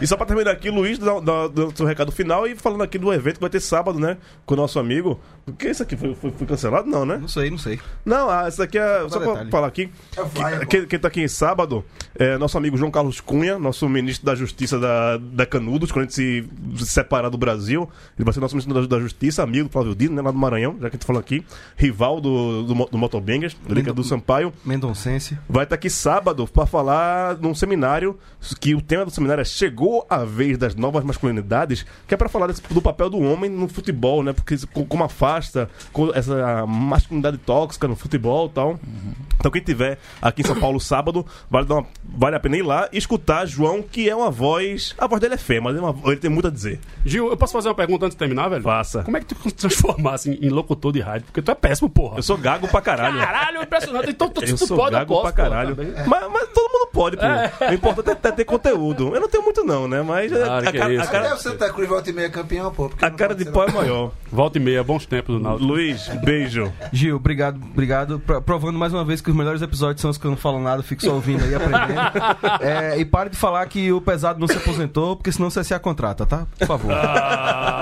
E 0.00 0.06
só 0.06 0.16
pra 0.16 0.24
terminar 0.26 0.52
aqui, 0.52 0.70
Luiz, 0.70 0.96
dá, 0.96 1.18
dá, 1.18 1.48
dá 1.48 1.64
o 1.64 1.76
seu 1.76 1.84
recado 1.84 2.12
final 2.12 2.46
e 2.46 2.54
falando 2.54 2.82
aqui 2.84 2.96
do 2.98 3.12
evento 3.12 3.34
que 3.36 3.40
vai 3.40 3.50
ter 3.50 3.58
sábado, 3.58 3.98
né? 3.98 4.16
Com 4.46 4.54
o 4.54 4.56
nosso 4.56 4.78
amigo. 4.78 5.18
O 5.44 5.52
que 5.52 5.68
isso 5.68 5.82
aqui 5.82 5.96
foi, 5.96 6.14
foi, 6.14 6.30
foi 6.30 6.46
cancelado? 6.46 6.88
Não, 6.88 7.04
né? 7.04 7.16
Não 7.16 7.26
sei, 7.26 7.50
não 7.50 7.58
sei. 7.58 7.80
Não, 8.04 8.30
ah, 8.30 8.46
isso 8.48 8.62
aqui 8.62 8.78
é. 8.78 9.08
Só 9.08 9.18
pra 9.18 9.28
detalhe. 9.32 9.50
falar 9.50 9.66
aqui. 9.66 9.90
vai, 10.34 10.60
que- 10.60 10.66
Quem, 10.66 10.86
quem 10.86 10.98
tá 11.00 11.08
aqui 11.08 11.20
em 11.20 11.26
sábado 11.26 11.84
é 12.16 12.38
nosso 12.38 12.56
amigo 12.56 12.76
João 12.76 12.92
Carlos 12.92 13.20
Cunha, 13.20 13.58
nosso 13.58 13.88
ministro 13.88 14.24
da 14.24 14.36
Justiça 14.36 14.78
da, 14.78 15.16
da 15.16 15.44
Canudos, 15.44 15.90
quando 15.90 16.02
a 16.02 16.04
gente 16.04 16.14
se, 16.14 16.48
se 16.76 16.86
separar 16.86 17.28
do 17.28 17.38
Brasil. 17.38 17.88
Ele 18.16 18.24
vai 18.24 18.32
ser 18.32 18.38
nosso 18.40 18.54
ministro 18.54 18.86
da, 18.86 18.96
da 18.96 19.02
Justiça, 19.02 19.42
amigo 19.42 19.68
do 19.68 19.72
Flávio 19.72 19.96
Dino, 19.96 20.14
né? 20.14 20.22
Lá 20.22 20.30
do 20.30 20.38
Maranhão, 20.38 20.74
já 20.80 20.90
que 20.90 20.96
a 20.96 20.98
gente 20.98 21.06
falou 21.06 21.18
aqui. 21.18 21.44
Rival 21.76 22.20
do, 22.20 22.62
do, 22.62 22.74
do 22.86 22.98
Motobangers, 23.28 23.56
do, 23.66 23.94
do 23.94 24.04
Sampaio. 24.04 24.52
Mendoncense. 24.64 25.38
Vai 25.48 25.64
estar 25.64 25.74
aqui 25.74 25.90
sábado 25.90 26.46
para 26.46 26.66
falar 26.66 27.36
num 27.38 27.54
seminário 27.54 28.18
que 28.60 28.74
o 28.74 28.80
tema 28.80 29.04
do 29.04 29.10
seminário 29.10 29.42
é 29.42 29.44
Chegou 29.44 30.06
a 30.08 30.18
vez 30.24 30.56
das 30.56 30.74
novas 30.74 31.04
masculinidades, 31.04 31.84
que 32.06 32.14
é 32.14 32.16
para 32.16 32.28
falar 32.28 32.46
desse- 32.46 32.62
do 32.70 32.80
papel 32.80 33.10
do 33.10 33.18
homem 33.18 33.50
no 33.50 33.68
futebol, 33.68 34.22
né? 34.22 34.32
Porque 34.32 34.56
co- 34.72 34.84
como 34.86 35.04
afasta 35.04 35.68
com 35.92 36.10
essa 36.14 36.64
masculinidade 36.66 37.38
tóxica 37.38 37.86
no 37.88 37.96
futebol 37.96 38.46
e 38.46 38.50
tal. 38.50 38.80
Então 39.38 39.50
quem 39.50 39.62
tiver 39.62 39.98
aqui 40.22 40.42
em 40.42 40.44
São 40.44 40.58
Paulo 40.58 40.80
sábado, 40.80 41.24
vale, 41.50 41.66
dar 41.66 41.76
uma- 41.76 41.86
vale 42.04 42.36
a 42.36 42.40
pena 42.40 42.56
ir 42.56 42.62
lá 42.62 42.88
e 42.92 42.98
escutar 42.98 43.46
João, 43.46 43.82
que 43.82 44.08
é 44.08 44.14
uma 44.14 44.30
voz. 44.30 44.94
A 44.98 45.06
voz 45.06 45.20
dele 45.20 45.34
é 45.34 45.38
feia, 45.38 45.60
mas 45.60 45.76
ele, 45.76 45.84
é 45.84 45.88
uma- 45.88 46.06
ele 46.10 46.16
tem 46.16 46.30
muito 46.30 46.48
a 46.48 46.50
dizer. 46.50 46.80
Gil, 47.04 47.28
eu 47.30 47.36
posso 47.36 47.52
fazer 47.52 47.68
uma 47.68 47.74
pergunta 47.74 48.06
antes 48.06 48.14
de 48.14 48.18
terminar, 48.18 48.48
velho? 48.48 48.62
Faça. 48.62 49.02
Como 49.02 49.16
é 49.16 49.20
que 49.20 49.26
tu 49.26 49.36
se 49.48 49.54
transformasse 49.54 50.30
em, 50.30 50.46
em 50.46 50.48
locutor 50.50 50.92
de 50.92 51.00
rádio? 51.00 51.26
Porque 51.26 51.42
tu 51.42 51.50
é 51.50 51.54
péssimo, 51.54 51.88
porra. 51.88 52.18
Eu 52.18 52.22
sou 52.22 52.36
gago 52.36 52.68
pra 52.68 52.80
caralho. 52.80 53.17
Caralho, 53.18 53.62
impressionante. 53.62 54.10
Então 54.10 54.28
tu, 54.28 54.44
Eu 54.44 54.56
tu 54.56 54.68
pode, 54.68 54.80
eu 54.94 54.98
gago 55.00 55.06
posso, 55.14 55.22
pra 55.22 55.32
caralho. 55.32 55.76
mas, 56.06 56.32
mas 56.32 56.48
todo 56.48 56.72
mundo 56.72 56.88
pode, 56.92 57.16
pô. 57.16 57.24
O 57.70 57.72
importante 57.74 58.10
é 58.10 58.14
ter, 58.14 58.32
ter 58.32 58.44
conteúdo. 58.44 59.14
Eu 59.14 59.20
não 59.20 59.28
tenho 59.28 59.44
muito, 59.44 59.64
não, 59.64 59.86
né? 59.88 60.02
Mas 60.02 60.30
Claro 60.32 60.68
a, 60.68 60.72
cara, 60.72 60.92
é 60.92 60.94
isso. 60.94 61.04
a 61.04 61.06
cara- 61.06 61.24
Até 61.26 61.34
o 61.34 61.38
Santa 61.38 61.72
Cruz 61.72 61.88
volta 61.88 62.10
e 62.10 62.12
meia 62.12 62.30
campeão, 62.30 62.72
pô. 62.72 62.90
a 63.00 63.10
cara 63.10 63.34
de 63.34 63.44
pau 63.44 63.64
é 63.68 63.72
maior. 63.72 64.10
Volta 64.30 64.58
e 64.58 64.60
meia, 64.60 64.82
bons 64.82 65.06
tempos 65.06 65.36
do 65.36 65.42
Náutico. 65.42 65.64
Luiz, 65.66 66.08
beijo. 66.24 66.72
Gil, 66.92 67.16
obrigado, 67.16 67.60
obrigado. 67.72 68.18
Pro- 68.20 68.42
Provando 68.42 68.78
mais 68.78 68.92
uma 68.92 69.04
vez 69.04 69.20
que 69.20 69.30
os 69.30 69.36
melhores 69.36 69.62
episódios 69.62 70.00
são 70.00 70.10
os 70.10 70.18
que 70.18 70.24
eu 70.26 70.30
não 70.30 70.38
falo 70.38 70.60
nada, 70.60 70.82
fico 70.82 71.02
só 71.02 71.12
ouvindo 71.12 71.42
aí, 71.44 71.54
aprendendo. 71.54 71.98
É, 72.60 72.98
e 72.98 73.04
pare 73.04 73.30
de 73.30 73.36
falar 73.36 73.64
que 73.66 73.92
o 73.92 74.00
pesado 74.00 74.38
não 74.40 74.46
se 74.48 74.56
aposentou, 74.56 75.16
porque 75.16 75.30
senão 75.32 75.48
você 75.50 75.62
se 75.62 75.72
a 75.74 75.78
contrata, 75.78 76.26
tá? 76.26 76.46
Por 76.58 76.66
favor. 76.66 76.92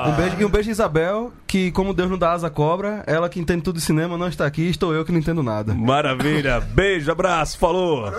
Um 0.09 0.12
beijo, 0.12 0.37
e 0.41 0.45
um 0.45 0.49
beijo 0.49 0.70
Isabel, 0.70 1.32
que 1.47 1.70
como 1.72 1.93
Deus 1.95 2.11
não 2.11 2.18
dá 2.18 2.32
asa 2.32 2.47
à 2.49 2.51
cobra, 2.51 3.03
ela 3.07 3.28
que 3.28 3.41
entende 3.41 3.62
tudo 3.62 3.76
de 3.76 3.80
cinema 3.82 4.16
não 4.18 4.28
está 4.28 4.47
aqui, 4.47 4.68
estou 4.68 4.95
eu 4.95 5.05
que 5.05 5.12
não 5.12 5.18
entendo 5.27 5.43
nada. 5.43 5.74
Maravilha. 5.74 6.61
Beijo, 6.61 7.11
abraço, 7.11 7.59
falou. 7.59 8.12